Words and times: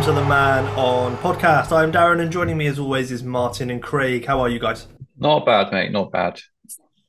welcome 0.00 0.14
to 0.14 0.20
the 0.22 0.28
Man 0.28 0.64
on 0.78 1.14
podcast. 1.18 1.72
I'm 1.72 1.92
Darren, 1.92 2.22
and 2.22 2.32
joining 2.32 2.56
me 2.56 2.66
as 2.68 2.78
always 2.78 3.12
is 3.12 3.22
Martyn 3.22 3.68
and 3.68 3.82
Craig. 3.82 4.24
How 4.24 4.40
are 4.40 4.48
you 4.48 4.58
guys? 4.58 4.86
Not 5.18 5.44
bad, 5.44 5.70
mate. 5.72 5.92
Not 5.92 6.10
bad. 6.10 6.40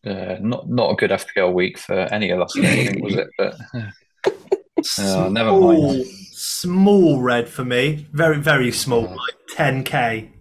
Uh, 0.05 0.35
not 0.41 0.69
not 0.69 0.91
a 0.91 0.95
good 0.95 1.09
FPL 1.09 1.53
week 1.53 1.77
for 1.77 1.93
any 1.93 2.31
of 2.31 2.41
us, 2.41 2.51
think, 2.53 3.01
was 3.01 3.15
it? 3.15 3.29
But 3.37 3.55
uh, 4.99 5.29
never 5.29 5.57
mind. 5.57 6.05
Small 6.33 7.21
red 7.21 7.47
for 7.47 7.63
me. 7.63 8.07
Very 8.11 8.39
very 8.39 8.73
small, 8.73 9.03
like 9.03 9.55
10k. 9.55 10.25
Um, 10.25 10.33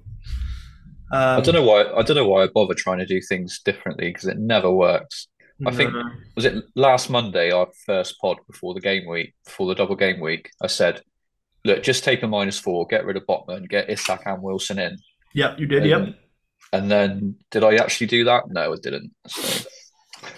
I 1.12 1.40
don't 1.42 1.54
know 1.54 1.62
why. 1.62 1.84
I 1.84 2.02
don't 2.02 2.16
know 2.16 2.26
why 2.26 2.42
I 2.42 2.48
bother 2.52 2.74
trying 2.74 2.98
to 2.98 3.06
do 3.06 3.20
things 3.20 3.60
differently 3.64 4.08
because 4.08 4.24
it 4.24 4.38
never 4.38 4.72
works. 4.72 5.28
I 5.64 5.70
think 5.70 5.92
no. 5.92 6.02
was 6.34 6.46
it 6.46 6.64
last 6.74 7.10
Monday, 7.10 7.52
our 7.52 7.68
first 7.86 8.18
pod 8.20 8.38
before 8.48 8.74
the 8.74 8.80
game 8.80 9.08
week, 9.08 9.34
before 9.44 9.68
the 9.68 9.76
double 9.76 9.94
game 9.94 10.18
week. 10.18 10.50
I 10.60 10.66
said, 10.66 11.02
"Look, 11.64 11.82
just 11.82 12.04
take 12.04 12.22
a 12.22 12.26
minus 12.26 12.58
four, 12.58 12.86
get 12.86 13.04
rid 13.04 13.16
of 13.16 13.26
Botman, 13.26 13.68
get 13.68 13.90
Isak 13.90 14.22
and 14.26 14.42
Wilson 14.42 14.78
in." 14.78 14.98
Yep, 15.34 15.58
you 15.58 15.66
did. 15.66 15.82
And, 15.82 15.90
Yep. 15.90 16.14
and 16.72 16.90
then 16.90 17.36
did 17.50 17.64
I 17.64 17.76
actually 17.76 18.08
do 18.08 18.24
that? 18.24 18.44
No, 18.48 18.72
I 18.72 18.76
didn't. 18.82 19.12
So, 19.28 19.64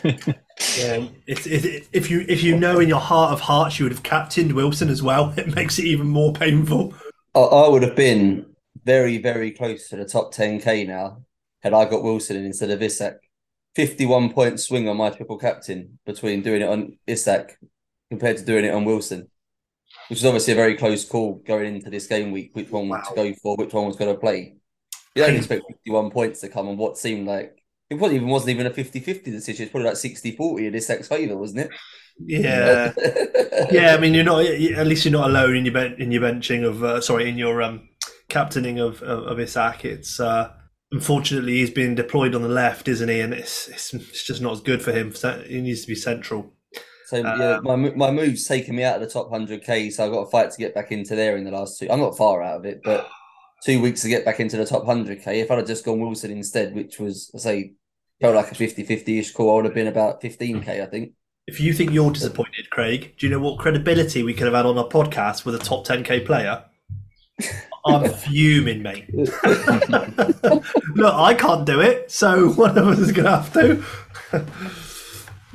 Yeah, 0.79 1.07
it's, 1.27 1.47
it, 1.47 1.65
it, 1.65 1.89
if 1.93 2.11
you 2.11 2.25
if 2.29 2.43
you 2.43 2.57
know 2.57 2.79
in 2.79 2.89
your 2.89 3.01
heart 3.01 3.33
of 3.33 3.41
hearts 3.41 3.79
you 3.79 3.85
would 3.85 3.93
have 3.93 4.03
captained 4.03 4.53
Wilson 4.53 4.89
as 4.89 5.03
well, 5.03 5.35
it 5.37 5.55
makes 5.55 5.79
it 5.79 5.85
even 5.85 6.07
more 6.09 6.33
painful. 6.33 6.95
I, 7.35 7.41
I 7.41 7.69
would 7.69 7.83
have 7.83 7.97
been 7.97 8.47
very, 8.85 9.19
very 9.19 9.51
close 9.51 9.89
to 9.89 9.97
the 9.97 10.05
top 10.05 10.33
10k 10.35 10.87
now 10.87 11.25
had 11.63 11.73
I 11.73 11.85
got 11.85 12.03
Wilson 12.03 12.37
in 12.37 12.45
instead 12.45 12.71
of 12.71 12.83
Isak. 12.83 13.19
51 13.75 14.33
point 14.33 14.61
swing 14.61 14.89
on 14.89 14.97
my 14.99 15.11
triple 15.11 15.39
captain 15.39 15.99
between 16.05 16.43
doing 16.43 16.61
it 16.63 16.69
on 16.69 16.99
Isak 17.07 17.59
compared 18.11 18.37
to 18.37 18.45
doing 18.45 18.65
it 18.65 18.75
on 18.75 18.85
Wilson, 18.85 19.29
which 20.09 20.19
is 20.19 20.25
obviously 20.25 20.53
a 20.53 20.57
very 20.57 20.77
close 20.77 21.05
call 21.05 21.35
going 21.47 21.75
into 21.77 21.91
this 21.91 22.07
game 22.07 22.33
week, 22.33 22.51
which 22.55 22.71
one 22.71 22.89
Wow. 22.89 23.03
to 23.03 23.15
go 23.15 23.33
for, 23.43 23.57
which 23.57 23.73
one 23.73 23.87
was 23.87 23.97
going 23.97 24.13
to 24.15 24.21
play. 24.21 24.57
You 25.15 25.25
don't 25.25 25.37
expect 25.37 25.65
51 25.69 26.11
points 26.11 26.41
to 26.41 26.49
come 26.49 26.69
on 26.69 26.77
what 26.77 26.99
seemed 26.99 27.27
like 27.27 27.59
it 27.91 27.99
probably 27.99 28.17
even 28.17 28.29
wasn't 28.29 28.51
even 28.51 28.67
a 28.67 28.73
50 28.73 29.01
50 29.01 29.31
decision. 29.31 29.65
It's 29.65 29.71
probably 29.71 29.89
like 29.89 29.97
60 29.99 30.35
40 30.37 30.67
in 30.67 30.73
Isak's 30.73 31.09
favour, 31.09 31.37
wasn't 31.37 31.61
it? 31.61 31.71
yeah. 32.19 32.93
Yeah, 33.71 33.95
I 33.95 34.01
mean, 34.01 34.13
you're 34.15 34.25
not 34.25 34.45
at 34.45 34.87
least 34.87 35.05
you're 35.05 35.13
not 35.13 35.29
alone 35.31 35.57
in 35.57 35.65
your 35.67 35.75
ben- 35.75 35.97
in 35.99 36.11
your 36.11 36.23
benching 36.23 36.65
of 36.67 36.83
uh, 36.83 37.01
sorry 37.01 37.29
in 37.29 37.37
your 37.39 37.63
um, 37.63 37.89
captaining 38.29 38.79
of 38.79 39.03
of, 39.03 39.25
of 39.27 39.39
Isak. 39.41 39.85
It's 39.85 40.19
uh, 40.19 40.53
unfortunately 40.91 41.53
he's 41.59 41.71
been 41.71 41.95
deployed 41.95 42.35
on 42.35 42.43
the 42.43 42.49
left, 42.49 42.89
isn't 42.89 43.09
he? 43.09 43.21
And 43.21 43.33
it's 43.33 43.69
it's, 43.69 43.93
it's 43.95 44.25
just 44.25 44.41
not 44.43 44.53
as 44.53 44.61
good 44.61 44.83
for 44.83 44.93
him. 44.93 45.15
So 45.15 45.43
He 45.47 45.61
needs 45.61 45.83
to 45.83 45.87
be 45.87 45.95
central. 45.95 46.55
So 47.13 47.19
yeah, 47.19 47.57
um, 47.57 47.65
my 47.65 47.77
my 47.77 48.11
move's 48.11 48.49
taken 48.49 48.75
me 48.75 48.85
out 48.85 48.95
of 48.95 49.03
the 49.03 49.07
top 49.07 49.29
hundred 49.29 49.63
k. 49.63 49.91
So 49.91 50.07
I've 50.07 50.13
got 50.13 50.23
a 50.23 50.31
fight 50.31 50.51
to 50.51 50.57
get 50.57 50.75
back 50.75 50.93
into 50.93 51.15
there 51.15 51.37
in 51.37 51.45
the 51.45 51.51
last 51.51 51.79
two. 51.79 51.87
I'm 51.91 52.01
not 52.01 52.17
far 52.17 52.43
out 52.43 52.61
of 52.61 52.65
it, 52.65 52.81
but 52.83 53.07
two 53.67 53.83
weeks 53.83 54.01
to 54.01 54.09
get 54.09 54.25
back 54.25 54.41
into 54.41 54.57
the 54.57 54.65
top 54.65 54.87
hundred 54.87 55.21
k. 55.21 55.41
If 55.41 55.51
I'd 55.51 55.59
have 55.59 55.67
just 55.67 55.85
gone 55.85 56.01
Wilson 56.01 56.31
instead, 56.31 56.75
which 56.75 56.99
was 56.99 57.31
I 57.35 57.39
say 57.39 57.73
felt 58.19 58.35
like 58.35 58.51
a 58.51 58.55
50-50 58.55 59.21
ish 59.21 59.33
call, 59.33 59.51
I 59.51 59.55
would 59.57 59.65
have 59.67 59.75
been 59.75 59.89
about 59.89 60.23
fifteen 60.23 60.63
k. 60.63 60.81
I 60.81 60.87
think. 60.87 61.13
If 61.47 61.61
you 61.61 61.75
think 61.75 61.91
you're 61.91 62.13
disappointed, 62.13 62.71
Craig, 62.71 63.15
do 63.19 63.27
you 63.27 63.31
know 63.31 63.41
what 63.41 63.59
credibility 63.59 64.23
we 64.23 64.33
could 64.33 64.47
have 64.47 64.55
had 64.55 64.65
on 64.65 64.79
our 64.79 64.89
podcast 64.89 65.45
with 65.45 65.57
a 65.57 65.59
top 65.59 65.85
10k 65.85 66.25
player? 66.25 66.65
I'm 67.85 68.09
fuming, 68.09 68.81
mate. 68.81 69.07
Look, 69.13 69.35
I 71.15 71.35
can't 71.37 71.67
do 71.67 71.81
it, 71.81 72.13
so 72.13 72.53
one 72.53 72.79
of 72.79 72.87
us 72.87 73.01
is 73.01 73.11
going 73.11 73.25
to 73.25 73.37
have 73.37 73.53
to. 73.55 73.85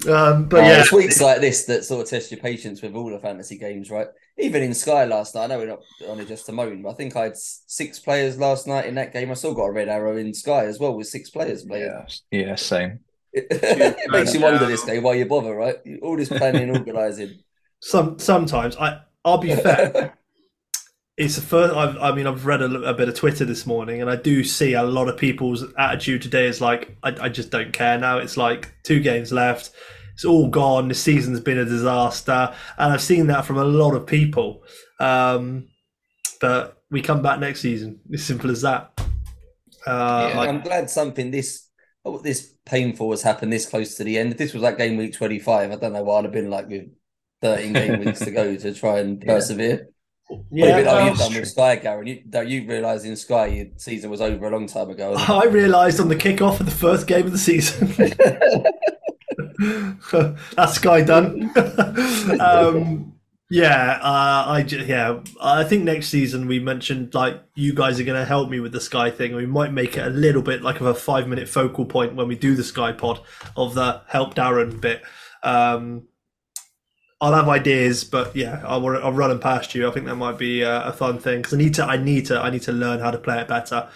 Um, 0.07 0.47
but 0.47 0.63
Oh, 0.63 0.63
yeah, 0.63 0.79
it's 0.81 0.91
weeks 0.91 1.19
like 1.21 1.41
this 1.41 1.65
that 1.65 1.83
sort 1.85 2.03
of 2.03 2.09
test 2.09 2.31
your 2.31 2.39
patience 2.39 2.81
with 2.81 2.95
all 2.95 3.09
the 3.09 3.19
fantasy 3.19 3.57
games, 3.57 3.89
right? 3.89 4.07
Even 4.37 4.61
in 4.61 4.73
Sky 4.73 5.05
last 5.05 5.33
night, 5.35 5.45
I 5.45 5.47
know 5.47 5.57
we're 5.57 5.67
not 5.67 5.81
on 6.07 6.19
it 6.19 6.27
just 6.27 6.45
to 6.45 6.51
moan, 6.51 6.83
but 6.83 6.89
I 6.89 6.93
think 6.93 7.15
I 7.15 7.23
had 7.23 7.37
six 7.37 7.99
players 7.99 8.37
last 8.37 8.67
night 8.67 8.85
in 8.85 8.95
that 8.95 9.11
game. 9.13 9.31
I 9.31 9.33
still 9.33 9.53
got 9.55 9.65
a 9.65 9.71
red 9.71 9.89
arrow 9.89 10.15
in 10.17 10.33
Sky 10.33 10.65
as 10.65 10.79
well 10.79 10.95
with 10.95 11.07
six 11.07 11.29
players 11.29 11.63
playing. 11.63 11.93
yeah, 12.31 12.39
yeah, 12.39 12.55
same. 12.55 12.99
it 13.33 14.11
makes 14.11 14.33
you 14.33 14.39
wonder 14.41 14.65
this 14.65 14.83
day 14.83 14.99
why 14.99 15.13
you 15.15 15.25
bother, 15.25 15.55
right? 15.55 15.77
All 16.01 16.17
this 16.17 16.29
planning 16.29 16.63
and 16.69 16.77
organising. 16.77 17.39
some 17.81 18.19
sometimes 18.19 18.75
I 18.77 19.01
I'll 19.25 19.37
be 19.39 19.55
fair. 19.55 20.17
It's 21.17 21.35
the 21.35 21.41
first. 21.41 21.73
I've, 21.75 21.97
I 21.97 22.11
mean, 22.13 22.27
I've 22.27 22.45
read 22.45 22.61
a, 22.61 22.65
a 22.83 22.93
bit 22.93 23.09
of 23.09 23.15
Twitter 23.15 23.43
this 23.43 23.65
morning, 23.65 24.01
and 24.01 24.09
I 24.09 24.15
do 24.15 24.43
see 24.43 24.73
a 24.73 24.83
lot 24.83 25.09
of 25.09 25.17
people's 25.17 25.63
attitude 25.77 26.21
today 26.21 26.45
is 26.45 26.61
like, 26.61 26.95
I, 27.01 27.15
I 27.21 27.29
just 27.29 27.49
don't 27.49 27.73
care 27.73 27.97
now. 27.97 28.19
It's 28.19 28.37
like 28.37 28.71
two 28.83 28.99
games 28.99 29.31
left. 29.31 29.71
It's 30.13 30.25
all 30.25 30.47
gone. 30.47 30.87
The 30.89 30.93
season's 30.95 31.39
been 31.39 31.57
a 31.57 31.65
disaster, 31.65 32.53
and 32.77 32.93
I've 32.93 33.01
seen 33.01 33.27
that 33.27 33.45
from 33.45 33.57
a 33.57 33.63
lot 33.63 33.95
of 33.95 34.05
people. 34.05 34.63
Um, 34.99 35.69
but 36.39 36.83
we 36.91 37.01
come 37.01 37.23
back 37.23 37.39
next 37.39 37.61
season. 37.61 37.99
It's 38.11 38.23
simple 38.23 38.51
as 38.51 38.61
that. 38.61 38.91
Uh, 39.87 40.29
Yeah. 40.31 40.37
like- 40.37 40.49
I'm 40.49 40.61
glad 40.61 40.89
something 40.89 41.31
this 41.31 41.67
oh, 42.05 42.19
this 42.19 42.53
painful 42.65 43.09
has 43.11 43.23
happened 43.23 43.51
this 43.51 43.65
close 43.65 43.95
to 43.95 44.03
the 44.03 44.19
end. 44.19 44.33
If 44.33 44.37
this 44.37 44.53
was 44.53 44.61
like 44.61 44.77
game 44.77 44.97
week 44.97 45.13
25, 45.13 45.71
I 45.71 45.75
don't 45.75 45.93
know 45.93 46.03
what 46.03 46.19
I'd 46.19 46.23
have 46.25 46.33
been 46.33 46.49
like 46.51 46.67
with 46.69 46.89
13 47.41 47.73
game 47.73 47.99
weeks 48.01 48.19
to 48.19 48.29
go 48.31 48.55
to 48.55 48.73
try 48.73 48.99
and 48.99 49.19
persevere. 49.25 49.69
yeah, 49.79 49.83
Yeah, 50.51 50.65
a 50.65 50.75
bit 50.77 50.85
like 50.85 50.95
well, 50.95 51.07
you've 51.07 51.17
done 51.17 51.33
with 51.35 51.47
Sky, 51.47 51.77
Darren. 51.77 52.07
You, 52.07 52.41
you 52.41 52.67
realised 52.67 53.05
in 53.05 53.15
Sky 53.15 53.47
your 53.47 53.67
season 53.77 54.09
was 54.09 54.21
over 54.21 54.47
a 54.47 54.49
long 54.49 54.67
time 54.67 54.89
ago. 54.89 55.15
I 55.17 55.45
realised 55.45 55.99
on 55.99 56.09
the 56.09 56.15
kickoff 56.15 56.59
of 56.59 56.65
the 56.65 56.71
first 56.71 57.07
game 57.07 57.25
of 57.25 57.31
the 57.31 57.37
season. 57.37 57.93
That's 60.55 60.73
Sky 60.73 61.01
done. 61.01 61.51
um, 62.41 63.13
yeah, 63.49 63.99
uh, 64.01 64.45
I 64.47 64.65
yeah, 64.67 65.21
I 65.41 65.63
think 65.63 65.85
next 65.85 66.07
season 66.09 66.47
we 66.47 66.59
mentioned 66.59 67.13
like 67.13 67.41
you 67.55 67.73
guys 67.73 67.97
are 67.99 68.03
going 68.03 68.19
to 68.19 68.25
help 68.25 68.49
me 68.49 68.59
with 68.59 68.73
the 68.73 68.81
Sky 68.81 69.09
thing. 69.09 69.33
We 69.33 69.45
might 69.45 69.71
make 69.71 69.95
it 69.95 70.05
a 70.05 70.09
little 70.09 70.41
bit 70.41 70.61
like 70.61 70.81
of 70.81 70.87
a 70.87 70.93
five 70.93 71.29
minute 71.29 71.47
focal 71.47 71.85
point 71.85 72.15
when 72.15 72.27
we 72.27 72.35
do 72.35 72.55
the 72.55 72.63
Sky 72.63 72.91
pod 72.91 73.21
of 73.55 73.75
the 73.75 74.01
help 74.07 74.35
Darren 74.35 74.81
bit. 74.81 75.01
Um, 75.43 76.03
I'll 77.19 77.33
have 77.33 77.49
ideas, 77.49 78.03
but 78.03 78.35
yeah, 78.35 78.61
I'll, 78.65 78.85
I'll 78.97 79.13
run 79.13 79.29
them 79.29 79.39
past 79.39 79.73
you. 79.73 79.87
I 79.87 79.91
think 79.91 80.05
that 80.05 80.15
might 80.15 80.37
be 80.37 80.63
uh, 80.63 80.89
a 80.89 80.93
fun 80.93 81.17
thing 81.17 81.39
because 81.39 81.53
I 81.53 81.57
need 81.57 81.73
to, 81.75 81.83
I 81.85 81.97
need 81.97 82.27
to, 82.27 82.39
I 82.39 82.49
need 82.51 82.61
to 82.63 82.71
learn 82.71 82.99
how 82.99 83.11
to 83.11 83.17
play 83.17 83.39
it 83.39 83.47
better. 83.47 83.89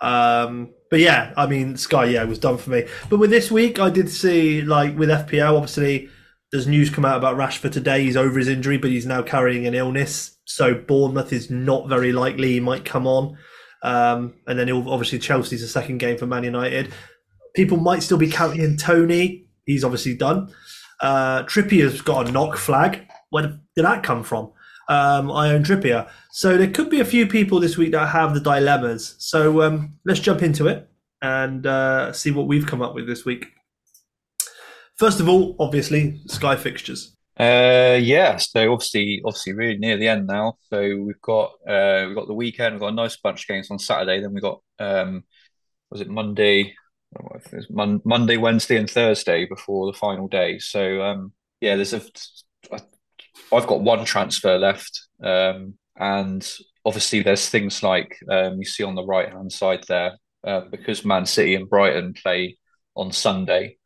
Um, 0.00 0.70
but 0.90 1.00
yeah, 1.00 1.32
I 1.36 1.46
mean, 1.46 1.76
Sky, 1.76 2.04
yeah, 2.06 2.24
was 2.24 2.38
done 2.38 2.56
for 2.56 2.70
me. 2.70 2.84
But 3.10 3.18
with 3.18 3.30
this 3.30 3.50
week, 3.50 3.80
I 3.80 3.90
did 3.90 4.08
see 4.08 4.62
like 4.62 4.96
with 4.96 5.08
FPL, 5.08 5.56
obviously, 5.56 6.08
there's 6.52 6.66
news 6.66 6.88
come 6.88 7.04
out 7.04 7.18
about 7.18 7.36
Rashford 7.36 7.72
today. 7.72 8.04
He's 8.04 8.16
over 8.16 8.38
his 8.38 8.48
injury, 8.48 8.78
but 8.78 8.90
he's 8.90 9.06
now 9.06 9.22
carrying 9.22 9.66
an 9.66 9.74
illness. 9.74 10.36
So 10.44 10.74
Bournemouth 10.74 11.32
is 11.32 11.50
not 11.50 11.88
very 11.88 12.12
likely 12.12 12.52
he 12.54 12.60
might 12.60 12.84
come 12.84 13.06
on. 13.06 13.36
Um, 13.82 14.34
and 14.46 14.58
then 14.58 14.70
obviously 14.70 15.18
Chelsea's 15.18 15.60
the 15.60 15.68
second 15.68 15.98
game 15.98 16.16
for 16.16 16.26
Man 16.26 16.44
United. 16.44 16.92
People 17.54 17.76
might 17.76 18.02
still 18.02 18.18
be 18.18 18.30
counting 18.30 18.62
in 18.62 18.76
Tony. 18.76 19.46
He's 19.66 19.84
obviously 19.84 20.16
done. 20.16 20.52
Uh, 21.00 21.42
Trippier's 21.44 22.00
got 22.02 22.28
a 22.28 22.32
knock 22.32 22.56
flag. 22.56 23.06
Where 23.30 23.58
did 23.76 23.84
that 23.84 24.02
come 24.02 24.22
from? 24.22 24.52
Um, 24.88 25.30
I 25.30 25.50
own 25.52 25.64
Trippier. 25.64 26.08
So 26.30 26.56
there 26.56 26.70
could 26.70 26.88
be 26.88 27.00
a 27.00 27.04
few 27.04 27.26
people 27.26 27.60
this 27.60 27.76
week 27.76 27.92
that 27.92 28.06
have 28.08 28.34
the 28.34 28.40
dilemmas. 28.40 29.16
So 29.18 29.62
um, 29.62 29.98
let's 30.04 30.20
jump 30.20 30.42
into 30.42 30.66
it 30.66 30.88
and 31.20 31.66
uh, 31.66 32.12
see 32.12 32.30
what 32.30 32.46
we've 32.46 32.66
come 32.66 32.80
up 32.80 32.94
with 32.94 33.06
this 33.06 33.24
week. 33.24 33.48
First 34.96 35.20
of 35.20 35.28
all, 35.28 35.54
obviously, 35.60 36.20
Sky 36.26 36.56
fixtures. 36.56 37.14
Uh, 37.38 37.98
yeah. 38.00 38.36
So 38.38 38.72
obviously, 38.72 39.22
obviously, 39.24 39.52
really 39.52 39.78
near 39.78 39.96
the 39.96 40.08
end 40.08 40.26
now. 40.26 40.54
So 40.70 40.80
we've 40.80 41.20
got 41.20 41.52
uh, 41.68 42.06
we've 42.06 42.16
got 42.16 42.26
the 42.26 42.34
weekend. 42.34 42.74
We've 42.74 42.80
got 42.80 42.88
a 42.88 42.96
nice 42.96 43.16
bunch 43.16 43.42
of 43.42 43.46
games 43.46 43.70
on 43.70 43.78
Saturday. 43.78 44.20
Then 44.20 44.34
we 44.34 44.40
got 44.40 44.60
um, 44.78 45.22
was 45.90 46.00
it 46.00 46.08
Monday? 46.08 46.74
Mon- 47.70 48.02
Monday, 48.04 48.36
Wednesday, 48.36 48.76
and 48.76 48.90
Thursday 48.90 49.46
before 49.46 49.90
the 49.90 49.98
final 49.98 50.28
day. 50.28 50.58
So 50.58 51.02
um, 51.02 51.32
yeah, 51.60 51.76
there's 51.76 51.94
a. 51.94 52.02
I've 53.52 53.66
got 53.66 53.80
one 53.80 54.04
transfer 54.04 54.58
left, 54.58 55.08
um, 55.22 55.74
and 55.96 56.46
obviously 56.84 57.22
there's 57.22 57.48
things 57.48 57.82
like 57.82 58.18
um, 58.30 58.58
you 58.58 58.64
see 58.64 58.84
on 58.84 58.94
the 58.94 59.04
right 59.04 59.30
hand 59.30 59.52
side 59.52 59.84
there 59.88 60.18
uh, 60.44 60.62
because 60.70 61.04
Man 61.04 61.26
City 61.26 61.54
and 61.54 61.68
Brighton 61.68 62.14
play 62.14 62.58
on 62.94 63.12
Sunday. 63.12 63.76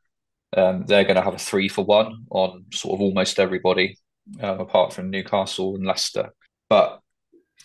Um, 0.54 0.84
they're 0.86 1.04
going 1.04 1.16
to 1.16 1.22
have 1.22 1.34
a 1.34 1.38
three 1.38 1.68
for 1.68 1.84
one 1.84 2.26
on 2.30 2.66
sort 2.72 2.94
of 2.94 3.00
almost 3.00 3.38
everybody, 3.38 3.96
um, 4.40 4.60
apart 4.60 4.92
from 4.92 5.10
Newcastle 5.10 5.76
and 5.76 5.86
Leicester. 5.86 6.30
But 6.68 7.00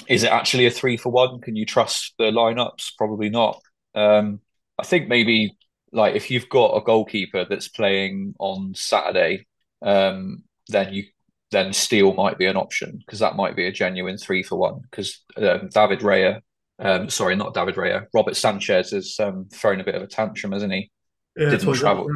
is 0.07 0.23
it 0.23 0.31
actually 0.31 0.67
a 0.67 0.71
three 0.71 0.95
for 0.97 1.11
one? 1.11 1.41
Can 1.41 1.55
you 1.55 1.65
trust 1.65 2.13
the 2.17 2.25
lineups? 2.25 2.91
Probably 2.97 3.29
not. 3.29 3.61
Um, 3.93 4.39
I 4.77 4.83
think 4.83 5.07
maybe 5.07 5.57
like 5.91 6.15
if 6.15 6.29
you've 6.29 6.49
got 6.49 6.75
a 6.75 6.81
goalkeeper 6.81 7.45
that's 7.45 7.67
playing 7.67 8.35
on 8.39 8.73
Saturday, 8.75 9.47
um, 9.81 10.43
then 10.67 10.93
you 10.93 11.05
then 11.51 11.71
Steele 11.71 12.13
might 12.13 12.37
be 12.37 12.45
an 12.45 12.57
option 12.57 12.97
because 12.99 13.19
that 13.19 13.37
might 13.37 13.55
be 13.55 13.67
a 13.67 13.71
genuine 13.71 14.17
three 14.17 14.43
for 14.43 14.57
one. 14.57 14.81
Because 14.81 15.23
um, 15.37 15.69
David 15.73 15.99
Raya, 15.99 16.41
um, 16.79 17.09
sorry, 17.09 17.35
not 17.35 17.53
David 17.53 17.75
Raya, 17.75 18.05
Robert 18.13 18.35
Sanchez 18.35 18.91
has 18.91 19.15
um, 19.19 19.47
thrown 19.53 19.79
a 19.79 19.83
bit 19.85 19.95
of 19.95 20.01
a 20.01 20.07
tantrum, 20.07 20.51
hasn't 20.51 20.73
he? 20.73 20.91
Yeah, 21.37 21.51
Didn't 21.51 21.73
travel. 21.75 22.09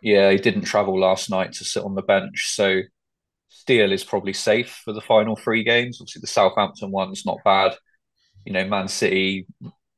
Yeah, 0.00 0.30
he 0.30 0.36
didn't 0.36 0.62
travel 0.62 0.98
last 0.98 1.30
night 1.30 1.52
to 1.54 1.64
sit 1.64 1.82
on 1.82 1.94
the 1.94 2.02
bench, 2.02 2.50
so 2.50 2.82
Steele 3.48 3.92
is 3.92 4.04
probably 4.04 4.32
safe 4.32 4.80
for 4.84 4.92
the 4.92 5.00
final 5.00 5.36
three 5.36 5.62
games. 5.62 5.98
Obviously, 6.00 6.20
the 6.20 6.26
Southampton 6.26 6.90
one's 6.90 7.24
not 7.24 7.38
bad. 7.44 7.74
You 8.44 8.52
know, 8.52 8.66
Man 8.66 8.88
City, 8.88 9.46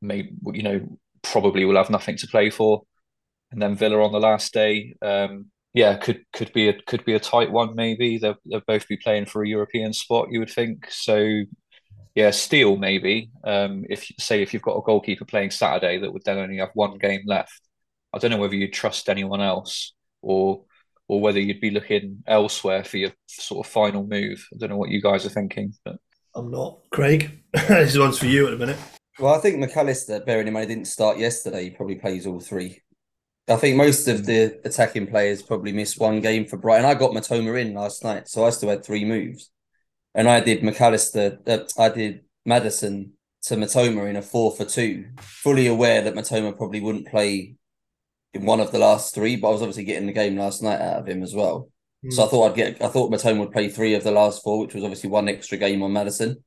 may 0.03 0.31
you 0.53 0.63
know 0.63 0.99
probably 1.25 1.65
will 1.65 1.77
have 1.77 1.91
nothing 1.91 2.17
to 2.19 2.29
play 2.29 2.51
for, 2.51 2.83
and 3.51 3.61
then 3.61 3.75
Villa 3.75 4.03
on 4.03 4.13
the 4.13 4.21
last 4.21 4.53
day. 4.53 4.95
Um, 5.03 5.51
yeah, 5.73 5.97
could 5.97 6.25
could 6.33 6.53
be 6.53 6.69
a 6.69 6.81
could 6.83 7.05
be 7.05 7.15
a 7.15 7.21
tight 7.21 7.51
one. 7.51 7.75
Maybe 7.75 8.19
they'll 8.19 8.37
they'll 8.47 8.63
both 8.67 8.87
be 8.87 8.97
playing 8.97 9.27
for 9.27 9.43
a 9.43 9.49
European 9.49 9.93
spot. 9.93 10.29
You 10.31 10.39
would 10.39 10.51
think 10.51 10.91
so. 10.91 11.43
Yeah, 12.15 12.31
Steele 12.31 12.77
maybe. 12.77 13.31
Um, 13.43 13.85
if 13.91 14.07
say 14.19 14.41
if 14.41 14.55
you've 14.55 14.63
got 14.63 14.77
a 14.77 14.83
goalkeeper 14.83 15.25
playing 15.25 15.51
Saturday 15.51 15.99
that 15.99 16.13
would 16.13 16.23
then 16.25 16.39
only 16.39 16.59
have 16.59 16.71
one 16.75 16.99
game 16.99 17.23
left, 17.27 17.61
I 18.13 18.19
don't 18.19 18.31
know 18.31 18.39
whether 18.39 18.55
you'd 18.55 18.73
trust 18.73 19.09
anyone 19.09 19.41
else 19.41 19.93
or 20.23 20.65
or 21.09 21.21
whether 21.21 21.41
you'd 21.41 21.61
be 21.61 21.71
looking 21.71 22.23
elsewhere 22.27 22.85
for 22.85 22.99
your 22.99 23.11
sort 23.27 23.67
of 23.67 23.73
final 23.73 24.07
move. 24.07 24.47
I 24.55 24.59
don't 24.59 24.71
know 24.71 24.77
what 24.77 24.91
you 24.91 25.03
guys 25.03 25.27
are 25.27 25.31
thinking, 25.31 25.75
but 25.85 25.97
I'm 26.37 26.51
not. 26.51 26.79
Craig, 26.91 27.43
this 27.53 27.99
one's 27.99 28.19
for 28.19 28.27
you 28.27 28.47
at 28.47 28.53
the 28.53 28.59
minute. 28.59 28.79
Well, 29.19 29.35
I 29.35 29.39
think 29.39 29.59
Mac 29.59 29.77
Allister, 29.77 30.21
bearing 30.21 30.49
in 30.49 30.53
mind 30.53 30.71
he 30.71 30.75
didn't 30.75 30.89
start 30.89 31.19
yesterday, 31.19 31.65
he 31.65 31.71
probably 31.71 31.97
plays 31.97 32.27
all 32.27 32.41
three. 32.41 32.81
I 33.47 33.57
think 33.57 33.77
most 33.77 34.09
of 34.09 34.25
the 34.25 34.59
attacking 34.65 35.07
players 35.07 35.43
probably 35.43 35.73
missed 35.73 36.01
one 36.01 36.21
game 36.21 36.47
for 36.47 36.57
Brighton. 36.57 36.87
I 36.87 36.95
got 36.95 37.13
Mitoma 37.13 37.61
in 37.61 37.75
last 37.75 38.03
night, 38.03 38.27
so 38.27 38.45
I 38.45 38.51
still 38.51 38.71
had 38.71 38.85
three 38.85 39.05
moves. 39.05 39.51
And 40.15 40.29
I 40.29 40.41
did 40.41 40.63
Mac 40.63 40.81
Allister. 40.81 41.39
Uh, 41.47 41.59
I 41.79 41.91
did 41.91 42.23
Maddison 42.47 43.13
to 43.43 43.57
Mitoma 43.57 44.09
in 44.09 44.17
a 44.17 44.23
four 44.23 44.51
for 44.53 44.65
two, 44.65 45.07
fully 45.21 45.67
aware 45.67 46.01
that 46.01 46.15
Mitoma 46.15 46.57
probably 46.57 46.81
wouldn't 46.81 47.09
play 47.09 47.57
in 48.33 48.47
one 48.47 48.61
of 48.61 48.73
the 48.73 48.79
last 48.79 49.15
three, 49.15 49.37
but 49.37 49.49
I 49.49 49.53
was 49.53 49.63
obviously 49.63 49.85
getting 49.85 50.07
the 50.07 50.13
game 50.13 50.37
last 50.37 50.63
night 50.63 50.81
out 50.81 51.01
of 51.01 51.09
him 51.09 51.23
as 51.23 51.35
well. 51.35 51.71
Mm. 52.05 52.13
So 52.13 52.25
I 52.25 52.29
thought 52.29 52.51
I'd 52.51 52.57
get, 52.57 52.83
I 52.83 52.89
thought 52.89 53.13
Mitoma 53.13 53.41
would 53.41 53.53
play 53.53 53.69
three 53.69 53.95
of 53.95 54.03
the 54.03 54.11
last 54.11 54.43
four, 54.43 54.61
which 54.61 54.75
was 54.75 54.83
obviously 54.83 55.11
one 55.11 55.29
extra 55.29 55.59
game 55.59 55.83
on 55.83 55.93
Maddison. 55.93 56.43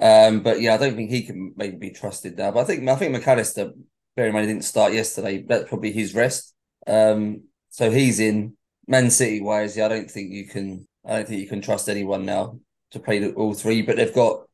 Um, 0.00 0.40
but 0.40 0.60
yeah, 0.60 0.74
I 0.74 0.76
don't 0.76 0.96
think 0.96 1.10
he 1.10 1.22
can 1.22 1.54
maybe 1.56 1.76
be 1.76 1.90
trusted 1.90 2.36
now. 2.36 2.50
But 2.50 2.60
I 2.60 2.64
think 2.64 2.88
I 2.88 2.96
think 2.96 3.12
Mac 3.12 3.26
Allister, 3.26 3.72
bearing 4.14 4.30
in 4.30 4.34
mind 4.34 4.46
he 4.46 4.52
didn't 4.52 4.64
start 4.64 4.92
yesterday, 4.92 5.42
that's 5.46 5.68
probably 5.68 5.92
his 5.92 6.14
rest. 6.14 6.54
Um, 6.86 7.44
so 7.70 7.90
he's 7.90 8.20
in. 8.20 8.56
Man 8.88 9.10
City 9.10 9.40
wise, 9.40 9.76
yeah, 9.76 9.86
I 9.86 9.88
don't 9.88 10.10
think 10.10 10.30
you 10.32 10.46
can. 10.46 10.86
I 11.04 11.16
don't 11.16 11.28
think 11.28 11.40
you 11.40 11.48
can 11.48 11.60
trust 11.60 11.88
anyone 11.88 12.24
now 12.24 12.60
to 12.92 13.00
play 13.00 13.32
all 13.32 13.52
three. 13.52 13.82
But 13.82 13.96
they've 13.96 14.14
got 14.14 14.46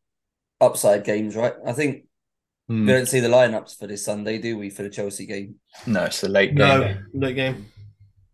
upside 0.61 1.05
games, 1.05 1.37
right? 1.37 1.53
I 1.67 1.73
think 1.73 2.07
mm. 2.71 2.87
we 2.87 2.87
don't 2.87 3.09
see 3.09 3.21
the 3.21 3.29
lineups 3.29 3.79
for 3.79 3.87
this 3.87 4.05
Sunday, 4.05 4.39
do 4.39 4.57
we? 4.57 4.71
For 4.71 4.85
the 4.85 4.91
Chelsea 4.91 5.27
game? 5.27 5.57
No, 5.87 6.05
it's 6.05 6.23
a 6.23 6.29
late 6.29 6.55
game. 6.55 6.57
No, 7.13 7.27
late 7.27 7.35
game. 7.35 7.67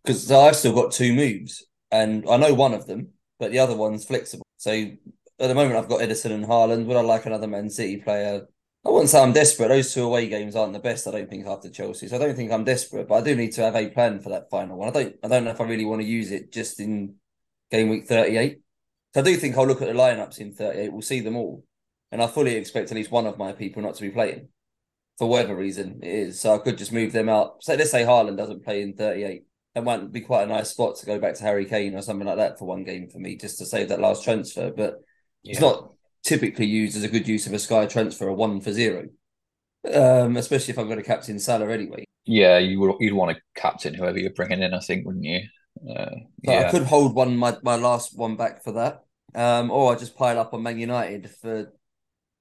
Because 0.05 0.31
I've 0.31 0.55
still 0.57 0.73
got 0.75 0.93
two 0.93 1.13
moves, 1.13 1.67
and 1.91 2.25
I 2.31 2.37
know 2.37 2.55
one 2.55 2.75
of 2.75 2.87
them, 2.87 3.09
but 3.41 3.51
the 3.51 3.59
other 3.59 3.77
one's 3.77 4.05
flexible. 4.05 4.47
So 4.57 4.91
at 5.41 5.49
the 5.49 5.55
moment, 5.55 5.77
I've 5.77 5.89
got 5.89 6.01
Ederson 6.01 6.33
and 6.33 6.45
Haaland. 6.45 6.87
Would 6.87 6.97
I 6.97 7.01
like 7.01 7.27
another 7.27 7.47
Man 7.47 7.71
City 7.71 7.99
player? 7.99 8.47
I 8.85 8.91
wouldn't 8.91 9.11
say 9.11 9.21
I'm 9.21 9.33
desperate. 9.33 9.69
Those 9.69 9.93
two 9.93 10.05
away 10.05 10.29
games 10.29 10.57
aren't 10.57 10.73
the 10.73 10.79
best. 10.79 11.07
I 11.07 11.11
don't 11.11 11.29
think 11.29 11.47
after 11.47 11.69
Chelsea, 11.69 12.09
so 12.09 12.17
I 12.17 12.19
don't 12.19 12.37
think 12.37 12.53
I'm 12.53 12.65
desperate. 12.65 13.09
But 13.09 13.17
I 13.17 13.21
do 13.23 13.37
need 13.37 13.53
to 13.53 13.63
have 13.63 13.77
a 13.77 13.91
plan 13.91 14.21
for 14.21 14.31
that 14.31 14.51
final 14.51 14.79
one. 14.79 14.89
I 14.89 14.93
don't. 14.93 15.17
I 15.23 15.29
don't 15.29 15.45
know 15.45 15.51
if 15.51 15.61
I 15.61 15.65
really 15.65 15.85
want 15.85 16.01
to 16.01 16.07
use 16.07 16.31
it 16.31 16.53
just 16.53 16.81
in 16.81 17.17
game 17.71 17.89
week 17.89 18.07
38. 18.07 18.61
So 19.15 19.21
I 19.21 19.25
do 19.25 19.37
think 19.37 19.57
I'll 19.57 19.67
look 19.67 19.83
at 19.83 19.89
the 19.89 19.95
lineups 19.95 20.39
in 20.39 20.55
38. 20.55 20.93
We'll 20.93 21.03
see 21.03 21.21
them 21.21 21.37
all, 21.37 21.65
and 22.13 22.23
I 22.23 22.27
fully 22.29 22.55
expect 22.55 22.91
at 22.91 22.97
least 22.97 23.11
one 23.11 23.27
of 23.27 23.39
my 23.39 23.53
people 23.53 23.83
not 23.83 23.95
to 23.97 24.03
be 24.03 24.11
playing 24.11 24.49
for 25.19 25.29
whatever 25.29 25.57
reason 25.57 26.01
it 26.03 26.09
is. 26.09 26.41
So 26.41 26.55
I 26.55 26.59
could 26.59 26.79
just 26.79 26.93
move 26.93 27.13
them 27.13 27.29
out. 27.29 27.63
So 27.63 27.75
let's 27.75 27.91
say 27.91 28.05
Haaland 28.05 28.37
doesn't 28.37 28.65
play 28.65 28.83
in 28.83 28.95
38. 28.95 29.45
That 29.75 29.85
might 29.85 30.13
be 30.13 30.21
quite 30.21 30.45
a 30.45 30.47
nice 30.47 30.71
spot 30.71 30.97
to 30.97 31.07
go 31.07 31.19
back 31.19 31.35
to 31.35 31.43
Harry 31.43 31.67
Kane 31.67 31.95
or 31.95 32.03
something 32.03 32.27
like 32.27 32.37
that 32.37 32.59
for 32.59 32.65
one 32.65 32.85
game 32.85 33.09
for 33.09 33.19
me, 33.19 33.37
just 33.37 33.59
to 33.59 33.67
save 33.67 33.89
that 33.89 34.01
last 34.01 34.25
transfer. 34.25 34.71
But 34.71 35.03
yeah. 35.43 35.53
It's 35.53 35.61
not 35.61 35.93
typically 36.25 36.67
used 36.67 36.97
as 36.97 37.05
a 37.05 37.09
good 37.09 37.27
use 37.27 37.47
of 37.47 37.53
a 37.53 37.59
Sky 37.59 37.87
transfer, 37.87 38.29
a 38.29 38.35
one 38.35 38.61
for 38.61 38.73
zero, 38.73 39.09
um, 39.93 40.37
especially 40.37 40.73
if 40.73 40.79
I'm 40.79 40.87
going 40.87 40.99
to 40.99 41.05
captain 41.05 41.39
Salah 41.39 41.71
anyway. 41.71 42.05
Yeah, 42.27 42.59
you 42.59 42.79
would 42.81 42.97
you'd 43.01 43.15
want 43.15 43.37
to 43.37 43.43
captain 43.55 43.95
whoever 43.95 44.19
you're 44.19 44.31
bringing 44.31 44.63
in, 44.63 44.75
I 44.75 44.81
think, 44.81 45.07
wouldn't 45.07 45.25
you? 45.25 45.41
Uh, 45.89 46.11
yeah. 46.43 46.67
I 46.67 46.71
could 46.71 46.83
hold 46.83 47.15
one 47.15 47.37
my, 47.37 47.57
my 47.63 47.77
last 47.77 48.17
one 48.17 48.37
back 48.37 48.63
for 48.63 48.73
that, 48.73 49.05
um, 49.35 49.71
or 49.71 49.93
I 49.93 49.99
just 49.99 50.17
pile 50.17 50.39
up 50.39 50.53
on 50.53 50.63
Man 50.63 50.79
United 50.79 51.31
for 51.31 51.73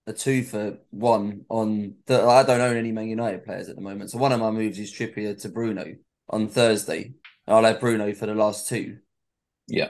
a 0.07 0.13
two 0.13 0.43
for 0.43 0.77
one 0.89 1.45
on. 1.49 1.95
The, 2.07 2.23
I 2.23 2.43
don't 2.43 2.61
own 2.61 2.77
any 2.77 2.91
Man 2.91 3.07
United 3.07 3.45
players 3.45 3.69
at 3.69 3.75
the 3.75 3.81
moment, 3.81 4.11
so 4.11 4.17
one 4.17 4.31
of 4.31 4.39
my 4.39 4.51
moves 4.51 4.79
is 4.79 4.91
Trippier 4.91 5.39
to 5.41 5.49
Bruno 5.49 5.95
on 6.29 6.47
Thursday. 6.47 7.13
I'll 7.47 7.63
have 7.63 7.79
Bruno 7.79 8.13
for 8.13 8.25
the 8.25 8.35
last 8.35 8.67
two. 8.67 8.97
Yeah, 9.67 9.89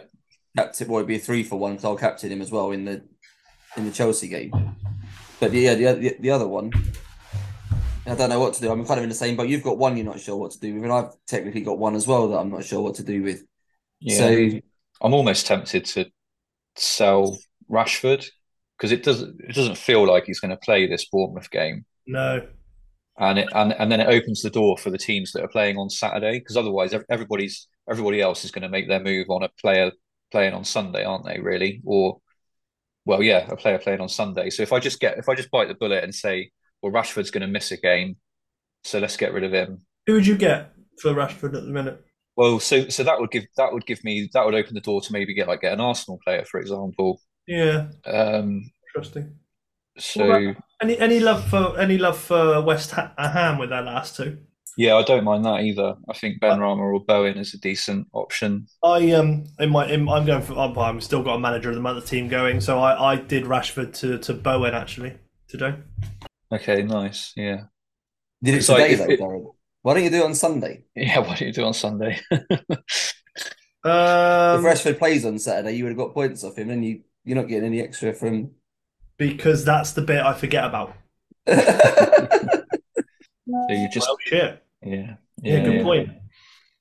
captain. 0.58 0.88
Well, 0.88 0.98
it'd 0.98 1.08
be 1.08 1.16
a 1.16 1.20
three 1.20 1.44
for 1.44 1.60
one 1.60 1.74
because 1.74 1.86
I'll 1.86 1.98
captain 1.98 2.32
him 2.32 2.42
as 2.42 2.52
well 2.52 2.72
in 2.72 2.86
the 2.86 3.04
in 3.76 3.86
the 3.86 3.92
Chelsea 3.92 4.28
game. 4.28 4.52
But 5.40 5.54
yeah, 5.54 5.76
the, 5.76 5.94
the 5.94 6.18
the 6.20 6.32
other 6.32 6.48
one, 6.48 6.72
I 8.06 8.16
don't 8.16 8.30
know 8.30 8.40
what 8.40 8.56
to 8.56 8.62
do. 8.62 8.72
I'm 8.72 8.86
kind 8.86 9.00
of 9.00 9.04
in 9.04 9.10
the 9.10 9.16
same 9.16 9.36
boat. 9.36 9.48
You've 9.48 9.64
got 9.64 9.78
one 9.78 9.96
you're 9.96 10.06
not 10.06 10.20
sure 10.20 10.36
what 10.36 10.52
to 10.52 10.60
do 10.60 10.74
with, 10.74 10.84
and 10.84 10.94
I've 10.94 11.12
technically 11.28 11.62
got 11.62 11.78
one 11.78 11.96
as 11.96 12.08
well 12.08 12.28
that 12.30 12.38
I'm 12.38 12.50
not 12.50 12.66
sure 12.66 12.82
what 12.82 12.96
to 12.96 13.04
do 13.04 13.22
with. 13.24 13.44
Yeah. 14.00 14.18
So 14.18 14.60
I'm 15.02 15.14
almost 15.14 15.46
tempted 15.46 15.86
to 15.86 16.06
sell 16.76 17.38
Rashford 17.70 18.28
because 18.78 18.92
it 18.92 19.04
doesn't 19.04 19.40
it 19.42 19.56
doesn't 19.56 19.78
feel 19.78 20.08
like 20.08 20.26
he's 20.26 20.40
going 20.40 20.52
to 20.52 20.58
play 20.58 20.88
this 20.88 21.06
Bournemouth 21.06 21.52
game. 21.52 21.86
No. 22.08 22.48
And 23.20 23.40
it 23.40 23.50
and, 23.54 23.74
and 23.74 23.92
then 23.92 24.00
it 24.00 24.08
opens 24.08 24.42
the 24.42 24.50
door 24.50 24.78
for 24.78 24.90
the 24.90 24.98
teams 24.98 25.32
that 25.32 25.44
are 25.44 25.48
playing 25.48 25.78
on 25.78 25.90
Saturday 25.90 26.40
because 26.40 26.58
otherwise 26.58 26.96
everybody's 27.10 27.68
everybody 27.90 28.22
else 28.22 28.44
is 28.46 28.52
going 28.52 28.64
to 28.64 28.70
make 28.70 28.88
their 28.88 29.04
move 29.04 29.30
on 29.30 29.44
a 29.44 29.50
player 29.62 29.92
playing 30.32 30.54
on 30.54 30.64
Sunday, 30.64 31.04
aren't 31.04 31.26
they? 31.26 31.40
Really, 31.40 31.82
or 31.86 32.20
well, 33.06 33.24
yeah, 33.24 33.48
a 33.50 33.56
player 33.56 33.80
playing 33.80 34.02
on 34.02 34.10
Sunday. 34.10 34.50
So 34.50 34.64
if 34.64 34.74
I 34.74 34.80
just 34.80 35.00
get 35.00 35.18
if 35.18 35.30
I 35.30 35.36
just 35.36 35.52
bite 35.52 35.68
the 35.68 35.76
bullet 35.76 36.04
and 36.04 36.14
say, 36.14 36.52
well, 36.82 36.92
Rashford's 36.92 37.32
going 37.32 37.42
to 37.42 37.48
miss 37.48 37.72
a 37.72 37.78
game, 37.78 38.18
so 38.84 39.00
let's 39.00 39.18
get 39.18 39.34
rid 39.34 39.44
of 39.44 39.54
him. 39.54 39.86
Who 40.06 40.14
would 40.14 40.28
you 40.28 40.38
get 40.38 40.74
for 41.02 41.14
Rashford 41.14 41.56
at 41.56 41.64
the 41.64 41.72
minute? 41.72 42.04
Well, 42.36 42.60
so 42.60 42.88
so 42.90 43.04
that 43.04 43.20
would 43.20 43.32
give 43.32 43.46
that 43.58 43.74
would 43.74 43.86
give 43.86 44.04
me 44.04 44.30
that 44.34 44.46
would 44.46 44.56
open 44.56 44.76
the 44.76 44.82
door 44.82 45.02
to 45.02 45.14
maybe 45.14 45.34
get 45.34 45.48
like 45.48 45.62
get 45.62 45.74
an 45.74 45.82
Arsenal 45.82 46.20
player, 46.24 46.46
for 46.46 46.60
example. 46.60 47.22
Yeah. 47.48 47.88
Um, 48.06 48.70
Interesting. 48.96 49.36
So 49.98 50.54
any 50.82 51.00
any 51.00 51.20
love 51.20 51.48
for 51.50 51.80
any 51.80 51.98
love 51.98 52.18
for 52.18 52.62
West 52.62 52.92
Ham 52.92 53.58
with 53.58 53.70
their 53.70 53.82
last 53.82 54.16
two? 54.16 54.38
Yeah, 54.78 54.96
I 54.96 55.02
don't 55.02 55.24
mind 55.24 55.44
that 55.46 55.62
either. 55.62 55.96
I 56.08 56.14
think 56.14 56.40
Benrahma 56.40 56.78
or 56.78 57.04
Bowen 57.04 57.40
is 57.40 57.56
a 57.56 57.58
decent 57.58 58.08
option. 58.14 58.68
I 58.84 59.12
um 59.12 59.46
in 59.60 59.72
my 59.72 59.88
in, 59.88 60.08
I'm 60.08 60.24
going 60.24 60.44
for 60.44 60.54
I'm, 60.54 60.78
I'm 60.78 61.02
still 61.02 61.24
got 61.24 61.38
a 61.38 61.40
manager 61.40 61.70
of 61.70 61.76
the 61.76 61.82
month 61.82 62.06
team 62.08 62.28
going, 62.28 62.62
so 62.62 62.78
I, 62.80 63.14
I 63.14 63.16
did 63.16 63.46
Rashford 63.46 63.96
to, 63.96 64.20
to 64.20 64.36
Bowen 64.36 64.76
actually 64.76 65.18
today. 65.48 65.74
Okay, 66.52 66.84
nice. 66.84 67.34
Yeah. 67.36 67.64
Did 68.44 68.54
it 68.54 68.62
today 68.62 68.94
though, 68.94 69.06
it, 69.06 69.20
Why 69.82 69.96
don't 69.96 70.04
you 70.04 70.12
do 70.12 70.18
it 70.18 70.26
on 70.26 70.36
Sunday? 70.36 70.84
Yeah, 70.96 71.20
why 71.20 71.30
don't 71.30 71.42
you 71.42 71.54
do 71.54 71.64
it 71.64 71.68
on 71.68 71.74
Sunday? 71.74 72.20
um, 72.32 72.44
if 73.84 74.62
Rashford 74.62 75.00
plays 75.00 75.26
on 75.26 75.40
Saturday, 75.40 75.72
you 75.72 75.86
would 75.86 75.94
have 75.94 75.98
got 75.98 76.14
points 76.14 76.44
off 76.44 76.56
him, 76.56 76.70
and 76.70 76.86
you 76.86 77.02
you're 77.26 77.36
not 77.36 77.48
getting 77.48 77.66
any 77.66 77.82
extra 77.82 78.14
from. 78.14 78.52
Because 79.18 79.66
that's 79.66 79.94
the 79.94 80.04
bit 80.04 80.24
I 80.24 80.36
forget 80.36 80.66
about. 80.66 80.96
so 81.48 81.56
you 83.70 83.90
just 83.90 84.08
well, 84.08 84.18
shit. 84.20 84.64
Yeah. 84.88 85.16
Yeah, 85.42 85.58
yeah 85.58 85.64
good 85.64 85.74
yeah. 85.76 85.84
point. 85.84 86.10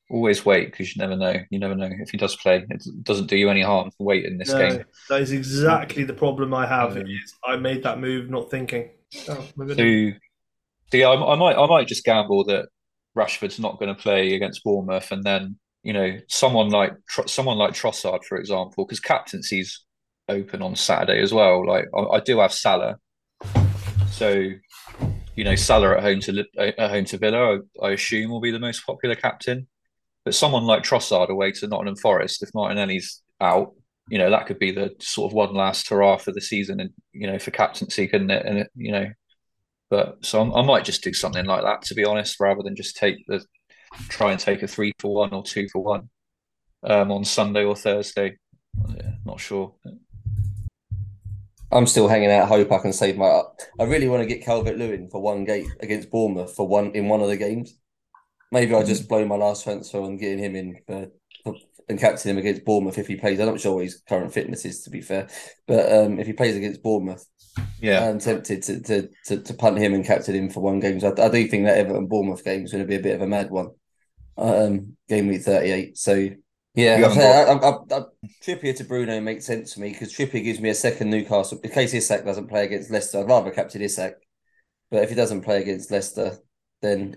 Always 0.09 0.47
wait 0.47 0.71
because 0.71 0.95
you 0.95 1.01
never 1.01 1.17
know. 1.17 1.35
You 1.51 1.59
never 1.59 1.75
know 1.75 1.91
if 1.91 2.11
he 2.11 2.17
does 2.17 2.37
play. 2.37 2.65
It 2.71 2.85
doesn't 3.03 3.27
do 3.27 3.37
you 3.37 3.51
any 3.51 3.63
harm 3.63 3.91
to 3.91 3.97
wait 3.99 4.25
in 4.25 4.39
this 4.39 4.53
no, 4.53 4.59
game. 4.59 4.85
That 5.09 5.21
is 5.21 5.33
exactly 5.33 6.05
the 6.05 6.15
problem 6.15 6.55
I 6.55 6.67
have. 6.67 6.97
Um, 6.97 7.07
I 7.45 7.57
made 7.57 7.83
that 7.83 7.99
move 7.99 8.31
not 8.31 8.49
thinking. 8.49 8.91
Oh, 9.29 9.49
so, 9.57 9.75
so 9.75 10.97
yeah, 10.97 11.09
I, 11.09 11.33
I 11.33 11.37
might 11.37 11.57
I 11.57 11.67
might 11.67 11.89
just 11.89 12.05
gamble 12.05 12.45
that 12.45 12.69
Rashford's 13.17 13.59
not 13.59 13.81
going 13.81 13.95
to 13.95 14.01
play 14.01 14.35
against 14.35 14.63
Bournemouth, 14.63 15.11
and 15.11 15.25
then 15.25 15.59
you 15.83 15.93
know 15.93 16.19
someone 16.29 16.69
like 16.69 16.93
someone 17.27 17.59
like 17.59 17.73
Trossard, 17.73 18.25
for 18.25 18.39
example, 18.39 18.85
because 18.85 19.01
captaincy's 19.01 19.83
open 20.29 20.63
on 20.63 20.77
Saturday 20.77 21.21
as 21.21 21.33
well. 21.35 21.67
Like 21.67 21.87
I, 21.97 22.17
I 22.17 22.21
do 22.21 22.39
have 22.39 22.53
Salah, 22.53 22.99
so 24.11 24.51
you 25.37 25.45
know, 25.45 25.55
Salah 25.55 25.97
at 25.97 26.03
home 26.03 26.21
to 26.21 26.45
at 26.59 26.91
home 26.91 27.05
to 27.05 27.19
Villa, 27.19 27.61
I, 27.83 27.87
I, 27.87 27.91
assume 27.93 28.31
will 28.31 28.41
be 28.41 28.51
the 28.51 28.59
most 28.59 28.85
popular 28.87 29.15
captain. 29.15 29.69
But 30.25 30.35
someone 30.35 30.65
like 30.65 30.83
Trossard 30.83 31.29
away 31.29 31.53
to 31.53 31.69
Nottingham 31.69 31.97
Forest, 31.97 32.43
if 32.43 32.51
Martinelli's 32.55 33.23
out, 33.41 33.75
you 34.09 34.19
know, 34.19 34.31
that 34.31 34.47
could 34.47 34.59
be 34.59 34.73
the 34.73 34.95
sort 34.99 35.31
of 35.31 35.35
one 35.35 35.55
last 35.55 35.89
hurrah 35.89 36.17
for 36.17 36.33
the 36.33 36.41
season, 36.41 36.81
and 36.81 36.91
you 37.13 37.27
know, 37.27 37.39
for 37.39 37.51
captaincy, 37.51 38.09
couldn't 38.09 38.31
it? 38.31 38.47
And 38.47 38.67
you 38.75 38.93
know, 38.93 39.11
but 39.91 40.25
so 40.25 40.41
I'm, 40.41 40.53
i 40.55 40.63
might 40.63 40.85
just 40.85 41.05
do 41.05 41.13
something 41.13 41.45
like 41.45 41.63
that 41.63 41.83
to 41.83 41.95
be 41.95 42.05
honest, 42.05 42.41
rather 42.41 42.63
than 42.63 42.75
just 42.75 42.97
take 42.97 43.25
the 43.29 43.45
try 44.09 44.33
and 44.33 44.41
take 44.41 44.63
a 44.63 44.67
three 44.67 44.93
for 44.99 45.15
one 45.15 45.33
or 45.33 45.43
two 45.43 45.69
for 45.73 45.83
one 45.83 46.09
um, 46.83 47.13
on 47.13 47.25
Sunday 47.25 47.65
or 47.65 47.77
Thursday. 47.77 48.37
Yeah, 48.89 49.13
not 49.25 49.41
sure. 49.41 49.75
I'm 51.77 51.87
still 51.87 52.09
hanging 52.09 52.31
out. 52.31 52.49
Hope 52.49 52.73
I 52.73 52.79
can 52.79 52.93
save 52.93 53.19
my. 53.19 53.43
I 53.79 53.85
really 53.85 54.09
want 54.09 54.23
to 54.23 54.27
get 54.27 54.45
Calvert 54.45 54.79
Lewin 54.79 55.09
for 55.11 55.21
one 55.21 55.45
game 55.45 55.71
against 55.81 56.11
Bournemouth 56.11 56.55
for 56.55 56.67
one 56.67 56.93
in 56.93 57.09
one 57.09 57.21
of 57.21 57.29
the 57.29 57.37
games. 57.37 57.77
Maybe 58.51 58.75
I'll 58.75 58.87
just 58.87 59.09
blow 59.09 59.27
my 59.27 59.37
last 59.37 59.65
transfer 59.65 60.01
on 60.01 60.17
getting 60.17 60.39
him 60.39 60.57
in 60.57 60.79
for, 60.87 61.09
for 61.45 61.55
and 61.89 62.01
captain 62.01 62.31
him 62.31 62.39
against 62.39 62.65
Bournemouth 62.65 62.97
if 62.97 63.07
he 63.07 63.17
plays. 63.17 63.39
I'm 63.39 63.47
not 63.47 63.61
sure 63.61 63.75
what 63.75 63.85
his 63.85 64.03
current 64.09 64.33
fitness 64.33 64.65
is, 64.65 64.83
to 64.85 64.91
be 64.91 65.03
fair, 65.03 65.29
but 65.67 65.93
um, 65.93 66.19
if 66.19 66.27
he 66.27 66.33
plays 66.33 66.57
against 66.57 66.83
Bournemouth, 66.83 67.27
Yeah, 67.79 68.09
I'm 68.09 68.21
tempted 68.21 68.63
to 68.63 68.81
to, 68.81 69.09
to, 69.27 69.43
to 69.43 69.55
punt 69.55 69.79
him 69.79 69.93
and 69.93 70.05
captain 70.05 70.35
him 70.35 70.49
for 70.49 70.61
one 70.61 70.81
game. 70.81 70.99
So 70.99 71.15
I, 71.17 71.27
I 71.27 71.29
do 71.29 71.47
think 71.47 71.67
that 71.67 71.77
Everton 71.77 72.07
Bournemouth 72.07 72.45
game 72.45 72.65
is 72.65 72.73
going 72.73 72.85
to 72.85 72.89
be 72.89 72.97
a 72.97 73.03
bit 73.03 73.17
of 73.17 73.21
a 73.21 73.27
mad 73.27 73.51
one. 73.51 73.71
Um, 74.39 74.97
game 75.09 75.29
week 75.29 75.43
38. 75.43 75.99
So 75.99 76.31
yeah, 76.77 77.09
I, 77.09 77.53
I, 77.53 77.99
I, 77.99 78.05
Trippier 78.43 78.77
to 78.77 78.85
Bruno 78.85 79.21
makes 79.21 79.47
sense 79.47 79.75
to 79.75 79.81
me 79.81 79.91
because 79.91 80.13
Trippier 80.13 80.45
gives 80.45 80.61
me 80.61 80.69
a 80.69 80.75
second 80.75 81.11
Newcastle. 81.11 81.59
In 81.65 81.71
case 81.71 81.95
Isak 81.95 82.25
doesn't 82.25 82.49
play 82.49 82.65
against 82.67 82.91
Leicester, 82.91 83.21
I'd 83.21 83.29
rather 83.29 83.51
captain 83.51 83.83
Isak. 83.83 84.17
But 84.91 85.03
if 85.03 85.09
he 85.09 85.15
doesn't 85.15 85.41
play 85.43 85.63
against 85.63 85.91
Leicester, 85.91 86.39
then 86.83 87.17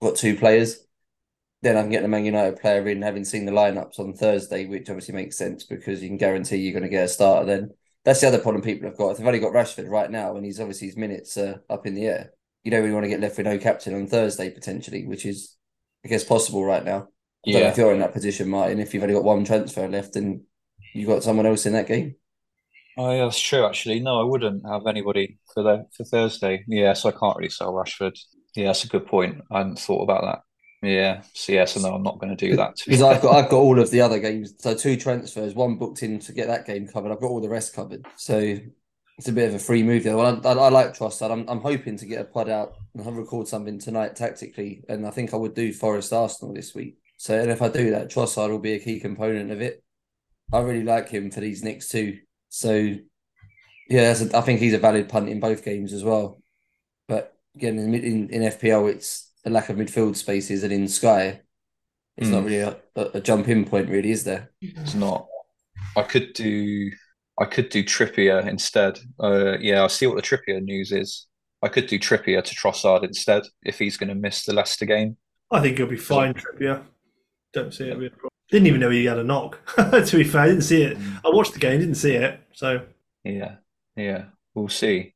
I've 0.00 0.08
got 0.08 0.16
two 0.16 0.36
players. 0.36 0.86
Then 1.62 1.76
I 1.76 1.82
can 1.82 1.90
get 1.90 2.02
the 2.02 2.08
Man 2.08 2.24
United 2.24 2.60
player 2.60 2.88
in, 2.88 3.02
having 3.02 3.24
seen 3.24 3.44
the 3.44 3.52
lineups 3.52 3.98
on 3.98 4.14
Thursday, 4.14 4.66
which 4.66 4.88
obviously 4.88 5.14
makes 5.14 5.36
sense 5.36 5.64
because 5.64 6.02
you 6.02 6.08
can 6.08 6.16
guarantee 6.16 6.56
you're 6.56 6.72
going 6.72 6.82
to 6.82 6.88
get 6.88 7.04
a 7.04 7.08
starter. 7.08 7.46
Then 7.46 7.70
that's 8.04 8.20
the 8.20 8.28
other 8.28 8.38
problem 8.38 8.62
people 8.62 8.88
have 8.88 8.98
got. 8.98 9.10
If 9.10 9.18
they've 9.18 9.26
only 9.26 9.38
got 9.38 9.52
Rashford 9.52 9.88
right 9.88 10.10
now, 10.10 10.36
and 10.36 10.44
he's 10.44 10.60
obviously 10.60 10.88
his 10.88 10.96
minutes 10.96 11.36
are 11.36 11.62
up 11.68 11.86
in 11.86 11.94
the 11.94 12.06
air, 12.06 12.32
you 12.64 12.70
don't 12.70 12.82
really 12.82 12.94
want 12.94 13.04
to 13.04 13.10
get 13.10 13.20
left 13.20 13.36
with 13.36 13.46
no 13.46 13.58
captain 13.58 13.94
on 13.94 14.06
Thursday 14.06 14.50
potentially, 14.50 15.06
which 15.06 15.26
is 15.26 15.56
I 16.04 16.08
guess 16.08 16.24
possible 16.24 16.64
right 16.64 16.84
now. 16.84 17.08
I 17.46 17.50
don't 17.50 17.60
know 17.60 17.66
yeah. 17.66 17.72
if 17.72 17.76
you're 17.76 17.92
in 17.92 18.00
that 18.00 18.12
position, 18.12 18.48
Martyn. 18.48 18.78
If 18.78 18.94
you've 18.94 19.02
only 19.02 19.14
got 19.14 19.24
one 19.24 19.44
transfer 19.44 19.88
left 19.88 20.16
and 20.16 20.42
you've 20.94 21.08
got 21.08 21.24
someone 21.24 21.46
else 21.46 21.66
in 21.66 21.72
that 21.72 21.88
game. 21.88 22.14
Oh, 22.96 23.10
yeah, 23.10 23.24
that's 23.24 23.40
true. 23.40 23.66
Actually, 23.66 24.00
no, 24.00 24.20
I 24.20 24.24
wouldn't 24.24 24.66
have 24.66 24.86
anybody 24.86 25.38
for 25.52 25.62
the 25.62 25.86
for 25.96 26.04
Thursday. 26.04 26.64
Yeah, 26.68 26.92
so 26.92 27.08
I 27.08 27.12
can't 27.12 27.36
really 27.36 27.48
sell 27.48 27.72
Rashford. 27.72 28.18
Yeah, 28.54 28.66
that's 28.66 28.84
a 28.84 28.88
good 28.88 29.06
point. 29.06 29.40
I 29.50 29.58
hadn't 29.58 29.78
thought 29.78 30.02
about 30.02 30.22
that. 30.22 30.42
Yeah, 30.86 31.22
so 31.32 31.52
yeah, 31.52 31.64
so 31.64 31.80
no, 31.80 31.94
I'm 31.94 32.02
not 32.02 32.18
going 32.18 32.36
to 32.36 32.48
do 32.48 32.56
that. 32.56 32.74
Because 32.84 33.02
I've 33.02 33.22
got 33.22 33.36
I've 33.36 33.50
got 33.50 33.58
all 33.58 33.78
of 33.78 33.90
the 33.90 34.00
other 34.00 34.18
games, 34.18 34.54
so 34.58 34.74
two 34.74 34.96
transfers, 34.96 35.54
one 35.54 35.76
booked 35.76 36.02
in 36.02 36.18
to 36.20 36.32
get 36.32 36.48
that 36.48 36.66
game 36.66 36.88
covered. 36.88 37.12
I've 37.12 37.20
got 37.20 37.30
all 37.30 37.40
the 37.40 37.48
rest 37.48 37.72
covered, 37.72 38.04
so 38.16 38.58
it's 39.16 39.28
a 39.28 39.32
bit 39.32 39.48
of 39.48 39.54
a 39.54 39.60
free 39.60 39.84
move 39.84 40.02
there. 40.02 40.16
Well, 40.16 40.40
I, 40.44 40.48
I, 40.48 40.52
I 40.52 40.68
like 40.70 40.96
Trossard. 40.96 41.30
I'm 41.30 41.48
I'm 41.48 41.60
hoping 41.60 41.96
to 41.98 42.06
get 42.06 42.20
a 42.20 42.24
pod 42.24 42.48
out 42.48 42.74
and 42.94 43.16
record 43.16 43.46
something 43.46 43.78
tonight 43.78 44.16
tactically, 44.16 44.84
and 44.88 45.06
I 45.06 45.10
think 45.10 45.32
I 45.32 45.36
would 45.36 45.54
do 45.54 45.72
Forest 45.72 46.12
Arsenal 46.12 46.52
this 46.52 46.74
week. 46.74 46.98
So, 47.22 47.38
and 47.40 47.52
if 47.52 47.62
I 47.62 47.68
do 47.68 47.90
that, 47.92 48.10
Trossard 48.10 48.50
will 48.50 48.58
be 48.58 48.72
a 48.72 48.80
key 48.80 48.98
component 48.98 49.52
of 49.52 49.60
it. 49.60 49.84
I 50.52 50.60
really 50.60 50.84
like 50.84 51.08
him 51.10 51.30
for 51.30 51.40
these 51.40 51.64
next 51.64 51.90
two. 51.90 52.20
So, 52.50 52.72
yeah, 52.74 52.98
that's 53.88 54.22
a, 54.22 54.36
I 54.36 54.40
think 54.40 54.60
he's 54.60 54.74
a 54.74 54.78
valid 54.78 55.08
punt 55.08 55.28
in 55.28 55.40
both 55.40 55.64
games 55.64 55.92
as 55.92 56.04
well. 56.04 56.40
But 57.08 57.34
again, 57.56 57.78
in 57.78 57.94
in, 57.94 58.30
in 58.30 58.42
FPL, 58.44 58.86
it's 58.88 59.32
the 59.44 59.50
lack 59.50 59.70
of 59.70 59.76
midfield 59.76 60.16
spaces, 60.16 60.64
and 60.64 60.72
in 60.72 60.88
Sky, 60.88 61.42
it's 62.16 62.30
not 62.30 62.44
Hmm. 62.44 62.46
really 62.46 62.60
a, 62.60 62.78
a, 62.96 63.02
a 63.16 63.20
jump 63.22 63.48
in 63.48 63.64
point, 63.66 63.90
really, 63.90 64.10
is 64.12 64.24
there? 64.24 64.52
It's 64.60 64.94
not. 64.94 65.26
I 65.96 66.02
could 66.02 66.32
do. 66.34 66.90
I 67.40 67.46
could 67.46 67.68
do 67.70 67.84
Trippier 67.84 68.46
instead. 68.48 68.98
Uh, 69.20 69.58
yeah, 69.58 69.80
I'll 69.80 69.88
see 69.88 70.06
what 70.06 70.16
the 70.16 70.22
Trippier 70.22 70.62
news 70.62 70.92
is. 70.92 71.26
I 71.62 71.68
could 71.68 71.86
do 71.86 71.98
Trippier 71.98 72.44
to 72.44 72.54
Trossard 72.54 73.04
instead 73.04 73.44
if 73.64 73.78
he's 73.78 73.96
going 73.96 74.10
to 74.10 74.14
miss 74.14 74.44
the 74.44 74.54
Leicester 74.54 74.86
game. 74.86 75.16
I 75.50 75.60
think 75.60 75.76
he'll 75.78 75.86
be 75.86 75.96
fine, 75.96 76.34
Trippier. 76.34 76.84
Don't 77.52 77.72
see 77.72 77.84
it 77.88 77.94
problem. 77.94 78.30
Didn't 78.50 78.66
even 78.66 78.80
know 78.80 78.90
he 78.90 79.04
had 79.04 79.18
a 79.18 79.24
knock. 79.24 79.58
to 79.76 80.16
be 80.16 80.24
fair, 80.24 80.42
I 80.42 80.46
didn't 80.48 80.62
see 80.62 80.82
it. 80.82 80.96
I 81.24 81.30
watched 81.30 81.54
the 81.54 81.58
game, 81.58 81.80
didn't 81.80 81.94
see 81.94 82.14
it. 82.14 82.40
So 82.52 82.84
Yeah, 83.24 83.56
yeah, 83.96 84.26
we'll 84.54 84.68
see. 84.68 85.14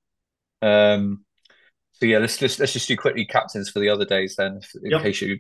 Um, 0.62 1.25
so 1.93 2.07
yeah, 2.07 2.19
let's 2.19 2.40
let's 2.40 2.59
let's 2.59 2.73
just 2.73 2.88
do 2.88 2.97
quickly 2.97 3.26
captains 3.26 3.71
for 3.71 3.81
the 3.81 3.88
other 3.88 4.05
days 4.05 4.37
then, 4.37 4.61
if, 4.62 4.71
in 4.83 4.90
Yep. 4.93 5.02
case 5.02 5.21
you 5.23 5.38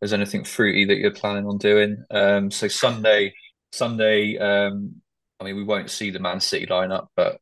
there's 0.00 0.12
anything 0.12 0.44
fruity 0.44 0.84
that 0.84 0.98
you're 0.98 1.12
planning 1.12 1.46
on 1.46 1.58
doing. 1.58 2.04
Um, 2.10 2.50
so 2.50 2.66
Sunday, 2.66 3.32
Sunday, 3.70 4.36
um, 4.36 4.96
I 5.38 5.44
mean, 5.44 5.54
we 5.54 5.62
won't 5.62 5.90
see 5.90 6.10
the 6.10 6.18
Man 6.18 6.40
City 6.40 6.66
lineup, 6.66 7.06
but 7.14 7.38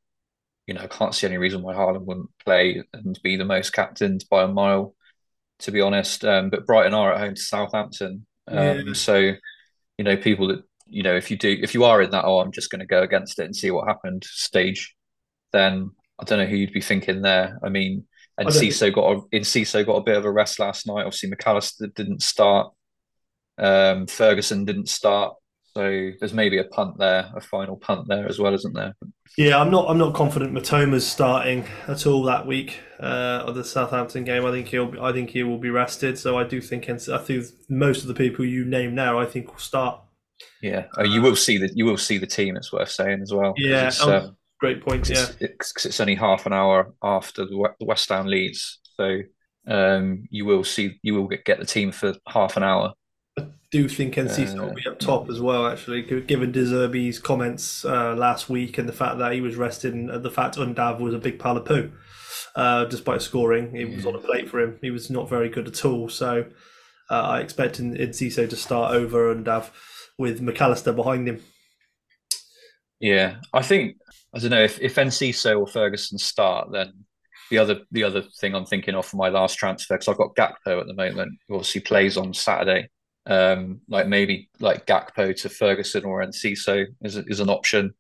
you 0.67 0.75
know, 0.75 0.83
I 0.83 0.87
can't 0.87 1.15
see 1.15 1.27
any 1.27 1.39
reason 1.39 1.63
why 1.63 1.75
Haaland 1.75 2.05
wouldn't 2.05 2.29
play 2.45 2.83
and 2.93 3.19
be 3.23 3.37
the 3.37 3.47
most 3.47 3.73
captained 3.73 4.25
by 4.31 4.43
a 4.43 4.49
mile, 4.49 4.95
to 5.61 5.73
be 5.73 5.81
honest. 5.81 6.25
Um, 6.25 6.51
but 6.51 6.67
Brighton 6.67 6.95
are 6.95 7.13
at 7.15 7.21
home 7.21 7.35
to 7.35 7.41
Southampton, 7.41 8.27
um, 8.51 8.87
Yeah. 8.87 8.93
so 8.95 9.33
you 9.99 10.05
know, 10.05 10.17
people 10.17 10.49
that 10.49 10.63
you 10.87 11.03
know, 11.03 11.15
if 11.15 11.31
you 11.31 11.37
do, 11.37 11.57
if 11.63 11.73
you 11.73 11.85
are 11.85 12.03
in 12.03 12.11
that, 12.11 12.25
oh, 12.25 12.41
I'm 12.41 12.53
just 12.53 12.71
going 12.71 12.81
to 12.81 12.87
go 12.87 13.03
against 13.03 13.39
it 13.39 13.45
and 13.45 13.55
see 13.55 13.71
what 13.71 13.87
happened 13.87 14.25
stage, 14.25 14.95
then 15.53 15.91
I 16.19 16.25
don't 16.25 16.39
know 16.39 16.47
who 16.47 16.57
you'd 16.57 16.73
be 16.73 16.81
thinking 16.81 17.23
there. 17.23 17.59
I 17.63 17.69
mean, 17.69 18.07
and 18.37 18.49
I 18.49 18.51
Enciso 18.51 18.93
got 18.93 19.13
a, 19.13 19.21
in 19.33 19.43
Enciso 19.43 19.87
got 19.87 19.97
a 19.97 20.03
bit 20.03 20.17
of 20.17 20.25
a 20.25 20.31
rest 20.31 20.59
last 20.59 20.87
night. 20.87 21.05
Obviously, 21.05 21.29
Mac 21.29 21.47
Allister 21.47 21.87
didn't 21.89 22.23
start. 22.23 22.73
Um, 23.59 24.07
Ferguson 24.07 24.65
didn't 24.65 24.89
start. 24.89 25.35
So 25.75 26.11
there's 26.19 26.35
maybe 26.35 26.59
a 26.59 26.65
punt 26.65 26.99
there, 26.99 27.31
a 27.35 27.41
final 27.41 27.77
punt 27.77 28.09
there 28.09 28.27
as 28.27 28.39
well, 28.39 28.55
isn't 28.55 28.75
there? 28.75 28.95
yeah, 29.39 29.59
I'm 29.59 29.71
not. 29.71 29.89
I'm 29.89 29.99
not 29.99 30.15
confident 30.15 30.53
Mitoma's 30.53 31.07
starting 31.07 31.65
at 31.87 32.07
all 32.07 32.25
that 32.25 32.47
week 32.47 32.81
uh, 32.99 33.45
of 33.47 33.55
the 33.55 33.65
Southampton 33.65 34.25
game. 34.25 34.45
I 34.45 34.51
think 34.51 34.67
he'll. 34.69 35.01
I 35.01 35.13
think 35.13 35.31
he 35.31 35.45
will 35.45 35.59
be 35.59 35.71
rested. 35.71 36.19
So 36.19 36.37
I 36.39 36.45
do 36.45 36.61
think. 36.61 36.89
I 36.91 36.97
think 36.97 37.47
most 37.69 38.03
of 38.03 38.09
the 38.09 38.15
people 38.15 38.45
you 38.45 38.65
name 38.65 38.95
now, 38.95 39.21
I 39.21 39.27
think 39.27 39.53
will 39.53 39.59
start. 39.59 40.01
Yeah, 40.63 40.87
oh, 40.99 41.05
you 41.05 41.23
will 41.23 41.37
see 41.37 41.59
the 41.59 41.71
you 41.75 41.85
will 41.85 41.97
see 41.97 42.19
the 42.19 42.27
team. 42.27 42.57
It's 42.57 42.73
worth 42.73 42.91
saying 42.91 43.21
as 43.23 43.33
well. 43.33 43.55
Yeah, 43.57 43.91
oh, 44.01 44.17
um, 44.17 44.37
Great 44.59 44.85
point. 44.85 45.09
Yeah. 45.09 45.23
it's, 45.23 45.37
it's, 45.41 45.73
'cause 45.73 45.87
it's 45.87 46.01
only 46.01 46.15
half 46.15 46.47
an 46.47 46.53
hour 46.53 46.93
after 47.03 47.47
the 47.47 47.73
West 47.81 48.09
Ham 48.11 48.27
leads, 48.27 48.79
so 48.97 49.21
um, 49.67 50.27
you 50.31 50.45
will 50.45 50.65
see 50.65 50.99
you 51.03 51.15
will 51.15 51.29
get, 51.29 51.45
get 51.45 51.59
the 51.61 51.65
team 51.67 51.93
for 51.93 52.15
half 52.29 52.57
an 52.57 52.63
hour. 52.63 52.93
Do 53.71 53.89
think 53.89 54.15
Enciso 54.15 54.59
Uh, 54.59 54.67
will 54.67 54.75
be 54.75 54.87
up 54.87 54.99
top 54.99 55.31
as 55.31 55.41
well, 55.41 55.67
actually, 55.67 56.03
given 56.03 56.51
De 56.51 56.65
Zerbi's 56.65 57.21
comments 57.21 57.85
uh, 57.85 58.17
last 58.17 58.49
week 58.51 58.79
and 58.79 58.89
the 58.89 58.93
fact 58.93 59.19
that 59.19 59.33
he 59.33 59.41
was 59.41 59.55
rested 59.55 59.95
and 59.95 60.09
the 60.25 60.31
fact 60.31 60.57
Undav 60.57 60.99
was 60.99 61.15
a 61.15 61.19
big 61.19 61.39
pile 61.39 61.57
of 61.57 61.65
poo. 61.65 61.93
Uh, 62.57 62.85
despite 62.87 63.23
scoring, 63.23 63.77
it 63.77 63.95
was 63.95 64.05
on 64.07 64.17
a 64.17 64.19
plate 64.19 64.49
for 64.49 64.61
him. 64.61 64.77
He 64.83 64.91
was 64.91 65.09
not 65.09 65.29
very 65.29 65.49
good 65.49 65.69
at 65.69 65.85
all. 65.85 66.09
So 66.09 66.47
uh, 67.09 67.15
I 67.15 67.41
expect 67.41 67.81
Enciso 67.81 68.51
to 68.51 68.57
start 68.57 68.93
over 68.93 69.33
Undav 69.33 69.71
with 70.19 70.41
Mac 70.41 70.61
Allister 70.61 70.93
behind 70.93 71.29
him. 71.29 71.41
Yeah, 72.99 73.37
I 73.53 73.63
think 73.63 73.97
I 74.35 74.41
don't 74.41 74.51
know 74.51 74.65
if 74.65 74.81
if 74.81 74.97
Enciso 74.97 75.61
or 75.61 75.67
Ferguson 75.69 76.19
start, 76.19 76.73
then 76.73 76.93
the 77.51 77.59
other 77.59 77.83
the 77.93 78.03
other 78.03 78.23
thing 78.41 78.55
I'm 78.55 78.67
thinking 78.67 78.97
of 78.97 79.07
for 79.07 79.17
my 79.17 79.29
last 79.29 79.57
transfer 79.57 79.95
because 79.95 80.09
I've 80.09 80.19
got 80.19 80.35
Gakpo 80.35 80.81
at 80.81 80.87
the 80.87 80.95
moment, 80.95 81.39
who 81.49 81.55
obviously 81.55 81.81
plays 81.83 82.17
on 82.17 82.35
Saturday. 82.35 82.89
Um, 83.27 83.81
like 83.89 84.07
maybe 84.09 84.49
like 84.61 84.87
Gakpo 84.87 85.37
to 85.43 85.49
Ferguson 85.49 86.05
or 86.05 86.23
Enciso 86.25 86.87
is 87.03 87.17
is 87.17 87.41
an 87.41 87.51
option. 87.51 87.95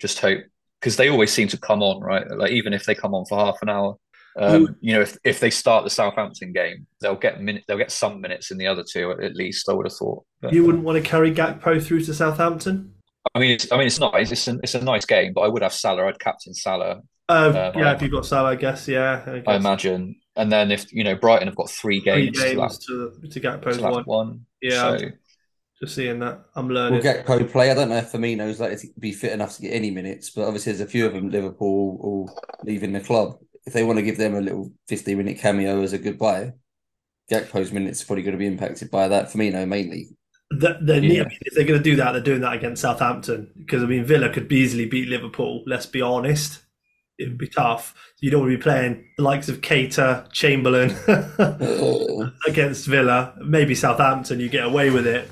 Just 0.00 0.20
hope 0.20 0.40
because 0.80 0.96
they 0.96 1.08
always 1.08 1.32
seem 1.32 1.48
to 1.48 1.58
come 1.58 1.82
on, 1.82 2.00
right? 2.00 2.28
Like 2.30 2.52
even 2.52 2.72
if 2.72 2.84
they 2.84 2.94
come 2.94 3.14
on 3.14 3.24
for 3.26 3.36
half 3.38 3.58
an 3.62 3.68
hour, 3.68 3.96
um, 4.38 4.76
you 4.80 4.94
know, 4.94 5.00
if 5.00 5.18
if 5.24 5.40
they 5.40 5.50
start 5.50 5.84
the 5.84 5.90
Southampton 5.90 6.52
game, 6.52 6.86
they'll 7.00 7.16
get 7.16 7.42
minute 7.42 7.64
they'll 7.66 7.76
get 7.78 7.90
some 7.90 8.20
minutes 8.20 8.50
in 8.52 8.58
the 8.58 8.66
other 8.68 8.84
two 8.88 9.10
at 9.10 9.34
least. 9.34 9.68
I 9.68 9.72
would 9.74 9.86
have 9.86 9.92
thought. 9.96 10.24
But, 10.40 10.52
You 10.52 10.64
wouldn't 10.64 10.84
want 10.84 11.02
to 11.02 11.08
carry 11.08 11.32
Gakpo 11.34 11.82
through 11.82 12.00
to 12.04 12.14
Southampton? 12.14 12.94
I 13.34 13.38
mean, 13.40 13.50
it's, 13.50 13.70
I 13.70 13.76
mean, 13.76 13.86
it's 13.88 14.00
nice. 14.00 14.30
It's 14.32 14.48
a, 14.48 14.58
it's 14.62 14.74
a 14.74 14.80
nice 14.82 15.04
game, 15.04 15.32
but 15.34 15.42
I 15.42 15.48
would 15.48 15.62
have 15.62 15.74
Salah. 15.74 16.06
I'd 16.06 16.18
captain 16.18 16.54
Salah. 16.54 17.00
Uh, 17.28 17.72
Um, 17.74 17.80
yeah, 17.80 17.90
I- 17.90 17.94
if 17.94 18.02
you've 18.02 18.10
got 18.12 18.24
Salah, 18.24 18.50
I 18.50 18.54
guess. 18.54 18.88
Yeah, 18.88 19.22
I, 19.26 19.42
I 19.52 19.56
imagine. 19.56 20.19
And 20.36 20.50
then 20.50 20.70
if 20.70 20.92
you 20.92 21.04
know 21.04 21.16
Brighton 21.16 21.48
have 21.48 21.56
got 21.56 21.70
three 21.70 22.00
Three 22.12 22.26
games, 22.26 22.38
to 22.38 22.44
games 22.44 22.58
lap, 22.58 22.72
to, 22.86 23.12
to 23.20 23.28
to 23.28 23.40
Gakpo's 23.40 23.80
lap 23.80 23.92
one. 23.92 24.04
one. 24.04 24.46
Yeah, 24.62 24.96
So, 24.98 25.10
just 25.80 25.94
seeing 25.94 26.18
that. 26.20 26.44
I'm 26.54 26.68
learning. 26.68 26.98
Will 26.98 27.04
learning. 27.04 27.24
Gakpo 27.24 27.50
play? 27.50 27.70
I 27.70 27.74
don't 27.74 27.88
know 27.88 27.96
if 27.96 28.12
Firmino's 28.12 28.60
likely 28.60 28.76
to 28.76 28.86
be 28.98 29.12
fit 29.12 29.32
enough 29.32 29.56
to 29.56 29.62
get 29.62 29.72
any 29.72 29.90
minutes, 29.90 30.30
but 30.30 30.44
obviously 30.44 30.72
there's 30.72 30.86
a 30.86 30.90
few 30.90 31.06
of 31.06 31.14
them 31.14 31.30
Liverpool 31.30 31.98
all 32.00 32.38
leaving 32.64 32.92
the 32.92 33.00
club. 33.00 33.38
If 33.66 33.72
they 33.72 33.82
want 33.84 33.98
to 33.98 34.04
give 34.04 34.18
them 34.18 34.34
a 34.34 34.40
little 34.40 34.72
15 34.88 35.16
minute 35.16 35.38
cameo 35.38 35.82
as 35.82 35.92
a 35.92 35.98
goodbye, 35.98 36.52
Gakpo's 37.30 37.72
minutes 37.72 38.02
are 38.02 38.06
probably 38.06 38.22
going 38.24 38.32
to 38.32 38.38
be 38.38 38.46
impacted 38.46 38.90
by 38.90 39.08
that. 39.08 39.30
Firmino 39.30 39.66
mainly. 39.66 40.08
That 40.50 40.84
they 40.84 40.98
Yeah. 40.98 41.22
I 41.22 41.28
mean, 41.28 41.38
if 41.42 41.54
they're 41.54 41.64
going 41.64 41.80
to 41.80 41.90
do 41.90 41.96
that, 41.96 42.12
they're 42.12 42.20
doing 42.20 42.40
that 42.40 42.54
against 42.54 42.82
Southampton 42.82 43.52
because 43.56 43.82
I 43.82 43.86
mean 43.86 44.04
Villa 44.04 44.30
could 44.30 44.52
easily 44.52 44.86
beat 44.86 45.08
Liverpool. 45.08 45.62
Let's 45.66 45.86
be 45.86 46.02
honest, 46.02 46.60
it 47.20 47.28
would 47.28 47.38
be 47.38 47.48
tough. 47.48 47.94
You 48.20 48.30
don't 48.30 48.40
want 48.40 48.52
to 48.52 48.56
be 48.56 48.62
playing 48.62 49.04
the 49.16 49.22
likes 49.22 49.48
of 49.48 49.60
Cater, 49.60 50.26
Chamberlain 50.32 50.96
against 52.48 52.86
Villa. 52.86 53.34
Maybe 53.44 53.74
Southampton, 53.74 54.40
you 54.40 54.48
get 54.48 54.64
away 54.64 54.90
with 54.90 55.06
it. 55.06 55.30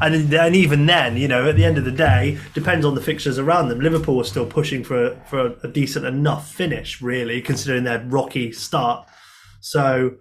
And 0.00 0.32
and 0.32 0.56
even 0.56 0.86
then, 0.86 1.16
you 1.16 1.28
know, 1.28 1.48
at 1.48 1.56
the 1.56 1.64
end 1.64 1.76
of 1.76 1.84
the 1.84 1.92
day, 1.92 2.38
depends 2.54 2.86
on 2.86 2.94
the 2.94 3.00
fixtures 3.00 3.38
around 3.38 3.68
them. 3.68 3.80
Liverpool 3.80 4.20
are 4.20 4.24
still 4.24 4.46
pushing 4.46 4.84
for 4.84 5.20
for 5.26 5.56
a 5.62 5.68
decent 5.68 6.06
enough 6.06 6.50
finish, 6.50 7.02
really, 7.02 7.42
considering 7.42 7.84
their 7.84 8.04
rocky 8.04 8.52
start. 8.52 9.06
So, 9.60 10.16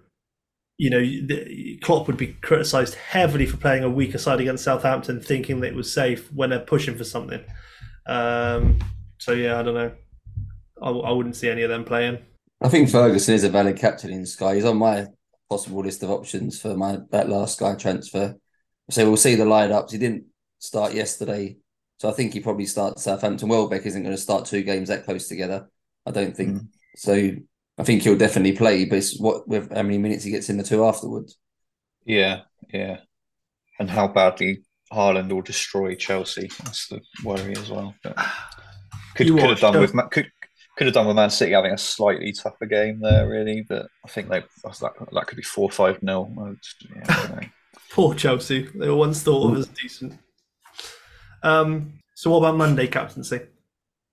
you 0.78 0.90
know, 0.90 1.00
the, 1.00 1.80
Klopp 1.84 2.08
would 2.08 2.18
be 2.18 2.34
criticised 2.42 2.96
heavily 2.96 3.46
for 3.46 3.58
playing 3.58 3.84
a 3.84 3.90
weaker 3.90 4.18
side 4.18 4.42
against 4.42 4.64
Southampton, 4.64 5.22
thinking 5.22 5.60
that 5.60 5.68
it 5.68 5.76
was 5.76 5.94
safe 5.94 6.32
when 6.34 6.50
they're 6.50 6.60
pushing 6.60 6.98
for 6.98 7.04
something. 7.04 7.44
Um, 8.08 8.80
so 9.20 9.34
yeah, 9.34 9.60
I 9.60 9.64
don't 9.64 9.76
know. 9.76 9.92
I, 10.82 10.90
I 10.90 11.12
wouldn't 11.12 11.36
see 11.36 11.50
any 11.50 11.64
of 11.64 11.70
them 11.70 11.84
playing. 11.84 12.20
I 12.62 12.70
think 12.70 12.90
Ferguson 12.90 13.36
is 13.36 13.44
a 13.44 13.50
valid 13.50 13.78
captain 13.78 14.12
in 14.12 14.26
Sky. 14.26 14.56
He's 14.56 14.66
on 14.66 14.78
my 14.78 15.08
possible 15.50 15.84
list 15.84 16.04
of 16.04 16.10
options 16.12 16.60
for 16.60 16.76
my 16.76 17.00
that 17.12 17.30
last 17.30 17.58
Sky 17.58 17.76
transfer. 17.76 18.36
So 18.90 19.06
we'll 19.06 19.18
see 19.18 19.36
the 19.36 19.44
lineups. 19.44 19.92
He 19.92 19.98
didn't 19.98 20.26
start 20.60 20.94
yesterday. 20.94 21.58
So 22.00 22.10
I 22.10 22.14
think 22.14 22.34
he 22.34 22.40
probably 22.40 22.66
starts 22.66 23.04
Southampton. 23.04 23.50
Welbeck 23.50 23.86
isn't 23.86 24.04
going 24.04 24.16
to 24.16 24.22
start 24.22 24.46
two 24.46 24.64
games 24.64 24.90
that 24.90 25.06
close 25.06 25.28
together. 25.28 25.70
I 26.06 26.12
don't 26.12 26.36
think. 26.36 26.58
Mm. 26.58 26.68
So 26.96 27.32
I 27.78 27.84
think 27.84 28.04
he'll 28.04 28.18
definitely 28.18 28.54
play, 28.54 28.86
but 28.86 28.98
it's 28.98 29.20
what 29.20 29.48
with 29.48 29.74
how 29.74 29.84
many 29.84 29.98
minutes 29.98 30.24
he 30.24 30.32
gets 30.32 30.50
in 30.50 30.58
the 30.58 30.64
two 30.64 30.86
afterwards. 30.86 31.38
Yeah, 32.06 32.42
yeah. 32.74 33.00
And 33.80 33.90
how 33.90 34.08
badly 34.08 34.64
Haaland 34.92 35.32
will 35.32 35.42
destroy 35.42 35.96
Chelsea. 35.96 36.50
That's 36.64 36.88
the 36.88 37.02
worry 37.24 37.56
as 37.56 37.70
well. 37.70 37.94
But 38.04 38.18
could 39.16 39.28
You 39.28 39.36
could 39.36 39.50
have 39.50 39.60
done 39.60 39.80
with 39.80 39.94
could 40.12 40.32
could 40.78 40.88
have 40.88 40.94
done 40.94 41.08
with 41.08 41.16
Man 41.16 41.30
City 41.32 41.54
having 41.54 41.74
a 41.74 41.78
slightly 41.78 42.32
tougher 42.32 42.68
game 42.68 43.00
there, 43.02 43.28
really. 43.28 43.66
But 43.68 43.88
I 44.06 44.10
think 44.10 44.30
they 44.30 44.42
that 44.64 44.94
that 45.12 45.28
could 45.28 45.36
be 45.36 45.44
four 45.44 45.70
five 45.70 46.02
nil. 46.04 46.32
Yeah, 46.38 47.04
I 47.10 47.28
don't 47.28 47.42
know. 47.42 47.48
Poor 47.92 48.14
Chelsea. 48.14 48.68
They 48.76 48.88
were 48.88 48.96
once 48.96 49.24
thought 49.24 49.52
of 49.52 49.58
as 49.58 49.68
decent. 49.68 50.20
Um, 51.42 52.00
so 52.16 52.30
what 52.30 52.40
about 52.40 52.58
Monday 52.58 52.88
captaincy? 52.88 53.42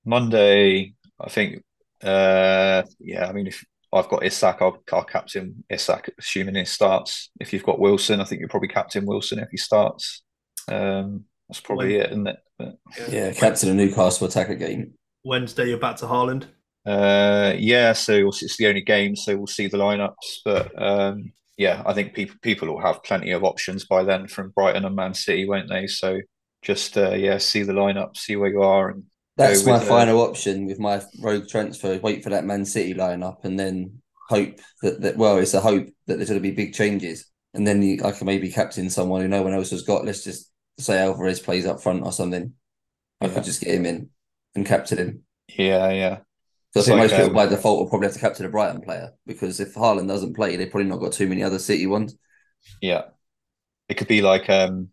Monday, 0.04 0.94
I 1.20 1.28
think. 1.28 1.62
Uh, 2.02 2.82
yeah, 2.98 3.26
I 3.26 3.32
mean, 3.32 3.46
if 3.46 3.64
I've 3.92 4.08
got 4.08 4.24
Isak, 4.24 4.58
I'll, 4.60 4.82
I'll 4.92 5.04
captain 5.04 5.64
Isak, 5.68 6.10
assuming 6.18 6.54
he 6.54 6.64
starts. 6.64 7.30
If 7.40 7.52
you've 7.52 7.64
got 7.64 7.78
Wilson, 7.78 8.20
I 8.20 8.24
think 8.24 8.40
you're 8.40 8.48
probably 8.48 8.68
captain 8.68 9.06
Wilson 9.06 9.38
if 9.38 9.48
he 9.50 9.56
starts. 9.56 10.22
Um, 10.68 11.24
that's 11.48 11.60
probably 11.60 11.96
it, 11.96 12.10
isn't 12.10 12.26
it? 12.26 12.38
But, 12.58 12.78
Yeah, 13.08 13.32
captain 13.32 13.70
of 13.70 13.76
Newcastle 13.76 14.26
attacker 14.26 14.54
game. 14.54 14.94
Wednesday, 15.24 15.68
you're 15.68 15.78
back 15.78 15.96
to 15.96 16.06
Haaland. 16.06 16.46
uh, 16.86 17.54
yeah, 17.58 17.92
so 17.92 18.28
it's 18.28 18.56
the 18.56 18.66
only 18.66 18.82
game, 18.82 19.16
so 19.16 19.36
we'll 19.36 19.46
see 19.46 19.68
the 19.68 19.78
lineups. 19.78 20.40
But 20.44 20.70
um, 20.82 21.32
yeah, 21.56 21.82
I 21.86 21.94
think 21.94 22.14
people 22.14 22.36
people 22.42 22.68
will 22.68 22.80
have 22.80 23.02
plenty 23.02 23.30
of 23.30 23.44
options 23.44 23.84
by 23.86 24.04
then 24.04 24.28
from 24.28 24.50
Brighton 24.50 24.84
and 24.84 24.94
Man 24.96 25.14
City, 25.14 25.48
won't 25.48 25.68
they? 25.70 25.86
So 25.86 26.20
just 26.62 26.96
uh, 26.98 27.12
yeah, 27.14 27.38
see 27.38 27.62
the 27.62 27.72
lineup, 27.72 28.16
see 28.16 28.36
where 28.36 28.50
you 28.50 28.62
are, 28.62 28.90
and 28.90 29.04
That's 29.36 29.62
Go 29.62 29.72
my 29.72 29.78
with, 29.78 29.82
uh, 29.84 29.86
final 29.86 30.20
option 30.20 30.66
with 30.66 30.78
my 30.78 31.02
rogue 31.20 31.48
transfer. 31.48 31.98
Wait 31.98 32.22
for 32.22 32.30
that 32.30 32.44
Man 32.44 32.64
City 32.64 32.94
lineup 32.94 33.44
and 33.44 33.58
then 33.58 34.02
hope 34.28 34.58
that, 34.82 35.00
that 35.02 35.16
well, 35.16 35.38
it's 35.38 35.54
a 35.54 35.60
hope 35.60 35.86
that 36.06 36.16
there's 36.16 36.28
going 36.28 36.42
to 36.42 36.48
be 36.48 36.54
big 36.54 36.74
changes. 36.74 37.30
And 37.54 37.66
then 37.66 37.82
you, 37.82 38.00
I 38.04 38.10
can 38.12 38.26
maybe 38.26 38.50
captain 38.50 38.90
someone 38.90 39.22
who 39.22 39.28
no 39.28 39.42
one 39.42 39.54
else 39.54 39.70
has 39.70 39.82
got. 39.82 40.04
Let's 40.04 40.24
just 40.24 40.50
say 40.78 40.98
Alvarez 41.00 41.40
plays 41.40 41.66
up 41.66 41.82
front 41.82 42.04
or 42.04 42.12
something. 42.12 42.52
I 43.20 43.28
Yeah. 43.28 43.34
could 43.34 43.44
just 43.44 43.60
get 43.62 43.74
him 43.74 43.86
in 43.86 44.10
and 44.54 44.66
captain 44.66 44.98
him. 44.98 45.24
yeah, 45.48 45.90
yeah, 45.90 46.18
So 46.72 46.80
I 46.80 46.82
think 46.84 46.96
like, 46.96 47.04
most 47.04 47.14
people 47.16 47.30
um, 47.30 47.32
by 47.32 47.46
default 47.46 47.78
will 47.78 47.88
probably 47.88 48.08
have 48.08 48.14
to 48.14 48.20
captain 48.20 48.44
a 48.46 48.48
Brighton 48.50 48.82
player 48.82 49.12
because 49.26 49.60
if 49.60 49.74
Haaland 49.74 50.08
doesn't 50.08 50.34
play, 50.34 50.56
they've 50.56 50.70
probably 50.70 50.88
not 50.88 51.00
got 51.00 51.12
too 51.12 51.26
many 51.28 51.42
other 51.42 51.58
City 51.58 51.86
ones. 51.86 52.16
yeah. 52.80 53.04
It 53.88 53.94
could 53.96 54.08
be 54.08 54.22
like 54.22 54.48
um, 54.50 54.90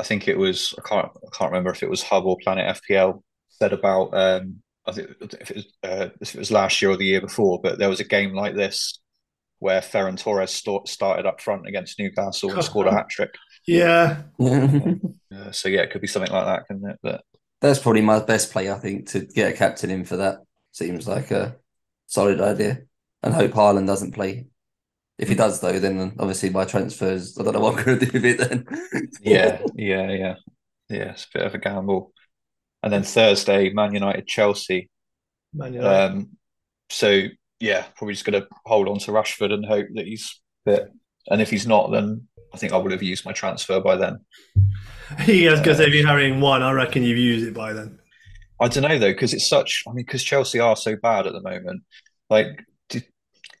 I 0.00 0.04
think 0.04 0.28
it 0.28 0.38
was 0.38 0.74
I 0.78 0.88
can't 0.88 1.08
I 1.16 1.36
can't 1.36 1.52
remember 1.52 1.70
if 1.70 1.82
it 1.82 1.90
was 1.90 2.02
Hub 2.02 2.26
or 2.26 2.38
Planet 2.42 2.76
FPL 2.76 3.22
said 3.50 3.72
about 3.72 4.14
um, 4.14 4.62
I 4.86 4.92
think 4.92 5.10
if 5.20 5.50
it 5.50 5.56
was 5.56 5.66
uh, 5.84 6.08
if 6.20 6.34
it 6.34 6.38
was 6.38 6.50
last 6.52 6.82
year 6.82 6.90
or 6.92 6.96
the 6.96 7.06
year 7.06 7.20
before, 7.20 7.60
but 7.62 7.78
there 7.78 7.88
was 7.90 8.00
a 8.00 8.04
game 8.04 8.34
like 8.34 8.54
this 8.56 9.00
where 9.60 9.80
Ferran 9.82 10.18
Torres 10.18 10.52
st- 10.52 10.88
started 10.88 11.26
up 11.26 11.40
front 11.40 11.66
against 11.68 11.98
Newcastle 11.98 12.52
and 12.52 12.64
scored 12.64 12.88
a 12.88 12.92
hat 12.94 13.08
trick. 13.10 13.34
Yeah, 13.66 14.22
Uh, 15.34 15.50
so 15.50 15.68
yeah, 15.68 15.80
it 15.80 15.90
could 15.90 16.02
be 16.02 16.06
something 16.06 16.32
like 16.32 16.44
that, 16.44 16.66
couldn't 16.66 16.90
it? 16.90 16.98
But 17.02 17.22
That's 17.62 17.78
probably 17.78 18.02
my 18.02 18.18
best 18.22 18.52
play, 18.52 18.70
I 18.70 18.78
think, 18.78 19.08
to 19.10 19.20
get 19.20 19.52
a 19.52 19.56
captain 19.56 19.90
in 19.90 20.04
for 20.04 20.16
that. 20.16 20.40
Seems 20.72 21.06
like 21.08 21.30
a 21.30 21.56
solid 22.06 22.40
idea. 22.40 22.82
And 23.22 23.32
hope 23.32 23.52
Haaland 23.52 23.86
doesn't 23.86 24.12
play. 24.12 24.46
If 25.16 25.28
he 25.28 25.36
does, 25.36 25.60
though, 25.60 25.78
then 25.78 26.16
obviously 26.18 26.50
my 26.50 26.64
transfers, 26.64 27.38
I 27.38 27.44
don't 27.44 27.52
know 27.52 27.60
what 27.60 27.78
I'm 27.78 27.84
going 27.84 27.98
to 28.00 28.06
do 28.06 28.12
with 28.12 28.24
it 28.24 28.38
then. 28.38 28.66
yeah, 29.20 29.62
yeah, 29.76 30.10
yeah, 30.10 30.34
yeah. 30.88 31.10
It's 31.12 31.24
a 31.26 31.38
bit 31.38 31.46
of 31.46 31.54
a 31.54 31.58
gamble. 31.58 32.12
And 32.82 32.92
then 32.92 33.04
Thursday, 33.04 33.72
Man 33.72 33.94
United, 33.94 34.26
Chelsea. 34.26 34.90
Man 35.54 35.74
United. 35.74 36.12
Um, 36.12 36.30
so 36.90 37.22
yeah, 37.60 37.84
probably 37.94 38.14
just 38.14 38.24
going 38.24 38.42
to 38.42 38.48
hold 38.66 38.88
on 38.88 38.98
to 38.98 39.12
Rashford 39.12 39.52
and 39.52 39.64
hope 39.64 39.86
that 39.94 40.06
he's 40.06 40.40
fit. 40.64 40.90
And 41.28 41.40
if 41.40 41.50
he's 41.50 41.66
not, 41.66 41.90
then 41.90 42.26
I 42.52 42.56
think 42.56 42.72
I 42.72 42.76
would 42.76 42.92
have 42.92 43.02
used 43.02 43.24
my 43.24 43.32
transfer 43.32 43.80
by 43.80 43.96
then. 43.96 44.20
he 45.20 45.48
was 45.48 45.60
going 45.60 45.76
to 45.76 45.82
say 45.82 45.84
if 45.84 45.88
um, 45.88 45.94
you're 45.94 46.06
carrying 46.06 46.40
one, 46.40 46.62
I 46.62 46.72
reckon 46.72 47.02
you've 47.02 47.18
used 47.18 47.46
it 47.46 47.54
by 47.54 47.72
then. 47.72 47.98
I 48.60 48.68
don't 48.68 48.84
know 48.84 48.98
though, 48.98 49.12
because 49.12 49.34
it's 49.34 49.48
such. 49.48 49.82
I 49.86 49.92
mean, 49.92 50.04
because 50.04 50.22
Chelsea 50.22 50.60
are 50.60 50.76
so 50.76 50.96
bad 50.96 51.26
at 51.26 51.32
the 51.32 51.42
moment. 51.42 51.82
Like, 52.30 52.64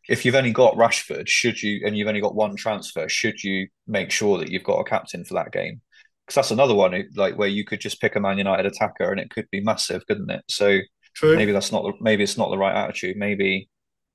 if 0.08 0.24
you've 0.24 0.34
only 0.34 0.52
got 0.52 0.74
Rashford, 0.74 1.28
should 1.28 1.62
you, 1.62 1.86
and 1.86 1.96
you've 1.96 2.08
only 2.08 2.20
got 2.20 2.34
one 2.34 2.56
transfer, 2.56 3.08
should 3.08 3.42
you 3.42 3.68
make 3.86 4.10
sure 4.10 4.38
that 4.38 4.50
you've 4.50 4.64
got 4.64 4.80
a 4.80 4.84
captain 4.84 5.24
for 5.24 5.34
that 5.34 5.52
game? 5.52 5.80
Because 6.26 6.36
that's 6.36 6.50
another 6.50 6.74
one, 6.74 7.08
like 7.16 7.36
where 7.36 7.48
you 7.48 7.64
could 7.64 7.80
just 7.80 8.00
pick 8.00 8.16
a 8.16 8.20
Man 8.20 8.38
United 8.38 8.66
attacker 8.66 9.10
and 9.10 9.20
it 9.20 9.30
could 9.30 9.46
be 9.50 9.60
massive, 9.60 10.06
couldn't 10.06 10.30
it? 10.30 10.42
So 10.48 10.78
True. 11.14 11.36
maybe 11.36 11.52
that's 11.52 11.72
not 11.72 11.82
the, 11.82 11.92
maybe 12.00 12.22
it's 12.22 12.38
not 12.38 12.50
the 12.50 12.58
right 12.58 12.74
attitude. 12.74 13.16
Maybe 13.16 13.68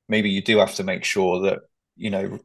maybe 0.10 0.30
you 0.30 0.42
do 0.42 0.58
have 0.58 0.76
to 0.76 0.84
make 0.84 1.04
sure 1.04 1.42
that 1.42 1.60
you 1.96 2.10
know 2.10 2.40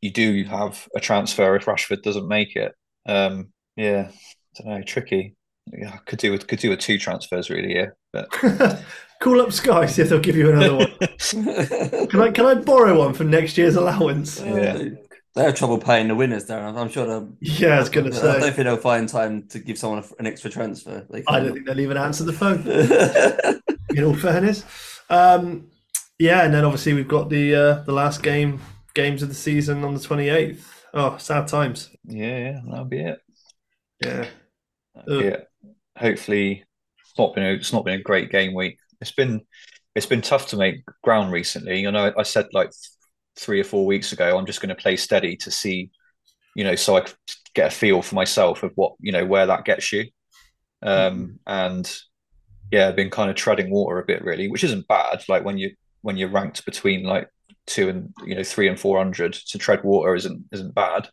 you 0.00 0.10
do 0.10 0.44
have 0.44 0.88
a 0.94 1.00
transfer 1.00 1.56
if 1.56 1.66
Rashford 1.66 2.02
doesn't 2.02 2.28
make 2.28 2.56
it. 2.56 2.72
Um, 3.06 3.52
yeah, 3.76 4.10
I 4.10 4.62
don't 4.62 4.68
know, 4.68 4.82
tricky. 4.82 5.34
Yeah, 5.72 5.96
could 6.06 6.18
do 6.18 6.30
with 6.30 6.46
could 6.46 6.60
do 6.60 6.70
with 6.70 6.78
two 6.78 6.98
transfers 6.98 7.50
really. 7.50 7.74
Yeah, 7.74 7.88
but 8.12 8.30
Call 9.20 9.40
up 9.40 9.52
Sky, 9.52 9.86
see 9.86 10.02
if 10.02 10.10
they'll 10.10 10.20
give 10.20 10.36
you 10.36 10.50
another 10.50 10.76
one. 10.76 10.88
Can 12.08 12.20
I 12.20 12.30
can 12.30 12.46
I 12.46 12.54
borrow 12.54 12.98
one 12.98 13.14
for 13.14 13.24
next 13.24 13.56
year's 13.56 13.76
allowance? 13.76 14.40
Yeah. 14.40 14.90
They 15.34 15.42
have 15.42 15.54
trouble 15.54 15.78
paying 15.78 16.08
the 16.08 16.14
winners, 16.14 16.46
Darren. 16.46 16.78
I'm 16.78 16.88
sure 16.88 17.06
they'll. 17.06 17.30
Yeah, 17.40 17.76
I 17.76 17.80
was 17.80 17.90
going 17.90 18.06
to 18.06 18.12
say. 18.12 18.26
I 18.26 18.40
don't 18.40 18.54
think 18.54 18.64
they'll 18.64 18.76
find 18.78 19.06
time 19.06 19.46
to 19.48 19.58
give 19.58 19.76
someone 19.76 20.02
an 20.18 20.26
extra 20.26 20.50
transfer. 20.50 21.06
They 21.10 21.24
I 21.28 21.40
don't 21.40 21.52
think 21.52 21.66
they'll 21.66 21.80
even 21.80 21.98
answer 21.98 22.24
the 22.24 22.32
phone. 22.32 22.66
in 23.96 24.04
all 24.04 24.16
fairness. 24.16 24.64
Um, 25.10 25.68
yeah, 26.18 26.44
and 26.44 26.54
then 26.54 26.64
obviously 26.64 26.94
we've 26.94 27.08
got 27.08 27.28
the 27.28 27.54
uh, 27.54 27.74
the 27.84 27.92
last 27.92 28.22
game 28.22 28.60
games 28.96 29.22
of 29.22 29.28
the 29.28 29.34
season 29.34 29.84
on 29.84 29.94
the 29.94 30.00
twenty 30.00 30.28
eighth. 30.28 30.84
Oh, 30.92 31.16
sad 31.18 31.46
times. 31.46 31.90
yeah, 32.04 32.38
yeah, 32.38 32.60
that'll 32.68 32.86
be 32.86 33.00
it. 33.00 33.20
Yeah. 34.04 34.26
Yeah, 35.06 35.36
hopefully 35.96 36.64
it's 37.00 37.18
not 37.18 37.34
been 37.34 37.44
a, 37.44 37.52
it's 37.52 37.72
not 37.72 37.84
been 37.84 38.00
a 38.00 38.02
great 38.02 38.30
game 38.30 38.54
week. 38.54 38.78
It's 39.00 39.12
been 39.12 39.42
it's 39.94 40.06
been 40.06 40.22
tough 40.22 40.48
to 40.48 40.56
make 40.56 40.82
ground 41.02 41.32
recently. 41.32 41.80
You 41.80 41.92
know, 41.92 42.12
I 42.16 42.22
said 42.22 42.46
like 42.52 42.70
three 43.38 43.60
or 43.60 43.64
four 43.64 43.84
weeks 43.84 44.12
ago, 44.12 44.36
I'm 44.36 44.46
just 44.46 44.60
going 44.60 44.74
to 44.74 44.82
play 44.82 44.96
steady 44.96 45.36
to 45.36 45.50
see, 45.50 45.90
you 46.54 46.64
know, 46.64 46.74
so 46.74 46.96
I 46.96 47.02
could 47.02 47.14
get 47.54 47.72
a 47.72 47.76
feel 47.76 48.00
for 48.00 48.14
myself 48.14 48.62
of 48.62 48.72
what 48.74 48.94
you 49.00 49.12
know 49.12 49.26
where 49.26 49.46
that 49.46 49.66
gets 49.66 49.92
you. 49.92 50.06
Um, 50.82 51.40
and 51.46 51.90
yeah, 52.72 52.88
I've 52.88 52.96
been 52.96 53.10
kind 53.10 53.28
of 53.28 53.36
treading 53.36 53.70
water 53.70 53.98
a 53.98 54.06
bit 54.06 54.24
really, 54.24 54.48
which 54.48 54.64
isn't 54.64 54.88
bad. 54.88 55.24
Like 55.28 55.44
when 55.44 55.58
you 55.58 55.74
when 56.00 56.16
you're 56.16 56.30
ranked 56.30 56.64
between 56.64 57.04
like 57.04 57.28
two 57.66 57.88
and 57.88 58.14
you 58.24 58.34
know 58.34 58.44
three 58.44 58.68
and 58.68 58.78
four 58.78 58.98
hundred, 58.98 59.32
to 59.34 59.58
tread 59.58 59.84
water 59.84 60.14
isn't 60.14 60.44
isn't 60.52 60.74
bad. 60.74 61.08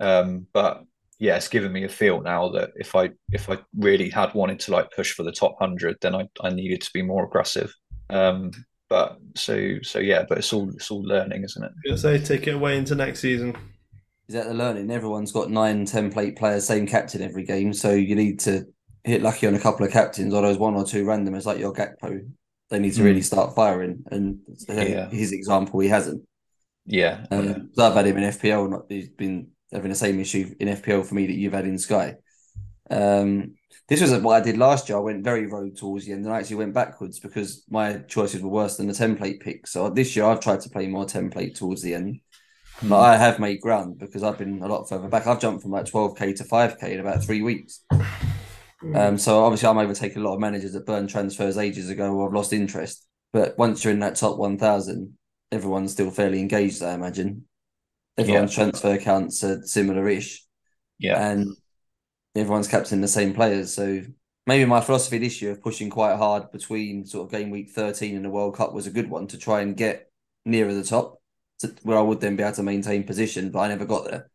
Um, 0.00 0.46
but 0.52 0.84
yeah, 1.18 1.36
it's 1.36 1.48
given 1.48 1.72
me 1.72 1.84
a 1.84 1.88
feel 1.88 2.20
now 2.20 2.50
that 2.50 2.70
if 2.76 2.94
I 2.94 3.10
if 3.32 3.48
I 3.48 3.58
really 3.78 4.10
had 4.10 4.34
wanted 4.34 4.60
to 4.60 4.72
like 4.72 4.90
push 4.90 5.12
for 5.12 5.22
the 5.22 5.32
top 5.32 5.56
hundred, 5.58 5.96
then 6.00 6.14
I, 6.14 6.28
I 6.40 6.50
needed 6.50 6.80
to 6.82 6.90
be 6.92 7.02
more 7.02 7.24
aggressive. 7.24 7.72
Um, 8.10 8.50
but 8.88 9.18
so 9.34 9.76
so 9.82 9.98
yeah, 9.98 10.24
but 10.28 10.38
it's 10.38 10.52
all 10.52 10.68
it's 10.70 10.90
all 10.90 11.02
learning, 11.02 11.44
isn't 11.44 11.64
it? 11.64 11.72
Gonna 11.84 11.98
say 11.98 12.18
take 12.18 12.46
it 12.46 12.54
away 12.54 12.76
into 12.76 12.94
next 12.94 13.20
season. 13.20 13.56
Is 14.28 14.34
that 14.34 14.46
the 14.46 14.54
learning? 14.54 14.90
Everyone's 14.90 15.32
got 15.32 15.50
nine 15.50 15.84
template 15.84 16.36
players, 16.36 16.66
same 16.66 16.86
captain 16.86 17.22
every 17.22 17.44
game. 17.44 17.74
So 17.74 17.92
you 17.92 18.14
need 18.14 18.40
to 18.40 18.64
hit 19.04 19.22
lucky 19.22 19.46
on 19.46 19.54
a 19.54 19.60
couple 19.60 19.84
of 19.84 19.92
captains, 19.92 20.32
or 20.32 20.42
those 20.42 20.58
one 20.58 20.74
or 20.74 20.84
two 20.84 21.04
randomers 21.04 21.44
like 21.44 21.58
your 21.58 21.72
Gakpo. 21.72 22.26
They 22.74 22.80
need 22.80 22.94
to 22.94 23.02
Mm. 23.02 23.04
really 23.04 23.22
start 23.22 23.54
firing. 23.54 24.02
And 24.10 24.40
Yeah. 24.68 25.08
his 25.08 25.30
example, 25.30 25.78
he 25.78 25.88
hasn't. 25.88 26.22
Yeah, 26.86 27.24
Um, 27.30 27.44
yeah. 27.46 27.58
so 27.72 27.86
I've 27.86 27.94
had 27.94 28.06
him 28.08 28.16
in 28.16 28.24
FPL. 28.24 28.66
Not 28.68 28.86
he's 28.88 29.08
been 29.08 29.46
having 29.72 29.90
the 29.90 29.94
same 29.96 30.18
issue 30.18 30.54
in 30.58 30.66
FPL 30.68 31.04
for 31.04 31.14
me 31.14 31.26
that 31.28 31.36
you've 31.36 31.52
had 31.52 31.66
in 31.66 31.78
Sky. 31.78 32.16
Um, 32.90 33.54
this 33.88 34.00
was 34.00 34.10
what 34.20 34.34
I 34.34 34.44
did 34.44 34.58
last 34.58 34.88
year. 34.88 34.98
I 34.98 35.02
went 35.02 35.22
very 35.22 35.46
rogue 35.46 35.76
towards 35.76 36.04
the 36.04 36.12
end, 36.14 36.24
and 36.24 36.34
I 36.34 36.38
actually 36.40 36.56
went 36.56 36.74
backwards 36.74 37.20
because 37.20 37.62
my 37.70 37.98
choices 38.08 38.42
were 38.42 38.50
worse 38.50 38.76
than 38.76 38.88
the 38.88 38.92
template 38.92 39.38
pick. 39.40 39.68
So 39.68 39.88
this 39.88 40.16
year 40.16 40.24
I've 40.24 40.40
tried 40.40 40.60
to 40.62 40.68
play 40.68 40.88
more 40.88 41.06
template 41.06 41.54
towards 41.54 41.80
the 41.82 41.94
end. 41.94 42.18
But 42.82 42.98
I 42.98 43.16
have 43.16 43.38
made 43.38 43.60
ground 43.60 43.98
because 44.00 44.24
I've 44.24 44.36
been 44.36 44.60
a 44.60 44.66
lot 44.66 44.88
further 44.88 45.06
back. 45.06 45.28
I've 45.28 45.40
jumped 45.40 45.62
from 45.62 45.70
like 45.70 45.84
12k 45.86 46.32
to 46.38 46.44
5k 46.44 46.92
in 46.94 46.98
about 47.00 47.22
three 47.22 47.40
weeks. 47.40 47.82
Um, 48.92 49.18
so 49.18 49.44
obviously 49.44 49.68
I'm 49.68 49.78
overtaking 49.78 50.18
a 50.22 50.24
lot 50.24 50.34
of 50.34 50.40
managers 50.40 50.72
that 50.72 50.86
burned 50.86 51.08
transfers 51.08 51.56
ages 51.58 51.88
ago 51.88 52.12
or 52.12 52.26
have 52.26 52.34
lost 52.34 52.52
interest. 52.52 53.06
But 53.32 53.56
once 53.58 53.82
you're 53.82 53.92
in 53.92 54.00
that 54.00 54.16
top 54.16 54.38
1000, 54.38 55.16
everyone's 55.50 55.92
still 55.92 56.10
fairly 56.10 56.40
engaged, 56.40 56.82
I 56.82 56.94
imagine. 56.94 57.46
Everyone's 58.16 58.54
transfer 58.54 58.92
accounts 58.92 59.42
are 59.42 59.62
similar-ish, 59.62 60.44
yeah, 61.00 61.30
and 61.30 61.48
everyone's 62.36 62.68
captaining 62.68 63.02
the 63.02 63.08
same 63.08 63.34
players. 63.34 63.74
So 63.74 64.02
maybe 64.46 64.64
my 64.64 64.80
philosophy 64.80 65.18
this 65.18 65.42
year 65.42 65.52
of 65.52 65.62
pushing 65.62 65.90
quite 65.90 66.16
hard 66.16 66.52
between 66.52 67.06
sort 67.06 67.26
of 67.26 67.32
game 67.32 67.50
week 67.50 67.70
13 67.70 68.14
and 68.14 68.24
the 68.24 68.30
World 68.30 68.56
Cup 68.56 68.72
was 68.72 68.86
a 68.86 68.90
good 68.92 69.10
one 69.10 69.26
to 69.28 69.38
try 69.38 69.62
and 69.62 69.76
get 69.76 70.10
nearer 70.44 70.72
the 70.72 70.84
top, 70.84 71.20
to, 71.60 71.74
where 71.82 71.98
I 71.98 72.02
would 72.02 72.20
then 72.20 72.36
be 72.36 72.44
able 72.44 72.54
to 72.54 72.62
maintain 72.62 73.02
position. 73.04 73.50
But 73.50 73.60
I 73.60 73.68
never 73.68 73.84
got 73.86 74.04
there. 74.04 74.30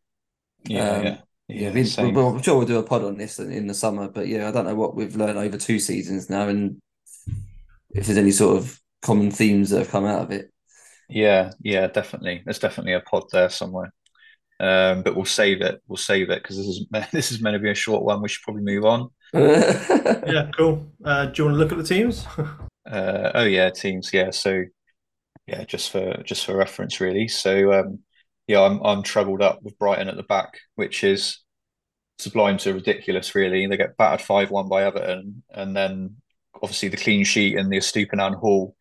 yeah, 0.64 0.90
um, 0.90 1.04
yeah. 1.04 1.20
Yeah, 1.50 1.70
we, 1.72 1.84
same. 1.84 2.14
well, 2.14 2.28
I'm 2.28 2.42
sure 2.42 2.56
we'll 2.56 2.66
do 2.66 2.78
a 2.78 2.82
pod 2.82 3.04
on 3.04 3.16
this 3.16 3.38
in, 3.38 3.50
in 3.52 3.66
the 3.66 3.74
summer, 3.74 4.08
but 4.08 4.28
yeah, 4.28 4.48
I 4.48 4.52
don't 4.52 4.66
know 4.66 4.74
what 4.74 4.94
we've 4.94 5.16
learned 5.16 5.38
over 5.38 5.56
two 5.56 5.78
seasons 5.78 6.30
now, 6.30 6.48
and 6.48 6.80
if 7.90 8.06
there's 8.06 8.18
any 8.18 8.30
sort 8.30 8.56
of 8.56 8.80
common 9.02 9.30
themes 9.30 9.70
that 9.70 9.78
have 9.78 9.90
come 9.90 10.04
out 10.04 10.22
of 10.22 10.30
it. 10.30 10.52
Yeah, 11.08 11.52
yeah, 11.60 11.88
definitely. 11.88 12.42
There's 12.44 12.58
definitely 12.58 12.92
a 12.92 13.00
pod 13.00 13.24
there 13.32 13.50
somewhere. 13.50 13.92
Um, 14.60 15.02
but 15.02 15.16
we'll 15.16 15.24
save 15.24 15.62
it. 15.62 15.82
We'll 15.88 15.96
save 15.96 16.28
it 16.28 16.42
because 16.42 16.58
this 16.58 16.66
is 16.66 16.86
this 17.12 17.32
is 17.32 17.40
meant 17.40 17.54
to 17.54 17.58
be 17.58 17.70
a 17.70 17.74
short 17.74 18.04
one. 18.04 18.20
We 18.22 18.28
should 18.28 18.44
probably 18.44 18.62
move 18.62 18.84
on. 18.84 19.10
Yeah, 20.30 20.50
cool. 20.56 20.86
Uh, 21.04 21.26
do 21.26 21.42
you 21.42 21.44
want 21.46 21.54
to 21.54 21.58
look 21.58 21.72
at 21.72 21.78
the 21.78 21.84
teams? 21.84 22.26
Uh, 22.90 23.30
oh 23.34 23.44
yeah, 23.44 23.70
teams. 23.70 24.10
Yeah, 24.12 24.30
so 24.30 24.64
yeah, 25.46 25.62
just 25.64 25.92
for 25.92 26.22
just 26.24 26.44
for 26.44 26.56
reference, 26.56 26.98
really. 27.00 27.28
So 27.28 27.72
um, 27.72 28.00
yeah, 28.50 28.62
I'm 28.62 28.80
I'm 28.84 29.04
trebled 29.04 29.42
up 29.42 29.62
with 29.62 29.78
Brighton 29.78 30.08
at 30.08 30.16
the 30.16 30.24
back, 30.24 30.58
which 30.74 31.04
is 31.04 31.38
sublime 32.18 32.58
to 32.58 32.74
ridiculous. 32.74 33.36
Really, 33.36 33.64
they 33.68 33.76
get 33.76 33.96
battered 33.96 34.26
five 34.26 34.50
one 34.50 34.68
by 34.68 34.82
Everton, 34.82 35.44
and 35.50 35.76
then 35.76 36.16
obviously 36.56 36.88
the 36.88 36.96
clean 36.96 37.22
sheet 37.22 37.56
and 37.56 37.70
the 37.70 37.76
Estupinan 37.76 38.34
haul 38.34 38.74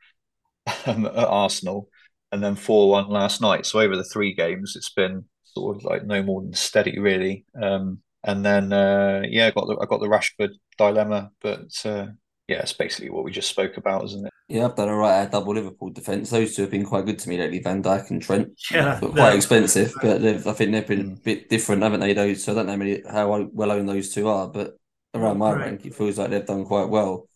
um, 0.88 1.06
at 1.06 1.14
Arsenal, 1.14 1.88
and 2.32 2.44
then 2.44 2.56
four 2.56 2.90
one 2.90 3.10
last 3.10 3.42
night. 3.42 3.68
So 3.68 3.80
over 3.80 3.96
the 3.96 4.04
three 4.04 4.34
games, 4.34 4.76
it's 4.76 4.90
been 4.90 5.26
sort 5.44 5.78
of 5.78 5.84
like 5.84 6.04
no 6.04 6.24
more 6.24 6.42
than 6.42 6.54
steady, 6.54 6.98
really. 6.98 7.46
Um, 7.62 8.00
and 8.24 8.44
then 8.44 8.74
uh, 8.74 9.22
yeah, 9.30 9.48
I 9.48 9.52
got 9.52 9.68
the 9.68 9.78
I 9.80 9.86
got 9.86 10.00
the 10.00 10.08
Rashford 10.08 10.54
dilemma, 10.80 11.30
but 11.42 11.70
uh, 11.86 12.08
yeah, 12.50 12.62
it's 12.62 12.74
basically 12.74 13.10
what 13.10 13.24
we 13.24 13.32
just 13.32 13.50
spoke 13.50 13.78
about, 13.78 14.04
isn't 14.06 14.26
it? 14.26 14.34
yeah, 14.48 14.66
I've 14.66 14.76
done 14.76 14.90
all 14.90 14.98
right 14.98 15.22
at 15.22 15.32
double 15.32 15.54
Liverpool 15.54 15.92
defence. 15.92 16.32
Those 16.32 16.56
two 16.56 16.64
have 16.64 16.72
been 16.72 16.86
quite 16.86 17.06
good 17.06 17.20
to 17.20 17.30
me 17.30 17.38
lately, 17.38 17.60
Van 17.60 17.84
Dijk 17.84 18.10
and 18.10 18.22
Trent. 18.22 18.50
Yeah, 18.72 19.00
But 19.00 19.12
quite 19.12 19.36
expensive, 19.36 19.94
but 20.02 20.22
they've, 20.22 20.46
I 20.48 20.54
think 20.54 20.72
they've 20.72 20.88
been 20.88 21.12
Mm. 21.12 21.18
a 21.18 21.22
bit 21.22 21.50
different, 21.50 21.84
haven't 21.84 22.00
they? 22.00 22.14
Those, 22.14 22.44
so 22.44 22.52
I 22.52 22.56
don't 22.56 22.66
know 22.68 22.78
many, 22.78 23.04
how 23.10 23.48
well 23.54 23.72
owned 23.72 23.88
those 23.88 24.14
two 24.14 24.28
are, 24.28 24.48
but 24.48 24.78
around 25.14 25.38
my 25.38 25.52
Right. 25.54 25.66
rank, 25.68 25.86
it 25.86 25.96
feels 25.96 26.18
like 26.18 26.32
they've 26.32 26.46
done 26.46 26.66
quite 26.66 26.90
well. 26.90 27.28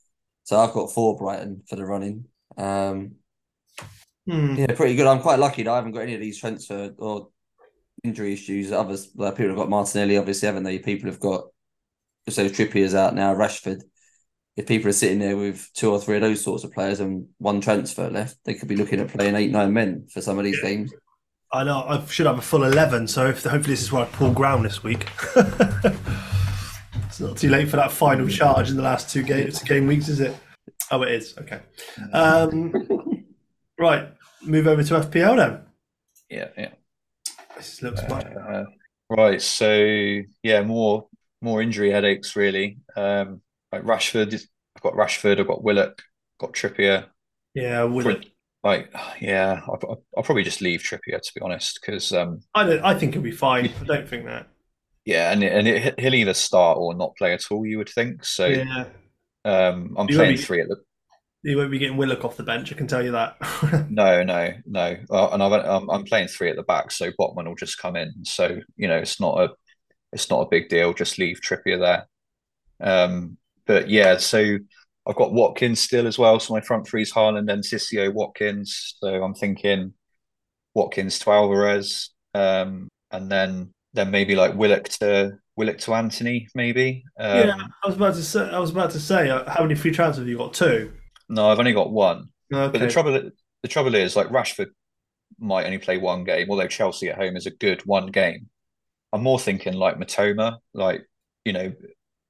So 0.44 0.60
I've 0.60 0.74
got 0.74 0.92
four 0.92 1.16
Brighton 1.18 1.64
for 1.70 1.76
the 1.76 1.86
running. 1.86 2.26
Um, 2.58 3.16
Hmm. 4.26 4.56
yeah, 4.56 4.74
pretty 4.76 4.96
good. 4.96 5.06
I'm 5.08 5.22
quite 5.22 5.40
lucky 5.40 5.64
that 5.64 5.72
I 5.72 5.76
haven't 5.76 5.92
got 5.92 6.02
any 6.02 6.16
of 6.16 6.22
these 6.22 6.40
transfer 6.40 6.94
or 6.98 7.30
injury 8.04 8.34
issues. 8.34 8.72
Others, 8.72 9.12
like 9.16 9.36
people 9.36 9.50
have 9.50 9.58
got 9.58 9.70
Martinelli, 9.70 10.18
obviously, 10.18 10.48
haven't 10.48 10.64
they? 10.64 10.80
People 10.80 11.10
have 11.10 11.20
got 11.20 11.46
so 12.30 12.48
Trippier's 12.48 12.96
out 12.96 13.16
now, 13.16 13.36
Rashford. 13.36 13.84
If 14.56 14.68
people 14.68 14.90
are 14.90 14.94
sitting 14.94 15.20
there 15.20 15.36
with 15.36 15.70
two 15.74 15.92
or 15.92 16.00
three 16.00 16.16
of 16.16 16.22
those 16.22 16.44
sorts 16.44 16.64
of 16.64 16.72
players 16.72 17.00
and 17.00 17.28
one 17.40 17.60
transfer 17.60 18.10
left, 18.10 18.38
they 18.46 18.54
could 18.54 18.68
be 18.68 18.76
looking 18.76 19.00
at 19.00 19.08
playing 19.08 19.36
eight, 19.36 19.52
nine 19.52 19.74
men 19.74 20.08
for 20.12 20.22
some 20.22 20.38
of 20.38 20.46
these 20.46 20.62
games. 20.62 20.94
I 21.52 21.64
know 21.64 21.84
I 21.88 22.04
should 22.06 22.26
have 22.26 22.38
a 22.40 22.42
full 22.42 22.64
eleven, 22.64 23.08
so 23.08 23.28
if, 23.28 23.44
hopefully 23.44 23.74
this 23.74 23.82
is 23.82 23.92
where 23.92 24.04
I 24.04 24.08
pull 24.08 24.32
ground 24.32 24.66
this 24.66 24.84
week. 24.84 25.08
it's 25.36 27.20
not 27.20 27.38
too 27.38 27.50
late 27.50 27.70
for 27.70 27.78
that 27.78 27.92
final 27.92 28.28
charge 28.28 28.70
in 28.70 28.76
the 28.76 28.84
last 28.84 29.10
two 29.10 29.22
games, 29.24 29.62
game 29.62 29.86
weeks, 29.86 30.08
is 30.08 30.20
it? 30.20 30.36
Oh, 30.92 31.04
it 31.04 31.12
is. 31.12 31.36
Okay. 31.38 31.60
Um, 32.12 32.74
right, 33.80 34.10
move 34.42 34.68
over 34.68 34.84
to 34.84 34.94
FPL 34.96 35.38
then. 35.38 35.62
Yeah, 36.30 36.48
yeah. 36.58 36.70
This 37.56 37.82
looks 37.82 38.02
much 38.10 38.26
Uh, 38.26 38.66
right. 39.10 39.42
So 39.42 40.22
yeah, 40.42 40.62
more 40.64 41.08
more 41.42 41.62
injury 41.62 41.92
headaches 41.92 42.36
really. 42.36 42.78
Um, 42.96 43.42
like 43.74 43.84
Rashford, 43.84 44.34
I've 44.76 44.82
got 44.84 44.94
Rashford, 44.94 45.40
I've 45.40 45.48
got 45.48 45.64
Willock, 45.64 46.02
got 46.40 46.54
Trippier. 46.54 47.08
yeah. 47.56 47.84
Would? 47.84 48.30
Like 48.64 48.94
yeah, 49.20 49.60
I'll, 49.68 50.04
I'll 50.16 50.24
probably 50.24 50.44
just 50.44 50.62
leave 50.62 50.82
Trippier 50.82 51.22
to 51.22 51.32
be 51.36 51.42
honest, 51.42 51.80
because 51.82 52.14
um, 52.14 52.40
I 52.56 52.64
don't. 52.64 52.82
I 52.84 52.94
think 52.98 53.14
he'll 53.14 53.22
be 53.24 53.32
fine. 53.32 53.70
I 53.82 53.84
don't 53.84 54.08
think 54.08 54.26
that. 54.26 54.48
yeah, 55.06 55.32
and 55.34 55.44
and 55.44 55.68
it, 55.68 56.00
he'll 56.00 56.14
either 56.16 56.34
start 56.34 56.78
or 56.78 56.94
not 56.94 57.16
play 57.18 57.34
at 57.34 57.52
all. 57.52 57.66
You 57.66 57.80
would 57.80 57.90
think. 57.90 58.24
So 58.24 58.46
Yeah, 58.48 58.86
um, 59.44 59.96
I'm 59.98 60.08
You 60.08 60.18
won't 60.18 60.28
playing 60.28 60.36
be- 60.38 60.42
three 60.42 60.62
at 60.62 60.70
the 60.70 60.78
he 61.44 61.56
won't 61.58 61.72
be 61.72 61.78
getting 61.78 61.98
Willock 61.98 62.24
off 62.24 62.38
the 62.38 62.44
bench. 62.44 62.72
I 62.72 62.76
can 62.78 62.88
tell 62.88 63.04
you 63.04 63.12
that. 63.12 63.36
No, 63.90 64.24
no, 64.24 64.54
no. 64.66 64.96
Uh, 65.10 65.28
and 65.34 65.44
I've, 65.44 65.52
I'm 65.52 65.90
I'm 65.90 66.04
playing 66.06 66.30
three 66.30 66.50
at 66.50 66.56
the 66.56 66.64
back, 66.64 66.90
so 66.90 67.12
Botman 67.20 67.48
will 67.48 67.56
just 67.56 67.78
come 67.80 67.98
in. 67.98 68.14
So 68.24 68.60
you 68.78 68.88
know, 68.88 68.96
it's 68.98 69.20
not 69.20 69.42
a 69.42 69.50
it's 70.14 70.30
not 70.30 70.40
a 70.44 70.50
big 70.50 70.70
deal. 70.70 70.94
Just 70.94 71.18
leave 71.20 71.42
Trippier 71.42 71.80
there. 71.82 72.08
Um, 72.80 73.38
but 73.66 73.90
yeah, 73.90 74.18
so 74.18 74.58
I've 75.08 75.16
got 75.16 75.34
Watkins 75.34 75.80
still 75.80 76.08
as 76.08 76.18
well. 76.18 76.40
So 76.40 76.54
my 76.54 76.62
front 76.62 76.88
three 76.88 77.02
is 77.02 77.12
Haaland 77.12 77.50
Enciso 77.50 78.14
Watkins. 78.14 78.96
So 79.00 79.24
I'm 79.24 79.34
thinking 79.34 79.94
Watkins 80.74 81.20
to 81.20 81.32
Alvarez, 81.32 82.10
um, 82.34 82.90
and 83.12 83.32
then 83.32 83.72
then 83.94 84.12
maybe 84.12 84.36
like 84.36 84.56
Willock 84.56 84.90
to 85.00 85.34
Willock 85.56 85.78
to 85.80 85.94
Antony, 85.94 86.48
maybe. 86.56 87.04
Um, 87.20 87.48
yeah, 87.48 87.56
I 87.84 87.88
was 87.88 87.96
about 87.96 88.16
to 88.16 88.24
say. 88.24 88.50
I 88.50 88.60
was 88.60 88.72
about 88.72 88.92
to 88.92 89.00
say. 89.00 89.30
uh, 89.30 89.50
How 89.50 89.64
many 89.64 89.76
free 89.76 89.92
transfers 89.92 90.20
have 90.20 90.28
you 90.28 90.38
got? 90.38 90.54
Two. 90.54 90.94
No, 91.30 91.50
I've 91.50 91.60
only 91.60 91.74
got 91.74 91.92
one. 91.92 92.30
Okay. 92.54 92.72
But 92.72 92.80
the 92.80 92.90
trouble, 92.90 93.32
the 93.62 93.68
trouble 93.68 93.96
is, 93.96 94.16
like 94.16 94.28
Rashford 94.28 94.68
might 95.40 95.66
only 95.66 95.78
play 95.80 95.98
one 95.98 96.24
game, 96.24 96.50
although 96.50 96.68
Chelsea 96.68 97.10
at 97.10 97.18
home 97.18 97.36
is 97.36 97.46
a 97.46 97.52
good 97.52 97.82
one 97.86 98.08
game. 98.08 98.50
I'm 99.12 99.24
more 99.24 99.40
thinking 99.40 99.74
like 99.74 99.98
Mitoma, 99.98 100.58
like 100.74 101.06
you 101.46 101.54
know, 101.54 101.74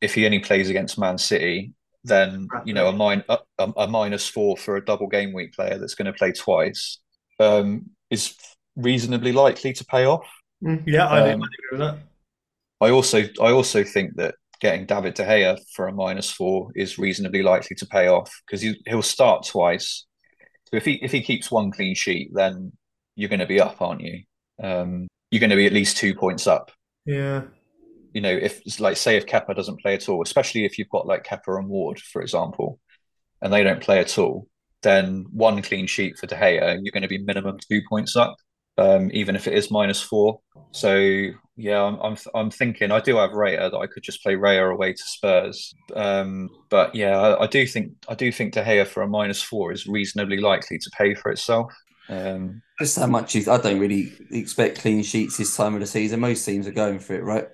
if 0.04 0.14
he 0.14 0.26
only 0.26 0.40
plays 0.40 0.70
against 0.70 1.00
Man 1.00 1.18
City, 1.18 1.74
then 2.04 2.48
you 2.66 2.74
know 2.74 2.88
a, 2.88 2.94
min- 2.94 3.24
a, 3.30 3.38
a, 3.58 3.74
a 3.78 3.88
minus 3.88 4.28
four 4.28 4.58
for 4.58 4.76
a 4.76 4.86
double 4.86 5.08
game 5.08 5.34
week 5.34 5.54
player 5.54 5.78
that's 5.78 5.96
going 5.96 6.12
to 6.12 6.14
play 6.14 6.34
twice 6.34 7.00
um, 7.40 7.90
is 8.10 8.36
reasonably 8.76 9.32
likely 9.32 9.72
to 9.74 9.86
pay 9.86 10.06
off. 10.06 10.28
Mm, 10.64 10.84
yeah, 10.86 11.08
I, 11.08 11.32
Um, 11.32 11.42
I 11.42 11.46
agree 11.46 11.72
with 11.72 11.80
that. 11.80 11.98
I 12.82 12.90
also 12.90 13.24
I 13.42 13.52
also 13.52 13.84
think 13.84 14.16
that 14.18 14.36
getting 14.60 14.86
David 14.86 15.14
De 15.14 15.24
Gea 15.24 15.58
for 15.74 15.88
a 15.88 15.94
minus 15.94 16.30
four 16.30 16.72
is 16.76 16.98
reasonably 16.98 17.44
likely 17.44 17.76
to 17.78 17.86
pay 17.86 18.08
off 18.08 18.32
because 18.46 18.62
he, 18.62 18.76
he'll 18.86 19.02
start 19.02 19.46
twice. 19.46 20.06
So 20.70 20.78
if 20.78 20.86
he 20.86 20.94
if 21.02 21.12
he 21.12 21.22
keeps 21.22 21.50
one 21.50 21.72
clean 21.72 21.96
sheet, 21.96 22.32
then 22.34 22.74
you're 23.16 23.30
going 23.30 23.40
to 23.40 23.46
be 23.46 23.62
up, 23.62 23.82
aren't 23.82 24.02
you? 24.02 24.24
Um, 24.62 25.08
you're 25.32 25.40
going 25.40 25.50
to 25.50 25.56
be 25.56 25.66
at 25.66 25.74
least 25.74 25.98
two 25.98 26.14
points 26.14 26.48
up. 26.48 26.72
Yeah. 27.06 27.44
You 28.14 28.22
know, 28.22 28.32
if 28.32 28.80
like 28.80 28.98
say 28.98 29.18
if 29.18 29.26
Kepa 29.26 29.56
doesn't 29.56 29.82
play 29.82 29.96
at 29.96 30.08
all, 30.08 30.22
especially 30.22 30.66
if 30.66 30.78
you've 30.78 30.90
got 30.90 31.08
like 31.08 31.26
Kepa 31.26 31.58
and 31.58 31.68
Ward, 31.68 32.00
for 32.00 32.22
example, 32.22 32.80
and 33.42 33.52
they 33.52 33.64
don't 33.64 33.82
play 33.82 34.00
at 34.00 34.18
all, 34.18 34.48
then 34.84 35.26
one 35.32 35.62
clean 35.62 35.88
sheet 35.88 36.18
for 36.18 36.28
De 36.28 36.36
Gea, 36.36 36.80
you're 36.82 36.92
going 36.92 37.02
to 37.04 37.08
be 37.08 37.18
minimum 37.18 37.58
two 37.60 37.82
points 37.90 38.16
up, 38.16 38.36
um, 38.78 39.10
even 39.14 39.36
if 39.36 39.48
it 39.48 39.54
is 39.54 39.72
minus 39.72 40.02
four. 40.02 40.40
So 40.72 40.96
yeah, 41.56 41.82
I'm 41.82 42.00
I'm, 42.00 42.18
I'm 42.36 42.52
thinking 42.52 42.92
I 42.92 43.00
do 43.00 43.18
have 43.18 43.32
Raya 43.32 43.72
that 43.72 43.78
I 43.78 43.88
could 43.88 44.04
just 44.04 44.24
play 44.24 44.36
Raya 44.36 44.72
away 44.72 44.94
to 44.94 45.04
Spurs, 45.04 45.74
um, 45.96 46.50
but 46.70 46.94
yeah, 46.94 47.18
I, 47.18 47.44
I 47.44 47.48
do 47.48 47.66
think 47.66 47.94
I 48.08 48.16
do 48.16 48.32
think 48.32 48.54
De 48.54 48.64
Gea 48.64 48.86
for 48.86 49.04
a 49.04 49.08
minus 49.08 49.42
four 49.42 49.72
is 49.72 49.88
reasonably 49.88 50.38
likely 50.38 50.78
to 50.78 50.90
pay 50.98 51.16
for 51.16 51.32
itself. 51.32 51.74
Um, 52.10 52.62
Just 52.80 53.00
how 53.00 53.08
much 53.08 53.34
you, 53.34 53.50
I 53.52 53.58
don't 53.58 53.80
really 53.80 54.12
expect 54.32 54.80
clean 54.80 55.04
sheets 55.04 55.38
this 55.38 55.56
time 55.56 55.74
of 55.74 55.80
the 55.80 55.88
season. 55.88 56.20
Most 56.20 56.46
teams 56.46 56.68
are 56.68 56.72
going 56.72 57.00
for 57.00 57.14
it, 57.16 57.24
right? 57.24 57.48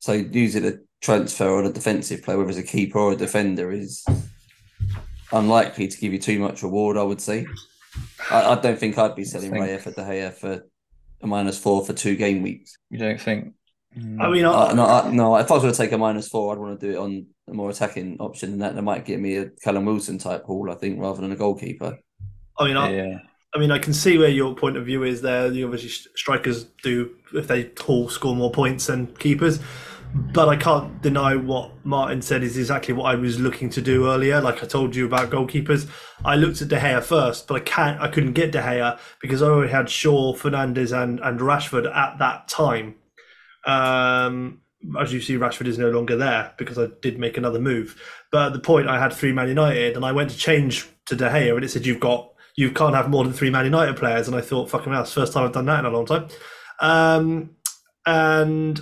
So 0.00 0.12
using 0.12 0.64
a 0.66 0.74
transfer 1.00 1.48
or 1.48 1.64
a 1.64 1.72
defensive 1.72 2.22
player, 2.22 2.38
whether 2.38 2.50
it's 2.50 2.58
a 2.58 2.62
keeper 2.62 2.98
or 2.98 3.12
a 3.12 3.16
defender, 3.16 3.70
is 3.72 4.04
unlikely 5.32 5.88
to 5.88 5.98
give 5.98 6.12
you 6.12 6.18
too 6.18 6.38
much 6.38 6.62
reward. 6.62 6.96
I 6.96 7.02
would 7.02 7.20
say. 7.20 7.46
I, 8.30 8.52
I 8.52 8.60
don't 8.60 8.78
think 8.78 8.96
I'd 8.98 9.16
be 9.16 9.24
selling 9.24 9.50
think- 9.50 9.64
Raya 9.64 9.80
for 9.80 9.90
De 9.90 10.02
Gea 10.02 10.32
for 10.32 10.64
a 11.20 11.26
minus 11.26 11.58
four 11.58 11.84
for 11.84 11.92
two 11.92 12.16
game 12.16 12.42
weeks. 12.42 12.76
you 12.90 12.98
don't 12.98 13.20
think? 13.20 13.54
I 14.20 14.28
mean, 14.30 14.44
I, 14.44 14.50
Uh, 14.52 14.74
no, 14.74 14.86
I, 14.86 15.10
no. 15.10 15.36
If 15.36 15.50
I 15.50 15.54
was 15.54 15.62
going 15.62 15.74
to 15.74 15.78
take 15.78 15.90
a 15.92 15.98
minus 15.98 16.28
four, 16.28 16.52
I'd 16.52 16.58
want 16.58 16.78
to 16.78 16.86
do 16.86 16.92
it 16.92 16.98
on 16.98 17.26
a 17.48 17.54
more 17.54 17.70
attacking 17.70 18.18
option 18.20 18.50
than 18.50 18.60
that. 18.60 18.74
That 18.76 18.82
might 18.82 19.04
get 19.04 19.18
me 19.18 19.36
a 19.36 19.46
Callum 19.64 19.86
Wilson 19.86 20.18
type 20.18 20.44
haul, 20.44 20.70
I 20.70 20.74
think, 20.74 21.00
rather 21.00 21.20
than 21.20 21.32
a 21.32 21.36
goalkeeper. 21.36 21.98
I 22.58 22.64
mean, 22.64 22.76
I, 22.76 22.94
yeah. 22.94 23.18
I 23.54 23.58
mean, 23.58 23.72
I 23.72 23.78
can 23.78 23.94
see 23.94 24.18
where 24.18 24.28
your 24.28 24.54
point 24.54 24.76
of 24.76 24.84
view 24.84 25.02
is 25.02 25.22
there. 25.22 25.50
The 25.50 25.64
obviously 25.64 25.88
strikers 26.14 26.64
do 26.84 27.16
if 27.34 27.48
they 27.48 27.70
haul 27.80 28.08
score 28.08 28.36
more 28.36 28.52
points 28.52 28.86
than 28.86 29.08
keepers, 29.16 29.58
but 30.14 30.48
I 30.48 30.56
can't 30.56 31.00
deny 31.02 31.36
what 31.36 31.72
Martin 31.84 32.22
said 32.22 32.42
is 32.42 32.56
exactly 32.56 32.94
what 32.94 33.04
I 33.04 33.14
was 33.14 33.38
looking 33.38 33.70
to 33.70 33.82
do 33.82 34.08
earlier. 34.08 34.40
Like 34.40 34.62
I 34.62 34.66
told 34.66 34.96
you 34.96 35.06
about 35.06 35.30
goalkeepers, 35.30 35.88
I 36.24 36.36
looked 36.36 36.62
at 36.62 36.68
De 36.68 36.78
Gea 36.78 37.02
first, 37.02 37.46
but 37.46 37.54
I 37.54 37.60
can't. 37.60 38.00
I 38.00 38.08
couldn't 38.08 38.32
get 38.32 38.52
De 38.52 38.60
Gea 38.60 38.98
because 39.20 39.42
I 39.42 39.48
already 39.48 39.72
had 39.72 39.90
Shaw, 39.90 40.34
Fernandes, 40.34 40.96
and 40.96 41.20
and 41.20 41.40
Rashford 41.40 41.94
at 41.94 42.18
that 42.18 42.48
time. 42.48 42.96
Um, 43.66 44.62
as 44.98 45.12
you 45.12 45.20
see, 45.20 45.36
Rashford 45.36 45.66
is 45.66 45.78
no 45.78 45.90
longer 45.90 46.16
there 46.16 46.54
because 46.56 46.78
I 46.78 46.86
did 47.02 47.18
make 47.18 47.36
another 47.36 47.60
move. 47.60 48.00
But 48.30 48.48
at 48.48 48.52
the 48.52 48.60
point, 48.60 48.88
I 48.88 48.98
had 48.98 49.12
three 49.12 49.32
Man 49.32 49.48
United, 49.48 49.96
and 49.96 50.04
I 50.04 50.12
went 50.12 50.30
to 50.30 50.36
change 50.36 50.88
to 51.06 51.16
De 51.16 51.28
Gea, 51.28 51.54
and 51.54 51.64
it 51.64 51.68
said 51.68 51.86
you've 51.86 52.00
got 52.00 52.32
you 52.56 52.70
can't 52.72 52.94
have 52.94 53.08
more 53.08 53.24
than 53.24 53.32
three 53.32 53.50
Man 53.50 53.64
United 53.64 53.96
players. 53.96 54.26
And 54.26 54.36
I 54.36 54.40
thought, 54.40 54.70
fucking 54.70 54.92
hell, 54.92 55.02
it's 55.02 55.14
the 55.14 55.20
first 55.20 55.32
time 55.32 55.44
I've 55.44 55.52
done 55.52 55.66
that 55.66 55.80
in 55.80 55.84
a 55.84 55.90
long 55.90 56.06
time. 56.06 56.28
Um, 56.80 57.50
and 58.06 58.80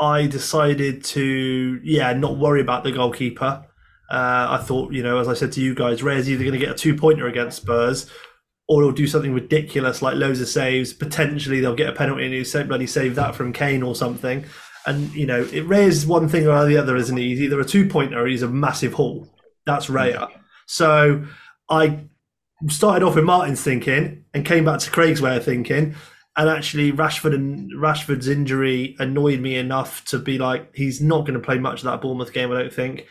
I 0.00 0.26
decided 0.26 1.04
to, 1.04 1.80
yeah, 1.82 2.12
not 2.12 2.38
worry 2.38 2.60
about 2.60 2.84
the 2.84 2.92
goalkeeper. 2.92 3.64
Uh, 4.10 4.58
I 4.58 4.64
thought, 4.64 4.92
you 4.92 5.02
know, 5.02 5.18
as 5.18 5.28
I 5.28 5.34
said 5.34 5.52
to 5.52 5.60
you 5.60 5.74
guys, 5.74 6.02
Ray's 6.02 6.30
either 6.30 6.44
going 6.44 6.58
to 6.58 6.58
get 6.58 6.70
a 6.70 6.78
two 6.78 6.94
pointer 6.94 7.26
against 7.26 7.58
Spurs 7.58 8.10
or 8.68 8.82
he'll 8.82 8.92
do 8.92 9.06
something 9.06 9.32
ridiculous 9.32 10.02
like 10.02 10.16
loads 10.16 10.40
of 10.40 10.48
saves. 10.48 10.92
Potentially 10.92 11.60
they'll 11.60 11.74
get 11.74 11.88
a 11.88 11.92
penalty 11.92 12.24
and 12.24 12.34
he'll 12.34 12.66
bloody 12.66 12.86
save 12.86 13.14
that 13.16 13.34
from 13.34 13.52
Kane 13.52 13.82
or 13.82 13.94
something. 13.94 14.44
And 14.86 15.12
you 15.14 15.26
know, 15.26 15.42
it 15.52 15.66
Raya's 15.66 16.06
one 16.06 16.28
thing 16.28 16.46
or 16.46 16.64
the 16.66 16.76
other, 16.76 16.96
isn't 16.96 17.16
he? 17.16 17.30
He's 17.30 17.40
either 17.40 17.60
a 17.60 17.64
two 17.64 17.88
pointer 17.88 18.22
or 18.22 18.26
he's 18.26 18.42
a 18.42 18.48
massive 18.48 18.92
haul. 18.92 19.28
That's 19.66 19.86
Raya. 19.86 20.30
So 20.66 21.24
I 21.68 22.08
started 22.68 23.04
off 23.04 23.14
with 23.14 23.24
Martyn's 23.24 23.62
thinking 23.62 24.24
and 24.34 24.44
came 24.44 24.64
back 24.64 24.80
to 24.80 24.90
Craig's 24.90 25.20
way 25.20 25.36
of 25.36 25.44
thinking. 25.44 25.94
And 26.38 26.48
actually, 26.48 26.92
Rashford 26.92 27.34
and 27.34 27.68
Rashford's 27.72 28.28
injury 28.28 28.94
annoyed 29.00 29.40
me 29.40 29.56
enough 29.56 30.04
to 30.04 30.20
be 30.20 30.38
like, 30.38 30.72
he's 30.72 31.00
not 31.00 31.22
going 31.22 31.34
to 31.34 31.44
play 31.44 31.58
much 31.58 31.80
of 31.80 31.86
that 31.86 32.00
Bournemouth 32.00 32.32
game. 32.32 32.52
I 32.52 32.62
don't 32.62 32.72
think. 32.72 33.08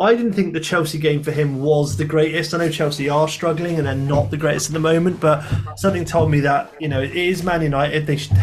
I 0.00 0.14
didn't 0.14 0.34
think 0.34 0.52
the 0.52 0.60
Chelsea 0.60 0.96
game 0.96 1.24
for 1.24 1.32
him 1.32 1.60
was 1.62 1.96
the 1.96 2.04
greatest. 2.04 2.54
I 2.54 2.58
know 2.58 2.70
Chelsea 2.70 3.10
are 3.10 3.26
struggling 3.26 3.76
and 3.76 3.88
they're 3.88 3.96
not 3.96 4.30
the 4.30 4.36
greatest 4.36 4.70
at 4.70 4.72
the 4.72 4.78
moment, 4.78 5.18
but 5.20 5.44
something 5.76 6.04
told 6.04 6.30
me 6.30 6.38
that 6.40 6.72
you 6.78 6.86
know 6.86 7.02
it 7.02 7.14
is 7.14 7.42
Man 7.42 7.60
United. 7.60 8.06
They 8.06 8.16
should, 8.16 8.36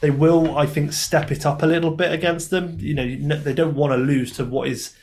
they 0.00 0.10
will, 0.10 0.58
I 0.58 0.66
think, 0.66 0.92
step 0.92 1.30
it 1.30 1.46
up 1.46 1.62
a 1.62 1.66
little 1.66 1.92
bit 1.92 2.10
against 2.10 2.50
them. 2.50 2.76
You 2.80 2.94
know, 2.94 3.36
they 3.36 3.54
don't 3.54 3.76
want 3.76 3.92
to 3.92 3.98
lose 3.98 4.32
to 4.32 4.44
what 4.44 4.66
is 4.66 4.96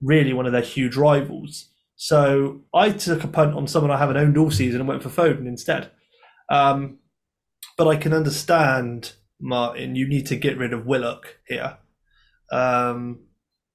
really 0.00 0.32
one 0.32 0.46
of 0.46 0.52
their 0.52 0.62
huge 0.62 0.96
rivals. 0.96 1.68
So 1.96 2.62
I 2.72 2.90
took 2.90 3.24
a 3.24 3.28
punt 3.28 3.54
on 3.54 3.68
someone 3.68 3.90
I 3.90 3.98
haven't 3.98 4.16
owned 4.16 4.38
all 4.38 4.50
season 4.50 4.80
and 4.80 4.88
went 4.88 5.02
for 5.02 5.10
Foden 5.10 5.46
instead. 5.46 5.90
Um, 6.50 6.98
but 7.76 7.88
I 7.88 7.96
can 7.96 8.12
understand, 8.12 9.12
Martyn, 9.40 9.96
you 9.96 10.08
need 10.08 10.26
to 10.26 10.36
get 10.36 10.58
rid 10.58 10.72
of 10.72 10.86
Willock 10.86 11.38
here. 11.46 11.78
Um, 12.50 13.20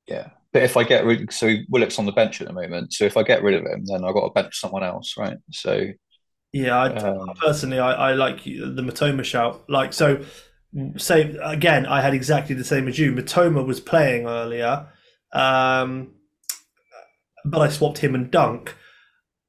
yeah. 0.07 0.29
But 0.53 0.63
if 0.63 0.75
I 0.75 0.83
get 0.83 1.05
rid, 1.05 1.31
so 1.31 1.53
Willock's 1.69 1.97
on 1.97 2.05
the 2.05 2.11
bench 2.11 2.41
at 2.41 2.47
the 2.47 2.53
moment. 2.53 2.93
So 2.93 3.05
if 3.05 3.15
I 3.15 3.23
get 3.23 3.41
rid 3.41 3.53
of 3.53 3.65
him, 3.65 3.85
then 3.85 4.03
I've 4.03 4.13
got 4.13 4.27
to 4.27 4.33
bench 4.33 4.59
someone 4.59 4.83
else, 4.83 5.15
right? 5.17 5.37
So 5.51 5.87
yeah, 6.53 6.77
I, 6.77 6.93
um, 6.95 7.31
personally, 7.39 7.79
I, 7.79 8.11
I 8.11 8.13
like 8.13 8.43
the 8.43 8.81
Mitoma 8.81 9.23
shout. 9.23 9.63
Like 9.69 9.93
so, 9.93 10.21
say 10.97 11.37
again, 11.41 11.85
I 11.85 12.01
had 12.01 12.13
exactly 12.13 12.55
the 12.55 12.65
same 12.65 12.89
as 12.89 12.99
you. 12.99 13.13
Mitoma 13.13 13.65
was 13.65 13.79
playing 13.79 14.27
earlier, 14.27 14.87
um, 15.31 16.15
but 17.45 17.61
I 17.61 17.69
swapped 17.69 17.99
him 17.99 18.15
and 18.15 18.29
Dunk. 18.29 18.75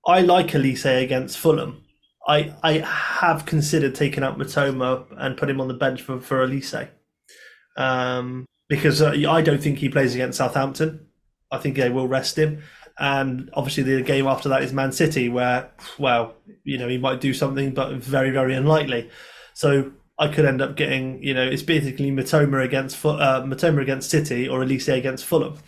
I 0.06 0.20
like 0.20 0.48
Olise 0.48 1.02
against 1.02 1.38
Fulham. 1.38 1.81
I 2.26 2.54
I 2.62 2.72
have 2.78 3.46
considered 3.46 3.94
taking 3.94 4.22
out 4.22 4.38
Mitoma 4.38 5.06
and 5.16 5.36
put 5.36 5.50
him 5.50 5.60
on 5.60 5.68
the 5.68 5.74
bench 5.74 6.02
for 6.02 6.20
for 6.20 6.46
Olise, 6.46 6.88
um, 7.76 8.46
because 8.68 9.02
uh, 9.02 9.14
I 9.28 9.42
don't 9.42 9.62
think 9.62 9.78
he 9.78 9.88
plays 9.88 10.14
against 10.14 10.38
Southampton. 10.38 11.06
I 11.50 11.58
think 11.58 11.76
they 11.76 11.90
will 11.90 12.08
rest 12.08 12.38
him, 12.38 12.62
and 12.98 13.50
obviously 13.54 13.82
the 13.82 14.02
game 14.02 14.26
after 14.26 14.48
that 14.50 14.62
is 14.62 14.72
Man 14.72 14.92
City, 14.92 15.28
where 15.28 15.70
well, 15.98 16.34
you 16.64 16.78
know, 16.78 16.88
he 16.88 16.98
might 16.98 17.20
do 17.20 17.34
something, 17.34 17.74
but 17.74 17.94
very 17.94 18.30
very 18.30 18.54
unlikely. 18.54 19.10
So 19.54 19.92
I 20.18 20.28
could 20.28 20.44
end 20.44 20.62
up 20.62 20.76
getting, 20.76 21.22
you 21.22 21.34
know, 21.34 21.42
it's 21.42 21.62
basically 21.62 22.10
Mitoma 22.10 22.64
against 22.64 23.04
uh, 23.04 23.42
Mitoma 23.42 23.82
against 23.82 24.10
City 24.10 24.48
or 24.48 24.60
Olise 24.60 24.96
against 24.96 25.24
Fulham. 25.24 25.58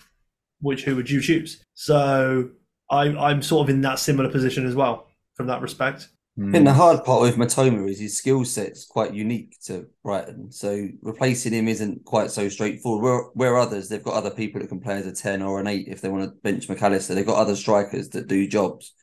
Which 0.61 0.85
who 0.85 0.97
would 0.97 1.11
you 1.11 1.21
choose? 1.21 1.63
So 1.75 2.51
I, 2.91 3.09
I'm 3.09 3.43
sort 3.43 3.67
of 3.67 3.75
in 3.75 3.81
that 3.83 3.99
similar 3.99 4.31
position 4.31 4.67
as 4.67 4.75
well 4.75 5.09
from 5.35 5.49
that 5.49 5.61
respect. 5.61 6.09
Hmm. 6.37 6.49
I 6.49 6.53
think 6.53 6.65
the 6.65 6.73
hard 6.73 7.05
part 7.05 7.23
with 7.23 7.37
Mitoma 7.37 7.89
is 7.89 8.01
his 8.01 8.17
skill 8.17 8.45
set's 8.45 8.85
quite 8.85 9.15
unique 9.15 9.57
to 9.67 9.87
Brighton. 10.03 10.51
So 10.51 10.89
replacing 11.01 11.53
him 11.53 11.69
isn't 11.69 12.05
quite 12.05 12.31
so 12.31 12.49
straightforward. 12.49 13.03
Where, 13.03 13.23
where 13.35 13.59
others, 13.59 13.89
they've 13.89 14.03
got 14.03 14.15
other 14.15 14.31
people 14.31 14.61
that 14.61 14.69
can 14.69 14.81
play 14.81 14.97
as 14.97 15.07
a 15.07 15.13
10 15.13 15.43
or 15.43 15.61
an 15.61 15.69
8 15.69 15.87
if 15.87 16.01
they 16.01 16.09
want 16.09 16.25
to 16.25 16.41
bench 16.43 16.69
Mac 16.69 16.83
Allister. 16.83 17.15
They've 17.15 17.27
got 17.27 17.39
other 17.39 17.55
strikers 17.55 18.09
that 18.11 18.27
do 18.27 18.49
jobs. 18.49 18.95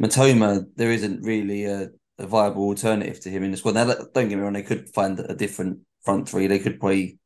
Mitoma, 0.00 0.66
there 0.76 0.92
isn't 0.92 1.22
really 1.22 1.64
a, 1.64 1.88
a 2.18 2.26
viable 2.26 2.64
alternative 2.64 3.18
to 3.20 3.30
him 3.30 3.42
in 3.42 3.50
the 3.50 3.56
squad. 3.56 3.74
Now, 3.74 3.86
don't 3.86 4.28
get 4.28 4.36
me 4.36 4.42
wrong, 4.42 4.52
they 4.52 4.62
could 4.62 4.88
find 4.90 5.18
a 5.18 5.34
different 5.34 5.80
front 6.04 6.28
three. 6.28 6.46
They 6.46 6.60
could 6.60 6.80
play 6.80 7.18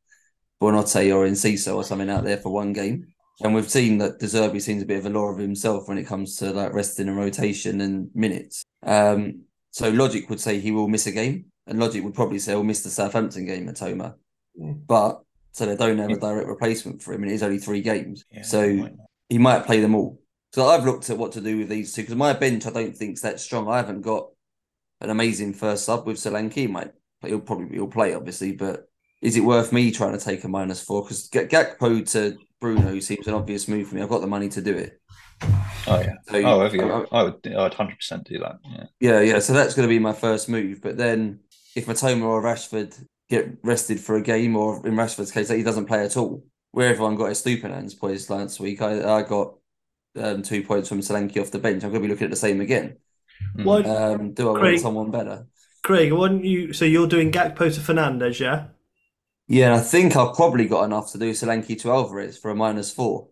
Buonanotte 0.63 1.15
or 1.15 1.27
Enciso 1.27 1.77
or 1.77 1.85
something 1.85 2.09
out 2.09 2.25
there 2.25 2.39
for 2.39 2.51
one 2.51 2.73
game. 2.73 3.09
And 3.43 3.55
we've 3.55 3.71
seen 3.71 3.99
that 3.99 4.19
De 4.19 4.27
Zerbi 4.27 4.63
seems 4.63 4.83
a 4.83 4.87
bit 4.87 4.99
of 4.99 5.07
a 5.07 5.11
law 5.11 5.27
of 5.27 5.39
himself 5.39 5.89
when 5.89 5.99
it 5.99 6.07
comes 6.07 6.37
to 6.39 6.53
like 6.53 6.73
resting 6.73 7.09
and 7.09 7.17
rotation 7.17 7.81
and 7.83 8.09
minutes. 8.15 8.65
Um, 8.83 9.43
so 9.71 9.91
logic 9.91 10.31
would 10.31 10.41
say 10.41 10.59
he 10.59 10.71
will 10.71 10.89
miss 10.89 11.07
a 11.07 11.13
game, 11.13 11.47
and 11.67 11.79
logic 11.79 12.03
would 12.03 12.15
probably 12.15 12.39
say 12.39 12.53
he'll 12.53 12.65
miss 12.65 12.83
the 12.83 12.89
Southampton 12.89 13.45
game 13.45 13.67
Mitoma. 13.67 14.15
Mm. 14.59 14.87
But 14.87 15.21
so 15.53 15.67
they 15.67 15.77
don't 15.77 15.99
have 15.99 16.11
a 16.11 16.19
direct 16.19 16.49
replacement 16.49 17.03
for 17.03 17.13
him, 17.13 17.23
and 17.23 17.31
it 17.31 17.35
is 17.35 17.43
only 17.43 17.59
three 17.59 17.83
games. 17.83 18.25
Yeah, 18.31 18.43
so 18.43 18.73
might 18.73 18.93
he 19.29 19.39
might 19.39 19.67
play 19.67 19.81
them 19.81 19.95
all. 19.95 20.21
So 20.53 20.67
I've 20.67 20.85
looked 20.85 21.11
at 21.11 21.19
what 21.19 21.33
to 21.33 21.41
do 21.41 21.59
with 21.59 21.69
these 21.69 21.93
two 21.93 22.03
because 22.03 22.15
my 22.15 22.33
bench 22.33 22.67
I 22.67 22.71
don't 22.71 22.97
think 22.97 23.15
is 23.15 23.23
that 23.23 23.41
strong. 23.41 23.69
I 23.69 23.77
haven't 23.77 24.03
got 24.03 24.29
an 25.01 25.11
amazing 25.11 25.53
first 25.53 25.85
sub 25.85 26.07
with 26.07 26.17
Solanke. 26.17 26.55
He 26.55 26.67
might 26.67 26.93
he'll 27.21 27.41
probably 27.41 27.77
he'll 27.77 27.89
play 27.89 28.15
obviously, 28.15 28.53
but 28.53 28.89
is 29.21 29.37
it 29.37 29.45
worth 29.45 29.73
me 29.73 29.91
trying 29.91 30.17
to 30.17 30.25
take 30.25 30.45
a 30.45 30.49
minus 30.49 30.83
four? 30.83 31.03
Because 31.03 31.29
get 31.29 31.51
Gakpo 31.51 32.11
to 32.13 32.39
Bruno 32.61 32.83
who 32.83 33.01
seems 33.01 33.27
an 33.27 33.35
obvious 33.35 33.69
move 33.69 33.89
for 33.89 33.95
me. 33.95 34.03
I've 34.03 34.09
got 34.09 34.21
the 34.21 34.27
money 34.27 34.49
to 34.51 34.63
do 34.63 34.77
it. 34.77 35.01
Oh 35.87 36.01
yeah. 36.01 36.15
So, 36.29 36.43
oh, 36.43 36.61
I, 36.61 37.19
I, 37.19 37.23
would. 37.25 37.47
I'd 37.47 37.75
hundred 37.75 37.97
percent 37.97 38.25
do 38.25 38.39
that. 38.39 38.57
Yeah. 38.65 38.85
Yeah, 39.01 39.21
yeah. 39.21 39.39
So 39.39 39.53
that's 39.53 39.75
going 39.75 39.89
to 39.89 39.95
be 39.95 39.99
my 39.99 40.13
first 40.13 40.49
move. 40.49 40.81
But 40.81 40.97
then, 40.97 41.41
if 41.75 41.87
Mitoma 41.87 42.23
or 42.23 42.43
Rashford 42.43 42.99
get 43.29 43.57
rested 43.63 44.01
for 44.01 44.17
a 44.17 44.23
game, 44.23 44.57
or 44.57 44.87
in 44.87 44.95
Rashford's 44.95 45.33
case, 45.33 45.49
that 45.49 45.57
he 45.57 45.63
doesn't 45.63 45.87
play 45.87 46.05
at 46.05 46.17
all, 46.17 46.45
where 46.73 46.89
everyone 46.89 47.17
got 47.17 47.27
a 47.27 47.29
his 47.31 47.43
Estupiñán's 47.43 47.95
points 47.95 48.31
last 48.31 48.61
week, 48.61 48.81
I, 48.81 49.19
I 49.19 49.23
got 49.23 49.55
um, 50.19 50.43
two 50.43 50.63
points 50.63 50.89
from 50.89 51.01
Solanke 51.01 51.41
off 51.41 51.51
the 51.51 51.59
bench. 51.59 51.85
I'm 51.85 51.91
going 51.91 52.03
to 52.03 52.09
be 52.09 52.13
looking 52.13 52.27
at 52.27 52.31
the 52.31 52.37
same 52.37 52.61
again. 52.61 52.97
What, 53.55 53.87
um, 53.87 54.33
do 54.33 54.51
I 54.55 54.59
Craig, 54.59 54.73
want 54.73 54.81
someone 54.81 55.11
better? 55.11 55.47
Craig, 55.83 56.13
wouldn't 56.13 56.45
you? 56.45 56.73
So 56.73 56.85
you're 56.85 57.07
doing 57.07 57.31
Gakpo 57.31 57.73
to 57.75 57.81
Fernandes, 57.81 58.41
yeah? 58.41 58.69
Yeah, 59.49 59.77
I 59.77 59.81
think 59.81 60.17
I've 60.17 60.35
probably 60.35 60.67
got 60.67 60.85
enough 60.85 61.13
to 61.13 61.19
do 61.19 61.31
Solanke 61.31 61.81
to 61.81 61.91
Alvarez 61.91 62.37
for 62.37 62.51
a 62.51 62.55
minus 62.55 62.93
four. 62.93 63.29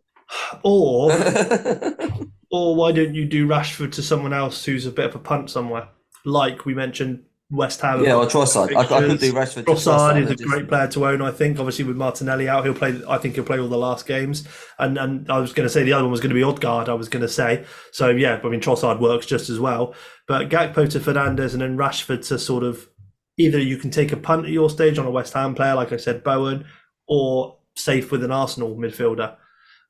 Or, 0.63 1.13
or 2.51 2.77
why 2.77 2.93
don't 2.93 3.15
you 3.15 3.25
do 3.25 3.47
Rashford 3.47 3.93
to 3.93 4.03
someone 4.03 4.33
else 4.33 4.65
who's 4.65 4.87
a 4.87 4.93
bit 4.93 5.07
of 5.07 5.15
a 5.17 5.19
punt 5.19 5.51
somewhere, 5.51 5.89
like 6.25 6.65
we 6.65 6.75
mentioned 6.75 7.25
West 7.51 7.81
Ham. 7.81 8.03
Yeah, 8.03 8.17
or 8.17 8.27
Trossard. 8.27 8.75
I, 8.75 8.81
I, 8.81 8.85
could 8.85 9.21
do 9.21 9.33
Rashford. 9.33 9.65
Trossard, 9.65 10.23
is 10.23 10.31
a 10.31 10.35
just... 10.35 10.49
great 10.49 10.69
player 10.69 10.89
to 10.89 11.07
own. 11.07 11.23
I 11.23 11.31
think. 11.31 11.59
Obviously, 11.59 11.85
with 11.85 11.97
Martinelli 11.97 12.49
out, 12.49 12.65
he'll 12.65 12.75
play. 12.75 13.01
I 13.09 13.19
think 13.19 13.35
he'll 13.35 13.45
play 13.45 13.59
all 13.59 13.69
the 13.69 13.79
last 13.79 14.07
games. 14.07 14.47
And 14.79 14.99
and 14.99 15.31
I 15.31 15.39
was 15.39 15.53
going 15.53 15.67
to 15.67 15.73
say 15.73 15.83
the 15.83 15.93
other 15.93 16.05
one 16.05 16.11
was 16.11 16.21
going 16.21 16.31
to 16.31 16.35
be 16.35 16.43
Odegaard. 16.43 16.89
I 16.89 16.95
was 16.95 17.09
going 17.09 17.23
to 17.23 17.29
say. 17.29 17.65
So 17.93 18.09
yeah, 18.09 18.41
I 18.43 18.49
mean 18.49 18.61
Trossard 18.61 19.01
works 19.01 19.27
just 19.27 19.51
as 19.51 19.61
well. 19.61 19.95
But 20.27 20.49
Gakpo 20.49 20.89
to 20.91 21.01
Fernandes 21.01 21.53
and 21.53 21.61
then 21.61 21.77
Rashford 21.77 22.27
to 22.29 22.39
sort 22.39 22.65
of 22.65 22.89
either 23.37 23.59
you 23.59 23.77
can 23.77 23.91
take 23.91 24.13
a 24.13 24.17
punt 24.17 24.47
at 24.47 24.53
your 24.53 24.71
stage 24.71 24.99
on 24.99 25.07
a 25.07 25.11
West 25.11 25.33
Ham 25.35 25.55
player, 25.55 25.75
like 25.75 25.93
I 25.93 25.97
said, 25.97 26.25
Bowen, 26.25 26.65
or 27.07 27.59
safe 27.77 28.11
with 28.11 28.25
an 28.25 28.31
Arsenal 28.31 28.77
midfielder. 28.77 29.37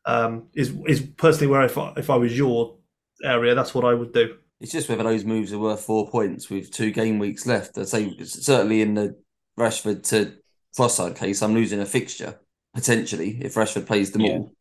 Um, 0.06 0.48
is 0.54 0.74
is 0.86 1.00
personally 1.00 1.46
where 1.46 1.62
if 1.62 1.78
I, 1.78 1.92
if 1.96 2.10
I 2.10 2.16
was 2.16 2.36
your 2.36 2.76
area, 3.22 3.54
that's 3.54 3.74
what 3.74 3.84
I 3.84 3.94
would 3.94 4.12
do. 4.12 4.36
It's 4.60 4.72
just 4.72 4.88
whether 4.88 5.02
those 5.02 5.24
moves 5.24 5.52
are 5.52 5.58
worth 5.58 5.82
four 5.82 6.10
points 6.10 6.50
with 6.50 6.70
two 6.70 6.90
game 6.90 7.18
weeks 7.18 7.46
left. 7.46 7.78
I'd 7.78 7.88
say 7.88 8.16
certainly 8.24 8.82
in 8.82 8.94
the 8.94 9.16
Rashford 9.58 10.06
to 10.08 10.34
Trossard 10.76 11.16
case, 11.16 11.42
I'm 11.42 11.54
losing 11.54 11.80
a 11.80 11.86
fixture 11.86 12.38
potentially 12.74 13.38
if 13.40 13.54
Rashford 13.54 13.86
plays 13.86 14.10
them 14.10 14.22
yeah. 14.22 14.32
all. 14.32 14.52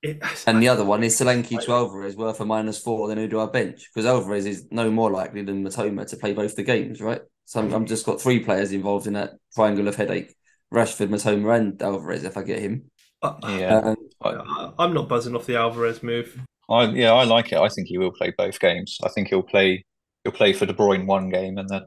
It, 0.00 0.22
and 0.46 0.62
the 0.62 0.68
other 0.68 0.84
one 0.84 1.02
is 1.02 1.18
Solanke 1.18 1.60
to 1.60 1.72
Alvarez 1.72 2.14
worth 2.14 2.40
a 2.40 2.44
minus 2.44 2.78
four. 2.78 3.08
Then 3.08 3.18
who 3.18 3.26
do 3.26 3.40
I 3.40 3.46
bench? 3.46 3.88
Because 3.92 4.06
Alvarez 4.06 4.46
is 4.46 4.68
no 4.70 4.90
more 4.90 5.10
likely 5.10 5.42
than 5.42 5.64
Mitoma 5.64 6.06
to 6.08 6.16
play 6.16 6.32
both 6.32 6.54
the 6.54 6.62
games, 6.62 7.00
right? 7.00 7.20
So 7.48 7.60
I'm, 7.60 7.72
I'm 7.72 7.86
just 7.86 8.04
got 8.04 8.20
three 8.20 8.40
players 8.40 8.72
involved 8.72 9.06
in 9.06 9.14
that 9.14 9.38
triangle 9.54 9.88
of 9.88 9.96
headache: 9.96 10.34
Rashford, 10.72 11.08
Mitoma, 11.08 11.56
and 11.56 11.80
Alvarez. 11.80 12.22
If 12.22 12.36
I 12.36 12.42
get 12.42 12.58
him, 12.58 12.90
uh, 13.22 13.36
yeah, 13.42 13.78
um, 13.78 13.96
I, 14.22 14.84
am 14.84 14.92
not 14.92 15.08
buzzing 15.08 15.34
off 15.34 15.46
the 15.46 15.56
Alvarez 15.56 16.02
move. 16.02 16.38
I 16.68 16.84
yeah, 16.90 17.14
I 17.14 17.24
like 17.24 17.50
it. 17.50 17.58
I 17.58 17.70
think 17.70 17.88
he 17.88 17.96
will 17.96 18.12
play 18.12 18.34
both 18.36 18.60
games. 18.60 18.98
I 19.02 19.08
think 19.08 19.28
he'll 19.28 19.42
play 19.42 19.82
he'll 20.24 20.32
play 20.34 20.52
for 20.52 20.66
De 20.66 20.74
Bruyne 20.74 21.06
one 21.06 21.30
game 21.30 21.56
and 21.56 21.66
then 21.70 21.86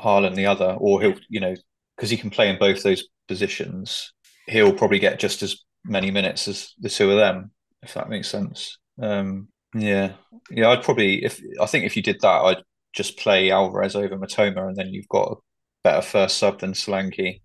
Haaland 0.00 0.36
the 0.36 0.46
other, 0.46 0.74
or 0.78 1.02
he'll 1.02 1.18
you 1.28 1.38
know 1.38 1.54
because 1.98 2.08
he 2.08 2.16
can 2.16 2.30
play 2.30 2.48
in 2.48 2.58
both 2.58 2.82
those 2.82 3.04
positions. 3.28 4.10
He'll 4.46 4.72
probably 4.72 5.00
get 5.00 5.18
just 5.18 5.42
as 5.42 5.58
many 5.84 6.10
minutes 6.10 6.48
as 6.48 6.72
the 6.80 6.88
two 6.88 7.10
of 7.10 7.18
them, 7.18 7.50
if 7.82 7.92
that 7.92 8.08
makes 8.08 8.28
sense. 8.28 8.78
Um, 8.98 9.48
yeah, 9.74 10.12
yeah, 10.50 10.70
I'd 10.70 10.82
probably 10.82 11.22
if 11.22 11.42
I 11.60 11.66
think 11.66 11.84
if 11.84 11.94
you 11.94 12.02
did 12.02 12.22
that, 12.22 12.40
I'd 12.40 12.62
just 12.94 13.18
play 13.18 13.50
Alvarez 13.50 13.96
over 13.96 14.16
Mitoma, 14.16 14.68
and 14.68 14.76
then 14.76 14.88
you've 14.88 15.08
got 15.08 15.32
a 15.32 15.36
better 15.82 16.02
first 16.02 16.38
sub 16.38 16.60
than 16.60 16.72
Solanke. 16.72 17.40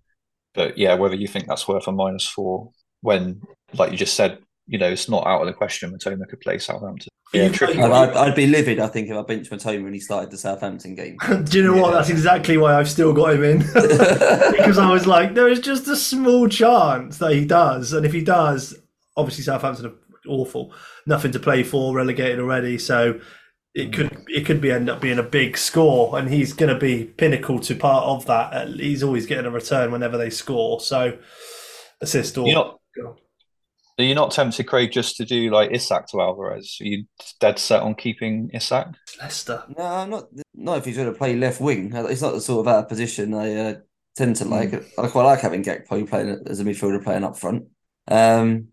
But 0.54 0.78
yeah, 0.78 0.94
whether 0.94 1.14
you 1.14 1.28
think 1.28 1.46
that's 1.46 1.68
worth 1.68 1.86
a 1.86 1.92
minus 1.92 2.26
four 2.26 2.70
when, 3.02 3.42
like 3.74 3.92
you 3.92 3.98
just 3.98 4.14
said, 4.14 4.38
you 4.66 4.78
know, 4.78 4.88
it's 4.88 5.08
not 5.08 5.26
out 5.26 5.40
of 5.40 5.46
the 5.46 5.52
question 5.52 5.92
Mitoma 5.92 6.28
could 6.28 6.40
play 6.40 6.58
Southampton. 6.58 7.08
Yeah, 7.32 7.50
I'd, 7.60 8.16
I'd, 8.16 8.34
be 8.34 8.48
livid, 8.48 8.80
I 8.80 8.88
think, 8.88 9.08
if 9.08 9.16
I 9.16 9.22
bench 9.22 9.50
Mitoma 9.50 9.84
when 9.84 9.92
he 9.92 10.00
started 10.00 10.32
the 10.32 10.36
Southampton 10.36 10.96
game. 10.96 11.16
Do 11.44 11.58
you 11.58 11.64
know 11.64 11.76
yeah. 11.76 11.82
what? 11.82 11.92
That's 11.92 12.10
exactly 12.10 12.56
why 12.56 12.74
I've 12.74 12.90
still 12.90 13.12
got 13.12 13.34
him 13.34 13.44
in. 13.44 13.58
because 13.58 14.78
I 14.78 14.90
was 14.90 15.06
like, 15.06 15.34
there 15.34 15.48
is 15.48 15.60
just 15.60 15.86
a 15.86 15.94
small 15.94 16.48
chance 16.48 17.18
that 17.18 17.32
he 17.32 17.44
does. 17.44 17.92
And 17.92 18.04
if 18.04 18.12
he 18.12 18.22
does, 18.22 18.76
obviously 19.16 19.44
Southampton 19.44 19.86
are 19.86 20.28
awful. 20.28 20.74
Nothing 21.06 21.30
to 21.32 21.38
play 21.38 21.62
for, 21.62 21.94
relegated 21.94 22.40
already. 22.40 22.78
So 22.78 23.20
it 23.74 23.92
could 23.92 24.24
it 24.28 24.46
could 24.46 24.60
be 24.60 24.72
end 24.72 24.90
up 24.90 25.00
being 25.00 25.18
a 25.18 25.22
big 25.24 25.56
score, 25.56 26.18
and 26.18 26.28
he's 26.28 26.52
going 26.52 26.72
to 26.72 26.78
be 26.80 27.04
pinnacle 27.04 27.60
to 27.60 27.74
part 27.74 28.04
of 28.04 28.26
that. 28.26 28.68
He's 28.68 29.02
always 29.02 29.26
getting 29.26 29.46
a 29.46 29.50
return 29.50 29.92
whenever 29.92 30.18
they 30.18 30.30
score. 30.30 30.80
So 30.80 31.18
assist 32.00 32.36
or 32.36 32.46
You're 32.46 32.56
not, 32.56 32.80
goal. 32.96 33.18
are 33.98 34.04
you 34.04 34.14
not 34.14 34.32
tempted, 34.32 34.64
Craig, 34.66 34.90
just 34.90 35.16
to 35.18 35.24
do 35.24 35.50
like 35.50 35.70
Isak 35.72 36.08
to 36.08 36.20
Alvarez? 36.20 36.78
Are 36.80 36.84
you 36.86 37.04
dead 37.38 37.58
set 37.58 37.82
on 37.82 37.94
keeping 37.94 38.50
Isak? 38.52 38.88
Leicester. 39.20 39.62
No, 39.76 40.04
not 40.06 40.28
not 40.54 40.78
if 40.78 40.84
he's 40.84 40.96
going 40.96 41.12
to 41.12 41.16
play 41.18 41.36
left 41.36 41.60
wing. 41.60 41.92
It's 41.94 42.22
not 42.22 42.32
the 42.34 42.40
sort 42.40 42.66
of 42.66 42.72
out 42.72 42.84
of 42.84 42.88
position 42.88 43.34
I 43.34 43.54
uh, 43.54 43.74
tend 44.16 44.34
to 44.36 44.46
like. 44.46 44.74
I 44.98 45.06
quite 45.06 45.24
like 45.24 45.40
having 45.40 45.62
Gakpo 45.62 46.08
playing 46.08 46.42
as 46.46 46.58
a 46.58 46.64
midfielder 46.64 47.04
playing 47.04 47.24
up 47.24 47.38
front. 47.38 47.66
Um, 48.08 48.69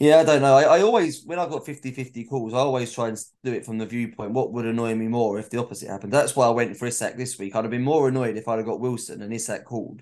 yeah, 0.00 0.18
I 0.18 0.24
don't 0.24 0.40
know. 0.40 0.56
I, 0.56 0.78
I 0.78 0.82
always, 0.82 1.24
when 1.24 1.38
I've 1.38 1.50
got 1.50 1.66
50-50 1.66 2.26
calls, 2.28 2.54
I 2.54 2.58
always 2.58 2.90
try 2.90 3.08
and 3.08 3.18
do 3.44 3.52
it 3.52 3.66
from 3.66 3.76
the 3.76 3.84
viewpoint, 3.84 4.32
what 4.32 4.50
would 4.52 4.64
annoy 4.64 4.94
me 4.94 5.08
more 5.08 5.38
if 5.38 5.50
the 5.50 5.58
opposite 5.58 5.90
happened? 5.90 6.12
That's 6.12 6.34
why 6.34 6.46
I 6.46 6.50
went 6.50 6.76
for 6.76 6.86
Isak 6.86 7.18
this 7.18 7.38
week. 7.38 7.54
I'd 7.54 7.64
have 7.64 7.70
been 7.70 7.82
more 7.82 8.08
annoyed 8.08 8.38
if 8.38 8.48
I'd 8.48 8.56
have 8.56 8.66
got 8.66 8.80
Wilson 8.80 9.20
and 9.20 9.32
Isak 9.32 9.66
called 9.66 10.00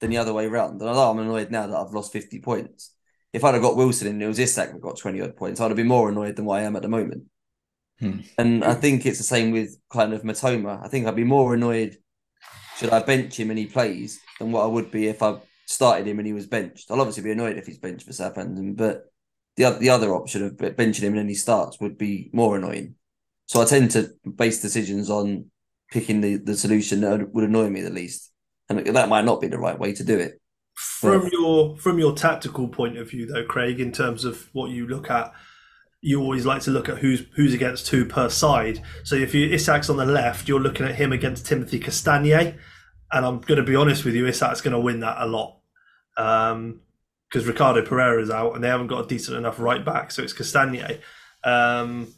than 0.00 0.10
the 0.10 0.18
other 0.18 0.32
way 0.32 0.46
round. 0.46 0.80
And 0.80 0.88
I'm 0.88 1.18
annoyed 1.18 1.50
now 1.50 1.66
that 1.66 1.76
I've 1.76 1.92
lost 1.92 2.12
50 2.12 2.38
points, 2.40 2.94
if 3.32 3.42
I'd 3.42 3.54
have 3.54 3.62
got 3.62 3.76
Wilson 3.76 4.06
and 4.06 4.22
it 4.22 4.28
was 4.28 4.38
Isak 4.38 4.72
that 4.72 4.80
got 4.80 4.96
20 4.96 5.20
odd 5.20 5.36
points, 5.36 5.60
I'd 5.60 5.68
have 5.68 5.76
been 5.76 5.88
more 5.88 6.08
annoyed 6.08 6.36
than 6.36 6.44
what 6.44 6.60
I 6.60 6.62
am 6.62 6.76
at 6.76 6.82
the 6.82 6.88
moment. 6.88 7.24
Hmm. 7.98 8.20
And 8.38 8.64
I 8.64 8.74
think 8.74 9.04
it's 9.04 9.18
the 9.18 9.24
same 9.24 9.50
with 9.50 9.76
kind 9.92 10.12
of 10.12 10.22
Mitoma. 10.22 10.84
I 10.84 10.88
think 10.88 11.06
I'd 11.06 11.16
be 11.16 11.24
more 11.24 11.54
annoyed 11.54 11.96
should 12.76 12.90
I 12.90 13.02
bench 13.02 13.38
him 13.38 13.50
and 13.50 13.58
he 13.58 13.66
plays 13.66 14.20
than 14.38 14.50
what 14.52 14.62
I 14.62 14.66
would 14.66 14.90
be 14.90 15.06
if 15.08 15.22
I 15.22 15.38
started 15.66 16.06
him 16.06 16.18
and 16.18 16.26
he 16.26 16.32
was 16.32 16.46
benched. 16.46 16.90
I'll 16.90 17.00
obviously 17.00 17.22
be 17.22 17.32
annoyed 17.32 17.58
if 17.58 17.66
he's 17.66 17.78
benched 17.78 18.06
for 18.06 18.12
Southampton, 18.12 18.74
but 18.74 19.11
the 19.56 19.64
other, 19.64 19.78
the 19.78 19.90
other 19.90 20.14
option 20.14 20.44
of 20.44 20.56
benching 20.56 21.00
him 21.00 21.12
and 21.12 21.18
then 21.18 21.28
he 21.28 21.34
starts 21.34 21.78
would 21.80 21.98
be 21.98 22.30
more 22.32 22.56
annoying. 22.56 22.94
So 23.46 23.60
I 23.60 23.64
tend 23.64 23.90
to 23.92 24.10
base 24.36 24.62
decisions 24.62 25.10
on 25.10 25.50
picking 25.90 26.20
the, 26.20 26.36
the 26.36 26.56
solution 26.56 27.02
that 27.02 27.32
would 27.32 27.44
annoy 27.44 27.68
me 27.68 27.82
the 27.82 27.90
least. 27.90 28.32
And 28.68 28.86
that 28.86 29.08
might 29.08 29.24
not 29.24 29.40
be 29.40 29.48
the 29.48 29.58
right 29.58 29.78
way 29.78 29.92
to 29.92 30.04
do 30.04 30.18
it. 30.18 30.40
From 30.74 31.28
your 31.30 31.76
from 31.76 31.98
your 31.98 32.14
tactical 32.14 32.66
point 32.66 32.96
of 32.96 33.10
view, 33.10 33.26
though, 33.26 33.44
Craig, 33.44 33.78
in 33.78 33.92
terms 33.92 34.24
of 34.24 34.48
what 34.52 34.70
you 34.70 34.86
look 34.86 35.10
at, 35.10 35.32
you 36.00 36.20
always 36.20 36.46
like 36.46 36.62
to 36.62 36.70
look 36.70 36.88
at 36.88 36.98
who's 36.98 37.24
who's 37.36 37.52
against 37.52 37.88
who 37.88 38.06
per 38.06 38.30
side. 38.30 38.82
So 39.04 39.14
if 39.14 39.34
you 39.34 39.50
Isak's 39.50 39.90
on 39.90 39.98
the 39.98 40.06
left, 40.06 40.48
you're 40.48 40.60
looking 40.60 40.86
at 40.86 40.94
him 40.94 41.12
against 41.12 41.44
Timothy 41.44 41.78
Castagne, 41.78 42.56
and 43.12 43.26
I'm 43.26 43.40
going 43.40 43.58
to 43.60 43.66
be 43.66 43.76
honest 43.76 44.04
with 44.06 44.14
you, 44.14 44.24
Isak's 44.24 44.62
going 44.62 44.72
to 44.72 44.80
win 44.80 45.00
that 45.00 45.16
a 45.18 45.26
lot. 45.26 45.58
Um, 46.16 46.80
because 47.32 47.46
Ricardo 47.46 47.82
Pereira's 47.82 48.28
out 48.28 48.54
and 48.54 48.62
they 48.62 48.68
haven't 48.68 48.88
got 48.88 49.04
a 49.04 49.08
decent 49.08 49.38
enough 49.38 49.58
right 49.58 49.82
back, 49.82 50.10
so 50.10 50.22
it's 50.22 50.34
Castagne. 50.34 51.00
Um, 51.42 52.12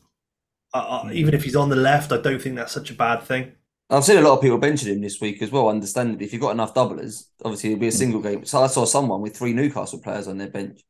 uh, 0.73 1.09
even 1.13 1.35
if 1.35 1.45
he's 1.45 1.55
on 1.55 1.69
the 1.69 1.77
left, 1.77 2.11
I 2.11 2.21
don't 2.21 2.43
think 2.43 2.57
that's 2.57 2.73
such 2.73 2.91
a 2.91 2.95
bad 2.95 3.23
thing. 3.23 3.53
I've 3.91 4.05
seen 4.05 4.19
a 4.19 4.23
lot 4.23 4.35
of 4.35 4.43
people 4.43 4.59
benching 4.59 4.89
him 4.89 5.01
this 5.01 5.21
week 5.21 5.41
as 5.41 5.53
well. 5.53 5.69
Understandably, 5.69 6.27
if 6.27 6.33
you've 6.33 6.43
got 6.43 6.51
enough 6.51 6.75
doublers, 6.75 7.27
obviously 7.45 7.71
it'll 7.71 7.81
be 7.81 7.89
a 7.89 7.93
single 7.93 8.21
game. 8.21 8.45
So 8.45 8.63
I 8.63 8.67
saw 8.67 8.85
someone 8.85 9.21
with 9.21 9.37
three 9.37 9.53
Newcastle 9.53 10.01
players 10.01 10.27
on 10.27 10.39
their 10.39 10.51
bench. 10.51 10.81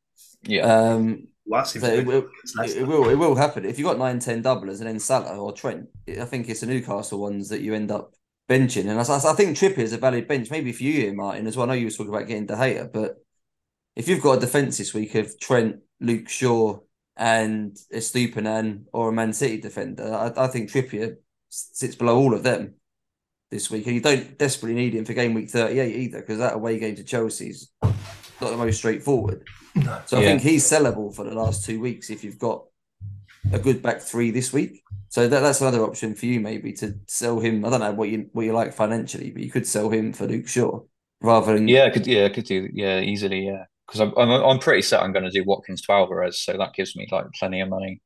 Yeah. 0.42 0.62
Um, 0.62 1.28
Well, 1.46 1.64
so 1.66 1.78
it, 1.86 2.06
will, 2.06 2.28
it 2.56 2.86
will 2.86 3.08
it 3.10 3.16
will 3.16 3.34
happen 3.34 3.66
if 3.66 3.78
you've 3.78 3.88
got 3.88 3.98
nine 3.98 4.18
ten 4.18 4.42
doublers 4.42 4.78
and 4.78 4.86
then 4.86 4.98
Salah 4.98 5.36
or 5.36 5.52
Trent. 5.52 5.88
I 6.08 6.24
think 6.24 6.48
it's 6.48 6.60
the 6.60 6.66
Newcastle 6.66 7.20
ones 7.20 7.50
that 7.50 7.60
you 7.60 7.74
end 7.74 7.90
up 7.90 8.14
benching, 8.48 8.88
and 8.88 8.98
I, 8.98 9.02
I 9.02 9.34
think 9.34 9.56
Trippier 9.56 9.78
is 9.78 9.92
a 9.92 9.98
valid 9.98 10.26
bench. 10.26 10.50
Maybe 10.50 10.72
for 10.72 10.84
you, 10.84 10.92
here, 10.92 11.14
Martyn, 11.14 11.46
as 11.46 11.56
well. 11.56 11.66
I 11.66 11.68
know 11.68 11.74
you 11.74 11.86
were 11.86 11.90
talking 11.90 12.14
about 12.14 12.28
getting 12.28 12.46
De 12.46 12.54
Gea, 12.54 12.90
but 12.90 13.23
if 13.96 14.08
you've 14.08 14.22
got 14.22 14.38
a 14.38 14.40
defence 14.40 14.78
this 14.78 14.94
week 14.94 15.14
of 15.14 15.38
Trent, 15.38 15.76
Luke 16.00 16.28
Shaw, 16.28 16.80
and 17.16 17.78
a 17.92 17.98
Estupiñán 17.98 18.84
or 18.92 19.08
a 19.08 19.12
Man 19.12 19.32
City 19.32 19.60
defender, 19.60 20.12
I, 20.12 20.44
I 20.44 20.46
think 20.48 20.70
Trippier 20.70 21.16
sits 21.48 21.94
below 21.94 22.18
all 22.18 22.34
of 22.34 22.42
them 22.42 22.74
this 23.50 23.70
week, 23.70 23.86
and 23.86 23.94
you 23.94 24.00
don't 24.00 24.36
desperately 24.36 24.74
need 24.74 24.94
him 24.94 25.04
for 25.04 25.12
game 25.12 25.34
week 25.34 25.48
thirty-eight 25.50 25.94
either, 25.94 26.20
because 26.20 26.38
that 26.38 26.54
away 26.54 26.78
game 26.78 26.96
to 26.96 27.04
Chelsea's 27.04 27.70
not 27.82 28.50
the 28.50 28.56
most 28.56 28.78
straightforward. 28.78 29.44
No. 29.76 30.00
So 30.06 30.18
I 30.18 30.22
Yeah. 30.22 30.28
think 30.30 30.42
he's 30.42 30.64
sellable 30.64 31.14
for 31.14 31.24
the 31.24 31.34
last 31.34 31.64
two 31.64 31.80
weeks 31.80 32.10
if 32.10 32.24
you've 32.24 32.38
got 32.38 32.64
a 33.52 33.58
good 33.58 33.80
back 33.82 34.00
three 34.00 34.32
this 34.32 34.52
week. 34.52 34.82
So 35.08 35.28
that, 35.28 35.40
that's 35.40 35.60
another 35.60 35.84
option 35.84 36.16
for 36.16 36.26
you 36.26 36.40
maybe 36.40 36.72
to 36.74 36.98
sell 37.06 37.38
him. 37.38 37.64
I 37.64 37.70
don't 37.70 37.80
know 37.80 37.92
what 37.92 38.08
you 38.08 38.28
what 38.32 38.44
you 38.44 38.52
like 38.52 38.72
financially, 38.72 39.30
but 39.30 39.42
you 39.42 39.50
could 39.50 39.66
sell 39.66 39.88
him 39.88 40.12
for 40.12 40.26
Luke 40.26 40.48
Shaw 40.48 40.80
rather 41.20 41.54
than 41.54 41.68
Yeah, 41.68 41.84
I 41.84 41.90
could 41.90 42.06
yeah, 42.08 42.24
I 42.24 42.30
could 42.30 42.46
do 42.46 42.68
yeah 42.72 42.98
easily 42.98 43.46
yeah 43.46 43.66
because 43.86 44.00
I'm, 44.00 44.12
I'm 44.16 44.30
I'm 44.30 44.58
pretty 44.58 44.82
set 44.82 45.02
I'm 45.02 45.12
going 45.12 45.24
to 45.24 45.30
do 45.30 45.44
Watkins 45.44 45.82
to 45.82 45.92
Alvarez, 45.92 46.40
so 46.40 46.56
that 46.56 46.74
gives 46.74 46.96
me 46.96 47.08
like 47.10 47.26
plenty 47.38 47.60
of 47.60 47.68
money. 47.68 48.00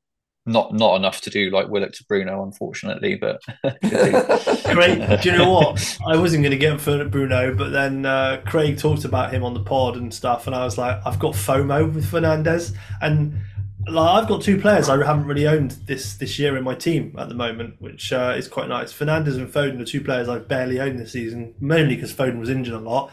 Not 0.47 0.73
not 0.73 0.97
enough 0.97 1.21
to 1.23 1.31
do 1.31 1.51
like 1.51 1.69
Willock 1.69 1.93
to 1.93 2.05
Bruno, 2.05 2.43
unfortunately, 2.43 3.17
but 3.17 3.41
Craig, 3.63 5.21
do 5.21 5.31
you 5.31 5.37
know 5.37 5.53
what? 5.53 5.99
I 6.07 6.17
wasn't 6.17 6.43
going 6.43 6.53
to 6.53 6.59
get 6.59 6.73
him 6.73 6.79
for 6.79 7.05
Bruno, 7.05 7.55
but 7.55 7.71
then 7.71 8.07
uh, 8.07 8.41
Craig 8.47 8.79
talked 8.79 9.05
about 9.05 9.33
him 9.33 9.45
on 9.45 9.55
the 9.55 9.63
pod 9.63 9.97
and 9.97 10.13
stuff, 10.13 10.47
and 10.47 10.57
I 10.57 10.65
was 10.65 10.79
like, 10.79 11.01
I've 11.05 11.19
got 11.19 11.35
FOMO 11.35 11.93
with 11.93 12.11
Fernandes, 12.11 12.75
and 13.03 13.39
like, 13.87 14.23
I've 14.23 14.29
got 14.29 14.43
two 14.43 14.61
players 14.61 14.89
I 14.89 15.05
haven't 15.05 15.27
really 15.27 15.47
owned 15.47 15.73
this 15.87 16.15
this 16.15 16.39
year 16.39 16.57
in 16.57 16.65
my 16.65 16.75
team 16.75 17.15
at 17.19 17.29
the 17.29 17.35
moment, 17.35 17.77
which 17.81 18.13
uh, 18.13 18.35
is 18.37 18.49
quite 18.49 18.69
nice. 18.69 18.93
Fernandes 18.93 19.37
and 19.37 19.49
Foden 19.49 19.81
are 19.81 19.85
two 19.85 20.03
players 20.03 20.29
I've 20.29 20.49
barely 20.49 20.81
owned 20.81 20.99
this 20.99 21.13
season, 21.13 21.55
mainly 21.61 21.95
because 21.95 22.13
Foden 22.13 22.39
was 22.39 22.51
injured 22.51 22.75
a 22.75 22.79
lot, 22.79 23.13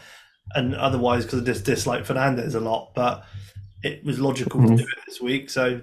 and 0.54 0.74
otherwise 0.74 1.24
because 1.24 1.42
I 1.42 1.44
just 1.44 1.64
dislike 1.64 2.04
Fernandes 2.04 2.54
a 2.54 2.60
lot. 2.60 2.92
But 2.94 3.24
it 3.82 4.04
was 4.04 4.18
logical 4.20 4.60
to 4.62 4.76
do 4.76 4.82
it 4.82 4.88
this 5.06 5.20
week, 5.20 5.50
so 5.50 5.80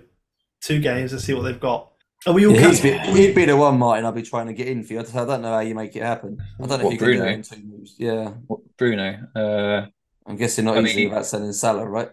two 0.61 0.79
games. 0.79 1.11
Let's 1.11 1.25
see 1.25 1.33
what 1.33 1.43
they've 1.43 1.59
got. 1.59 1.89
Are 2.25 2.31
we 2.33 2.45
all? 2.47 2.53
Yeah, 2.53 2.71
he'd, 2.71 2.81
be, 2.83 2.91
captain- 2.91 3.15
he'd 3.17 3.35
be 3.35 3.45
the 3.45 3.57
one, 3.57 3.77
Martyn. 3.77 4.05
I'll 4.05 4.13
be 4.13 4.21
trying 4.23 4.47
to 4.47 4.53
get 4.53 4.67
in 4.67 4.81
for 4.83 4.93
you. 4.93 4.99
I 4.99 5.03
just- 5.03 5.15
I 5.15 5.25
don't 5.25 5.41
know 5.41 5.51
how 5.53 5.59
you 5.59 5.75
make 5.75 5.93
it 5.95 6.03
happen. 6.03 6.37
I 6.41 6.65
don't 6.67 6.79
know 6.79 6.85
What, 6.85 6.85
if 6.85 6.91
you 6.93 6.97
can 6.99 7.07
do 7.07 7.17
Bruno? 7.17 7.25
it 7.31 7.33
in 7.33 7.41
two 7.43 7.63
moves. 7.65 7.95
Yeah, 7.97 8.29
What, 8.47 8.59
Bruno. 8.77 9.27
Uh, 9.35 9.87
I'm 10.25 10.37
guessing 10.37 10.63
not 10.65 10.77
I 10.77 10.81
easily 10.81 11.01
mean- 11.03 11.09
without 11.09 11.25
selling 11.25 11.51
Salah, 11.51 11.85
right? 11.85 12.09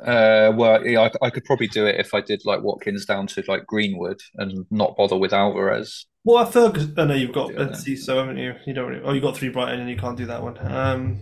Uh, 0.00 0.52
well, 0.56 0.86
yeah, 0.86 1.02
I, 1.22 1.26
I 1.26 1.30
could 1.30 1.44
probably 1.44 1.68
do 1.68 1.86
it 1.86 1.98
if 1.98 2.14
I 2.14 2.20
did 2.20 2.42
like 2.44 2.62
Watkins 2.62 3.04
down 3.06 3.26
to 3.28 3.42
like 3.48 3.66
Greenwood 3.66 4.20
and 4.36 4.66
not 4.70 4.96
bother 4.96 5.16
with 5.16 5.32
Alvarez. 5.32 6.06
Well, 6.24 6.38
I 6.38 6.50
Ferguson. 6.50 6.94
I 6.98 7.04
know 7.04 7.14
you've 7.14 7.32
got 7.32 7.52
Yeah. 7.54 7.72
so 7.96 8.18
haven't 8.18 8.36
you? 8.38 8.54
You 8.66 8.74
don't. 8.74 8.88
Really, 8.88 9.02
oh, 9.04 9.12
you 9.12 9.20
got 9.20 9.36
three 9.36 9.48
Brighton, 9.48 9.80
and 9.80 9.88
you 9.90 9.96
can't 9.96 10.16
do 10.16 10.26
that 10.26 10.42
one. 10.42 10.58
Um, 10.60 11.20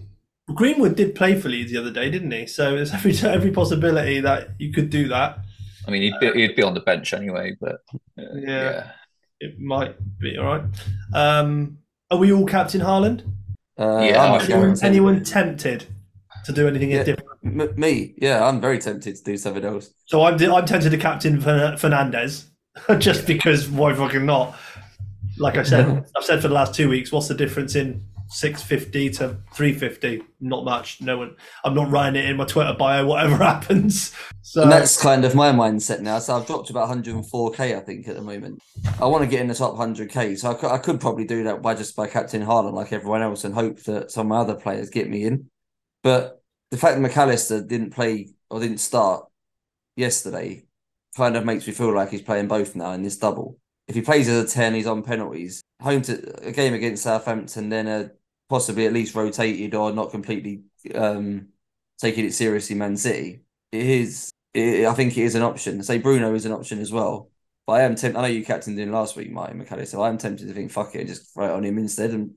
Greenwood 0.54 0.96
did 0.96 1.14
play 1.14 1.38
for 1.40 1.48
Leeds 1.48 1.72
the 1.72 1.78
other 1.78 1.90
day, 1.90 2.10
didn't 2.10 2.30
he? 2.30 2.46
So 2.46 2.74
there's 2.76 2.92
every 2.94 3.16
every 3.28 3.50
possibility 3.50 4.20
that 4.20 4.48
you 4.58 4.72
could 4.72 4.90
do 4.90 5.08
that. 5.08 5.38
I 5.86 5.90
mean, 5.90 6.02
he'd 6.02 6.18
be 6.20 6.32
he'd 6.40 6.56
be 6.56 6.62
on 6.62 6.74
the 6.74 6.80
bench 6.80 7.12
anyway, 7.12 7.56
but 7.60 7.76
uh, 8.18 8.22
Yeah. 8.34 8.62
yeah. 8.62 8.90
It 9.40 9.58
might 9.60 9.96
be 10.18 10.38
all 10.38 10.46
right. 10.46 10.62
Um, 11.12 11.78
are 12.10 12.16
we 12.18 12.32
all 12.32 12.46
Captain 12.46 12.80
Haaland? 12.80 13.20
Uh, 13.78 14.00
Yeah, 14.08 14.22
I'm 14.24 14.32
I 14.32 14.36
a 14.36 14.40
think- 14.40 14.50
Anyone, 14.52 14.78
anyone 14.82 15.24
tempted 15.24 15.84
to 16.46 16.52
do 16.52 16.66
anything 16.68 16.90
Yeah. 16.92 17.02
different? 17.02 17.28
M- 17.44 17.74
me, 17.76 18.14
yeah, 18.18 18.46
I'm 18.46 18.60
very 18.60 18.78
tempted 18.78 19.16
to 19.16 19.22
do 19.22 19.36
something 19.36 19.64
else. 19.64 19.90
So 20.06 20.24
I'm 20.24 20.34
I'm 20.52 20.66
tempted 20.66 20.90
to 20.90 20.98
captain 20.98 21.40
Fernandes, 21.40 22.46
just 22.98 23.26
because 23.26 23.68
why 23.68 23.94
fucking 23.94 24.24
not? 24.24 24.56
Like 25.38 25.56
I 25.56 25.62
said, 25.62 26.04
I've 26.16 26.24
said 26.24 26.40
for 26.40 26.48
the 26.48 26.54
last 26.54 26.74
two 26.74 26.88
weeks, 26.88 27.10
what's 27.10 27.28
the 27.28 27.34
difference 27.34 27.74
in 27.74 28.02
six 28.28 28.62
fifty 28.62 29.10
to 29.10 29.36
three 29.52 29.72
fifty? 29.72 30.22
Not 30.40 30.64
much. 30.64 31.00
No 31.00 31.18
one. 31.18 31.36
I'm 31.64 31.74
not 31.74 31.90
writing 31.90 32.22
it 32.22 32.30
in 32.30 32.36
my 32.36 32.44
Twitter 32.44 32.72
bio. 32.72 33.04
Whatever 33.06 33.36
happens. 33.44 34.14
So 34.42 34.62
And 34.62 34.70
that's 34.70 35.00
kind 35.00 35.24
of 35.24 35.34
my 35.34 35.50
mindset 35.50 36.00
now. 36.00 36.18
So 36.20 36.36
I've 36.36 36.46
dropped 36.46 36.70
about 36.70 36.88
104k, 36.88 37.76
I 37.76 37.80
think, 37.80 38.06
at 38.06 38.14
the 38.14 38.22
moment. 38.22 38.60
I 39.00 39.06
want 39.06 39.24
to 39.24 39.28
get 39.28 39.40
in 39.40 39.48
the 39.48 39.54
top 39.54 39.74
100k, 39.74 40.38
so 40.38 40.50
I 40.50 40.54
could, 40.54 40.70
I 40.70 40.78
could 40.78 41.00
probably 41.00 41.24
do 41.24 41.44
that 41.44 41.62
by 41.62 41.74
just 41.74 41.96
by 41.96 42.06
captain 42.06 42.44
Haaland 42.44 42.74
like 42.74 42.92
everyone 42.92 43.22
else 43.22 43.44
and 43.44 43.54
hope 43.54 43.80
that 43.84 44.10
some 44.12 44.30
other 44.30 44.54
players 44.54 44.90
get 44.90 45.08
me 45.10 45.24
in. 45.24 45.50
But 46.02 46.43
the 46.74 46.80
fact 46.80 46.96
that 46.96 47.00
Mac 47.00 47.16
Allister 47.16 47.62
didn't 47.62 47.90
play 47.90 48.30
or 48.50 48.58
didn't 48.58 48.78
start 48.78 49.26
yesterday 49.94 50.64
kind 51.16 51.36
of 51.36 51.44
makes 51.44 51.68
me 51.68 51.72
feel 51.72 51.94
like 51.94 52.10
he's 52.10 52.20
playing 52.20 52.48
both 52.48 52.74
now 52.74 52.90
in 52.90 53.04
this 53.04 53.16
double. 53.16 53.58
If 53.86 53.94
he 53.94 54.00
plays 54.00 54.28
as 54.28 54.50
a 54.50 54.52
10, 54.52 54.74
he's 54.74 54.88
on 54.88 55.04
penalties. 55.04 55.62
Home 55.82 56.02
to 56.02 56.48
a 56.48 56.50
game 56.50 56.74
against 56.74 57.04
Southampton, 57.04 57.68
then 57.68 57.86
a 57.86 58.10
possibly 58.48 58.86
at 58.86 58.92
least 58.92 59.14
rotated 59.14 59.72
or 59.76 59.92
not 59.92 60.10
completely 60.10 60.62
um, 60.96 61.50
taking 61.98 62.24
it 62.24 62.34
seriously, 62.34 62.74
Man 62.74 62.96
City. 62.96 63.42
It 63.70 63.86
is 63.86 64.32
it, 64.52 64.86
I 64.86 64.94
think 64.94 65.16
it 65.16 65.22
is 65.22 65.36
an 65.36 65.42
option. 65.42 65.80
Say 65.84 65.98
Bruno 65.98 66.34
is 66.34 66.44
an 66.44 66.50
option 66.50 66.80
as 66.80 66.90
well. 66.90 67.30
But 67.68 67.74
I 67.74 67.82
am 67.82 67.94
tempted. 67.94 68.18
I 68.18 68.22
know 68.22 68.34
you 68.34 68.44
captained 68.44 68.80
him 68.80 68.90
last 68.90 69.14
week, 69.14 69.30
Martyn 69.30 69.64
McAllister. 69.64 70.04
I 70.04 70.08
am 70.08 70.18
tempted 70.18 70.48
to 70.48 70.54
think, 70.54 70.72
fuck 70.72 70.96
it, 70.96 71.06
just 71.06 71.30
write 71.36 71.52
on 71.52 71.62
him 71.62 71.78
instead. 71.78 72.10
And 72.10 72.34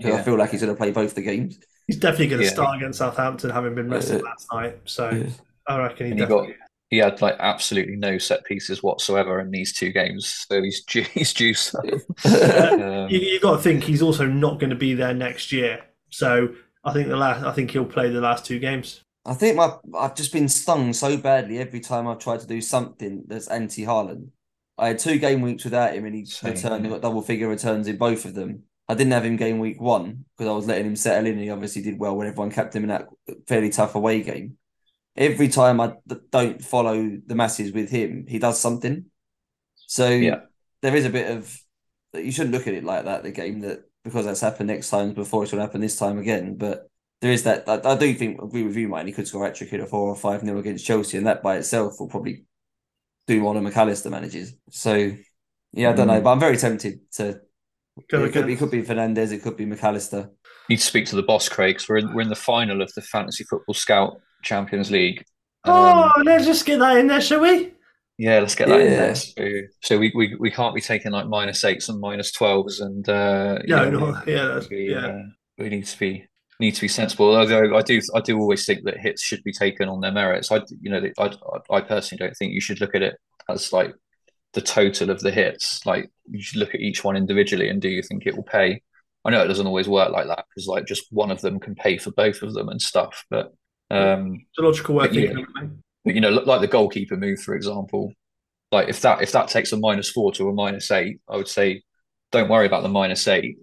'cause 0.00 0.14
I 0.14 0.22
feel 0.22 0.38
like 0.38 0.52
he's 0.52 0.62
going 0.62 0.72
to 0.72 0.78
play 0.78 0.90
both 0.90 1.14
the 1.14 1.20
games. 1.20 1.58
He's 1.86 1.96
definitely 1.98 2.28
going 2.28 2.40
to 2.40 2.46
Yeah. 2.46 2.52
start 2.52 2.76
against 2.76 2.98
Southampton, 2.98 3.50
having 3.50 3.74
been 3.74 3.90
rested 3.90 4.20
Uh, 4.20 4.24
last 4.24 4.46
night. 4.52 4.78
So 4.84 5.10
Yeah. 5.10 5.26
I 5.68 5.78
reckon 5.78 6.06
he 6.06 6.10
And 6.12 6.20
he 6.20 6.26
definitely. 6.26 6.46
got 6.52 6.56
he 6.90 6.98
had 6.98 7.20
like 7.22 7.36
absolutely 7.40 7.96
no 7.96 8.18
set 8.18 8.44
pieces 8.44 8.82
whatsoever 8.82 9.40
in 9.40 9.50
these 9.50 9.72
two 9.72 9.90
games, 9.90 10.46
so 10.48 10.62
he's 10.62 10.84
due, 10.84 11.02
he's 11.14 11.32
due 11.32 11.54
some. 11.54 11.82
Um, 11.90 11.92
you, 13.10 13.18
you 13.18 13.40
got 13.40 13.56
to 13.56 13.62
think 13.62 13.82
he's 13.84 14.02
also 14.02 14.26
not 14.26 14.60
going 14.60 14.70
to 14.70 14.76
be 14.76 14.94
there 14.94 15.14
next 15.14 15.50
year. 15.50 15.82
So 16.10 16.54
I 16.84 16.92
think 16.92 17.08
the 17.08 17.16
last. 17.16 17.44
I 17.44 17.52
think 17.52 17.70
he'll 17.72 17.84
play 17.84 18.10
the 18.10 18.20
last 18.20 18.44
two 18.46 18.58
games. 18.58 19.00
I 19.26 19.34
think 19.34 19.56
my 19.56 19.72
I've 19.98 20.14
just 20.14 20.32
been 20.32 20.48
stung 20.48 20.92
so 20.92 21.16
badly 21.16 21.58
every 21.58 21.80
time 21.80 22.06
I've 22.06 22.18
tried 22.18 22.40
to 22.40 22.46
do 22.46 22.60
something 22.60 23.24
that's 23.26 23.48
anti 23.48 23.82
Haaland. 23.84 24.28
I 24.76 24.88
had 24.88 24.98
two 24.98 25.18
game 25.18 25.40
weeks 25.40 25.64
without 25.64 25.94
him, 25.94 26.04
and 26.04 26.14
he 26.14 26.24
Same, 26.26 26.52
returned. 26.52 26.84
He 26.84 26.90
got 26.92 27.00
double 27.02 27.22
figure 27.22 27.48
returns 27.48 27.88
in 27.88 27.96
both 27.96 28.24
of 28.26 28.34
them. 28.34 28.64
I 28.88 28.94
didn't 28.94 29.12
have 29.12 29.24
him 29.24 29.36
game 29.36 29.58
week 29.58 29.80
one 29.80 30.24
because 30.36 30.50
I 30.50 30.54
was 30.54 30.66
letting 30.66 30.86
him 30.86 30.96
settle 30.96 31.26
in. 31.26 31.34
And 31.34 31.42
he 31.42 31.50
obviously 31.50 31.82
did 31.82 31.98
well 31.98 32.16
when 32.16 32.26
everyone 32.26 32.50
kept 32.50 32.74
him 32.76 32.82
in 32.84 32.90
that 32.90 33.06
fairly 33.46 33.70
tough 33.70 33.94
away 33.94 34.22
game. 34.22 34.58
Every 35.16 35.48
time 35.48 35.80
I 35.80 35.94
don't 36.30 36.62
follow 36.62 37.18
the 37.26 37.34
masses 37.34 37.72
with 37.72 37.88
him, 37.90 38.26
he 38.28 38.38
does 38.38 38.60
something. 38.60 39.06
So 39.86 40.08
Yeah. 40.08 40.40
there 40.82 40.94
is 40.96 41.06
a 41.06 41.10
bit 41.10 41.30
of 41.30 41.56
you 42.14 42.30
shouldn't 42.30 42.54
look 42.54 42.66
at 42.68 42.74
it 42.74 42.84
like 42.84 43.04
that. 43.06 43.22
The 43.22 43.30
game 43.32 43.60
that 43.60 43.84
because 44.04 44.26
that's 44.26 44.40
happened 44.40 44.68
next 44.68 44.90
time 44.90 45.14
before 45.14 45.42
it's 45.42 45.52
going 45.52 45.60
to 45.60 45.66
happen 45.66 45.80
this 45.80 45.96
time 45.98 46.18
again. 46.18 46.56
But 46.56 46.90
there 47.20 47.32
is 47.32 47.44
that. 47.44 47.66
I, 47.68 47.80
I 47.92 47.96
do 47.96 48.12
think 48.14 48.40
agree 48.42 48.62
with 48.64 48.76
you, 48.76 48.88
Mike. 48.88 49.06
He 49.06 49.12
could 49.12 49.26
score 49.26 49.46
actually 49.46 49.78
a 49.80 49.86
four 49.86 50.08
or 50.10 50.16
five 50.16 50.42
nil 50.42 50.58
against 50.58 50.84
Chelsea, 50.84 51.16
and 51.16 51.26
that 51.26 51.42
by 51.42 51.56
itself 51.56 51.98
will 51.98 52.08
probably 52.08 52.44
do 53.26 53.42
one 53.42 53.56
of 53.56 53.62
Mac 53.62 53.76
Allister 53.76 54.10
manages. 54.10 54.54
So 54.70 55.12
yeah, 55.72 55.90
I 55.90 55.92
don't 55.94 56.06
know, 56.06 56.20
Mm. 56.20 56.24
but 56.24 56.32
I'm 56.32 56.40
very 56.40 56.56
tempted 56.58 57.00
to. 57.12 57.40
Go 58.10 58.24
it, 58.24 58.32
could, 58.32 58.48
it 58.50 58.58
could 58.58 58.70
be 58.70 58.82
Fernandes, 58.82 59.32
it 59.32 59.42
could 59.42 59.56
be 59.56 59.64
Mac 59.66 59.84
Allister. 59.84 60.30
Need 60.68 60.76
to 60.78 60.82
speak 60.82 61.06
to 61.06 61.16
the 61.16 61.22
boss, 61.22 61.48
Craig. 61.48 61.76
'cause 61.76 61.88
we're 61.88 61.98
in, 61.98 62.12
we're 62.12 62.22
in 62.22 62.28
the 62.28 62.34
final 62.34 62.82
of 62.82 62.92
the 62.94 63.02
Fantasy 63.02 63.44
Football 63.44 63.74
Scout 63.74 64.20
Champions 64.42 64.90
League. 64.90 65.24
Oh, 65.64 66.10
Um, 66.16 66.22
let's 66.24 66.44
just 66.46 66.66
get 66.66 66.78
that 66.80 66.96
in 66.96 67.06
there, 67.06 67.20
shall 67.20 67.40
we? 67.40 67.72
yeah, 68.18 68.38
let's 68.40 68.54
get 68.54 68.68
that 68.68 68.80
in 68.80 68.86
there. 68.92 69.14
So, 69.14 69.48
so 69.82 69.98
we, 69.98 70.12
we 70.14 70.34
we 70.38 70.50
can't 70.50 70.74
be 70.74 70.80
taking 70.80 71.12
like 71.12 71.26
minus 71.26 71.64
eights 71.64 71.88
and 71.88 72.00
minus 72.00 72.32
twelves, 72.32 72.80
and 72.80 73.08
uh, 73.08 73.58
No, 73.66 73.88
know, 73.90 73.98
no, 74.10 74.22
yeah, 74.26 74.46
that's, 74.48 74.68
we, 74.68 74.90
yeah. 74.90 75.06
uh, 75.06 75.22
we 75.58 75.68
need 75.68 75.86
to 75.86 75.98
be 75.98 76.26
need 76.60 76.74
to 76.74 76.80
be 76.80 76.88
sensible. 76.88 77.34
Although 77.34 77.76
I 77.76 77.82
do 77.82 78.00
I 78.14 78.20
do 78.20 78.38
always 78.38 78.64
think 78.66 78.84
that 78.84 78.98
hits 78.98 79.22
should 79.22 79.42
be 79.44 79.52
taken 79.52 79.88
on 79.88 80.00
their 80.00 80.12
merits. 80.12 80.50
I 80.52 80.60
you 80.80 80.90
know 80.90 81.00
I 81.18 81.30
I 81.70 81.80
personally 81.80 82.18
don't 82.24 82.36
think 82.36 82.52
you 82.52 82.60
should 82.60 82.80
look 82.80 82.94
at 82.94 83.02
it 83.02 83.16
as 83.48 83.72
like 83.72 83.92
the 84.54 84.60
total 84.62 85.10
of 85.10 85.20
the 85.20 85.30
hits. 85.30 85.84
Like 85.84 86.10
you 86.30 86.40
should 86.42 86.58
look 86.58 86.74
at 86.74 86.80
each 86.80 87.04
one 87.04 87.16
individually 87.16 87.68
and 87.68 87.80
do 87.82 87.88
you 87.88 88.02
think 88.02 88.26
it 88.26 88.34
will 88.36 88.42
pay? 88.44 88.82
I 89.24 89.30
know 89.30 89.42
it 89.42 89.48
doesn't 89.48 89.66
always 89.66 89.88
work 89.88 90.10
like 90.12 90.26
that 90.26 90.44
because 90.48 90.66
like 90.66 90.86
just 90.86 91.06
one 91.10 91.30
of 91.30 91.40
them 91.40 91.58
can 91.60 91.74
pay 91.74 91.98
for 91.98 92.10
both 92.12 92.42
of 92.42 92.54
them 92.54 92.68
and 92.68 92.80
stuff. 92.80 93.24
But 93.30 93.52
um, 93.90 94.34
It's 94.50 94.58
a 94.58 94.62
logical 94.62 94.94
way 94.96 95.06
But 95.06 95.14
yeah. 95.14 95.26
thinking. 95.28 95.46
mate. 95.54 95.70
but, 96.04 96.14
you 96.14 96.20
know, 96.20 96.30
like 96.30 96.60
the 96.60 96.66
goalkeeper 96.68 97.16
move, 97.16 97.40
for 97.40 97.54
example. 97.54 98.12
Like 98.72 98.88
if 98.88 99.00
that 99.02 99.22
if 99.22 99.32
that 99.32 99.48
takes 99.48 99.72
a 99.72 99.76
minus 99.76 100.10
four 100.10 100.32
to 100.32 100.48
a 100.48 100.52
minus 100.52 100.90
eight, 100.90 101.20
I 101.28 101.36
would 101.36 101.48
say, 101.48 101.82
don't 102.32 102.48
worry 102.50 102.66
about 102.66 102.82
the 102.82 102.88
minus 102.88 103.26
eight. 103.28 103.56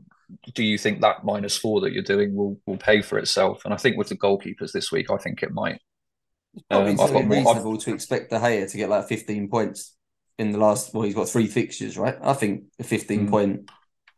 Do 0.56 0.64
you 0.64 0.78
think 0.78 1.02
that 1.02 1.26
minus 1.26 1.58
four 1.58 1.82
that 1.82 1.92
you're 1.92 2.04
doing 2.04 2.34
will 2.34 2.58
will 2.66 2.78
pay 2.78 3.02
for 3.02 3.18
itself? 3.20 3.64
And 3.66 3.74
I 3.74 3.78
think 3.78 3.98
with 3.98 4.08
the 4.10 4.16
goalkeepers 4.18 4.72
this 4.72 4.92
week, 4.92 5.12
I 5.12 5.18
think 5.18 5.44
it 5.44 5.52
might. 5.52 5.82
Probably 6.70 6.92
Um, 6.94 7.00
I've 7.02 7.08
something 7.10 7.16
got 7.16 7.28
more- 7.28 7.38
I've- 7.40 7.48
reasonable 7.50 7.78
to 7.80 7.94
expect 7.94 8.30
De 8.30 8.40
Gea 8.40 8.72
to 8.72 8.78
get 8.78 8.90
like 8.90 9.08
15 9.08 9.50
points 9.50 9.96
in 10.42 10.52
the 10.52 10.58
last. 10.58 10.94
Well, 10.94 11.04
he's 11.04 11.16
got 11.16 11.30
three 11.30 11.48
fixtures, 11.48 11.98
right? 11.98 12.18
I 12.22 12.34
think 12.34 12.64
a 12.80 12.84
15 12.84 13.28
Mm. 13.28 13.30
point 13.30 13.72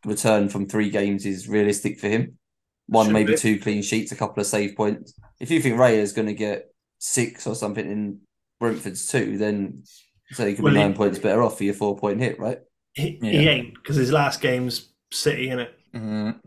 return 0.04 0.48
from 0.48 0.66
three 0.66 0.90
games 0.90 1.24
is 1.26 1.48
realistic 1.48 2.00
for 2.00 2.08
him. 2.08 2.38
One, 2.86 3.06
Should 3.06 3.12
maybe 3.12 3.32
be. 3.32 3.38
two 3.38 3.58
clean 3.60 3.82
sheets, 3.82 4.12
a 4.12 4.16
couple 4.16 4.40
of 4.40 4.46
save 4.46 4.74
points. 4.76 5.14
If 5.40 5.50
you 5.50 5.60
think 5.60 5.78
Ray 5.78 5.98
is 5.98 6.12
going 6.12 6.26
to 6.28 6.34
get 6.34 6.70
six 6.98 7.46
or 7.46 7.54
something 7.54 7.86
in 7.90 8.20
Brentford's 8.60 9.06
two, 9.10 9.38
then 9.38 9.84
so 10.32 10.46
he 10.46 10.54
could 10.54 10.64
Well, 10.64 10.72
be 10.74 10.78
he- 10.80 10.84
nine 10.84 10.94
points 10.94 11.18
better 11.18 11.42
off 11.42 11.58
for 11.58 11.64
your 11.64 11.74
four 11.74 11.96
point 11.96 12.20
hit, 12.20 12.38
right? 12.38 12.58
He, 12.94 13.18
Yeah. 13.22 13.30
he 13.32 13.48
ain't 13.48 13.74
because 13.74 13.96
his 13.96 14.12
last 14.12 14.40
game's 14.40 14.90
City 15.12 15.48
in 15.48 15.60
it. 15.60 15.70
Mm, 15.94 16.40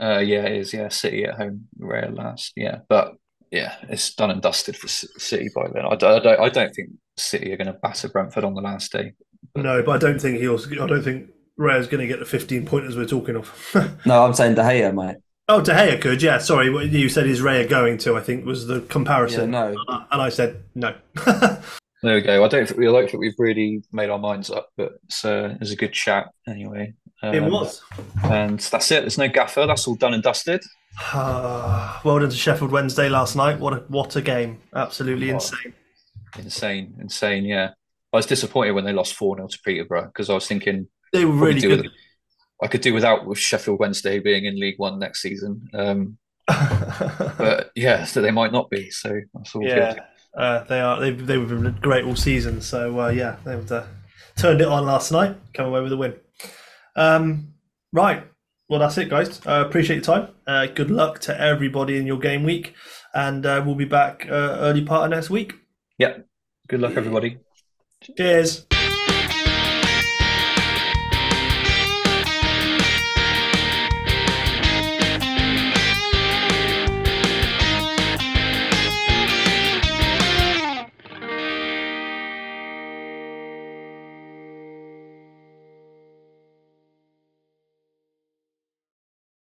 uh, 0.00 0.18
yeah, 0.18 0.44
it 0.44 0.52
is. 0.60 0.72
Yeah, 0.72 0.88
City 0.88 1.24
at 1.24 1.36
home, 1.36 1.68
rare 1.78 2.10
last. 2.10 2.52
Yeah, 2.56 2.80
but 2.88 3.14
yeah, 3.50 3.74
it's 3.88 4.14
done 4.14 4.30
and 4.30 4.40
dusted 4.42 4.76
for 4.76 4.88
City 4.88 5.48
by 5.54 5.68
then. 5.72 5.84
I 5.84 5.96
don't, 5.96 6.20
I 6.20 6.22
don't, 6.22 6.40
I 6.40 6.48
don't 6.48 6.74
think 6.74 6.90
City 7.16 7.52
are 7.52 7.56
going 7.56 7.66
to 7.66 7.72
batter 7.74 8.08
Brentford 8.08 8.44
on 8.44 8.54
the 8.54 8.60
last 8.60 8.92
day. 8.92 9.12
No, 9.56 9.82
but 9.82 9.92
I 9.92 9.98
don't 9.98 10.20
think 10.20 10.38
he'll. 10.38 10.58
I 10.82 10.86
don't 10.86 11.02
think 11.02 11.30
Raya's 11.58 11.86
going 11.88 12.00
to 12.00 12.06
get 12.06 12.18
the 12.18 12.24
15 12.26 12.66
pointers 12.66 12.96
we're 12.96 13.06
talking 13.06 13.36
of. 13.36 13.98
No, 14.06 14.24
I'm 14.24 14.34
saying 14.34 14.54
De 14.54 14.62
Gea, 14.62 14.94
mate. 14.94 15.16
oh, 15.48 15.60
De 15.60 15.72
Gea 15.72 16.00
could. 16.00 16.22
Yeah, 16.22 16.38
sorry. 16.38 16.70
What 16.70 16.88
you 16.90 17.08
said 17.08 17.26
is 17.26 17.40
Raya 17.40 17.68
going 17.68 17.98
to, 17.98 18.16
I 18.16 18.20
think, 18.20 18.44
was 18.46 18.66
the 18.66 18.76
Yeah, 18.80 18.86
comparison. 18.88 19.50
no. 19.50 19.74
And 20.10 20.22
I 20.22 20.28
said 20.28 20.62
no. 20.74 20.94
There 22.02 22.14
we 22.14 22.22
go. 22.22 22.42
I 22.42 22.48
don't 22.48 22.66
think 22.66 22.80
we 22.80 22.88
I 22.88 22.92
don't 22.92 23.18
we've 23.18 23.34
really 23.38 23.82
made 23.92 24.08
our 24.08 24.18
minds 24.18 24.50
up, 24.50 24.70
but 24.78 24.92
it's, 25.04 25.22
uh, 25.22 25.56
it's 25.60 25.70
a 25.72 25.76
good 25.76 25.92
chat 25.92 26.28
anyway. 26.48 26.94
It 27.22 27.42
Um, 27.42 27.50
was. 27.50 27.82
and 28.24 28.58
that's 28.60 28.90
it. 28.90 29.00
There's 29.02 29.18
no 29.18 29.28
gaffer. 29.28 29.66
That's 29.66 29.86
all 29.86 29.94
done 29.96 30.14
and 30.14 30.22
dusted. 30.22 30.62
well 31.14 32.18
done 32.18 32.30
to 32.30 32.36
Sheffield 32.36 32.70
Wednesday 32.72 33.08
last 33.08 33.36
night. 33.36 33.58
What 33.58 33.72
a 33.72 33.76
what 33.88 34.16
a 34.16 34.22
game! 34.22 34.58
Absolutely 34.74 35.30
Oh. 35.30 35.34
insane. 35.34 35.72
Insane, 36.38 36.94
insane. 37.00 37.44
Yeah, 37.44 37.70
I 38.12 38.16
was 38.16 38.26
disappointed 38.26 38.72
when 38.72 38.84
they 38.84 38.92
lost 38.92 39.14
four 39.14 39.36
0 39.36 39.48
to 39.48 39.58
Peterborough 39.64 40.06
because 40.06 40.30
I 40.30 40.34
was 40.34 40.46
thinking 40.46 40.86
They 41.12 41.24
were 41.24 41.32
really 41.32 41.60
good. 41.60 41.82
with- 41.82 41.92
I 42.62 42.66
could 42.66 42.82
do 42.82 42.92
without 42.92 43.24
with 43.26 43.38
Sheffield 43.38 43.80
Wednesday 43.80 44.18
being 44.18 44.44
in 44.44 44.58
League 44.60 44.78
One 44.78 44.98
next 44.98 45.22
season. 45.22 45.66
Um, 45.72 46.18
but 46.46 47.70
yeah, 47.74 48.04
so 48.04 48.20
they 48.20 48.30
might 48.30 48.52
not 48.52 48.68
be. 48.70 48.90
So 48.90 49.18
that's 49.34 49.54
all 49.54 49.62
yeah, 49.62 49.94
good. 49.94 50.02
uh, 50.36 50.64
they 50.64 50.80
are. 50.80 51.00
They've 51.00 51.26
they've 51.26 51.48
been 51.48 51.78
great 51.80 52.04
all 52.04 52.16
season. 52.16 52.60
So 52.60 53.00
uh, 53.00 53.08
yeah, 53.08 53.36
they've 53.44 53.70
uh, 53.72 53.84
turned 54.36 54.60
it 54.60 54.68
on 54.68 54.84
last 54.86 55.10
night. 55.10 55.36
Come 55.54 55.66
away 55.66 55.80
with 55.80 55.92
a 55.92 55.96
win. 55.96 56.14
Um, 56.96 57.54
right. 57.92 58.24
Well, 58.68 58.80
that's 58.80 58.98
it, 58.98 59.08
guys. 59.08 59.44
Uh, 59.46 59.64
appreciate 59.66 59.96
your 59.96 60.04
time. 60.04 60.28
Uh, 60.46 60.66
good 60.66 60.90
luck 60.90 61.18
to 61.20 61.40
everybody 61.40 61.96
in 61.96 62.06
your 62.06 62.18
game 62.18 62.44
week, 62.44 62.74
and 63.12 63.44
uh, 63.44 63.62
we'll 63.64 63.74
be 63.74 63.84
back 63.84 64.26
uh, 64.28 64.58
early 64.60 64.84
part 64.84 65.04
of 65.04 65.10
next 65.10 65.28
week. 65.28 65.54
Yep. 65.98 66.26
Good 66.68 66.80
luck, 66.80 66.92
everybody. 66.96 67.38
Cheers. 68.16 68.69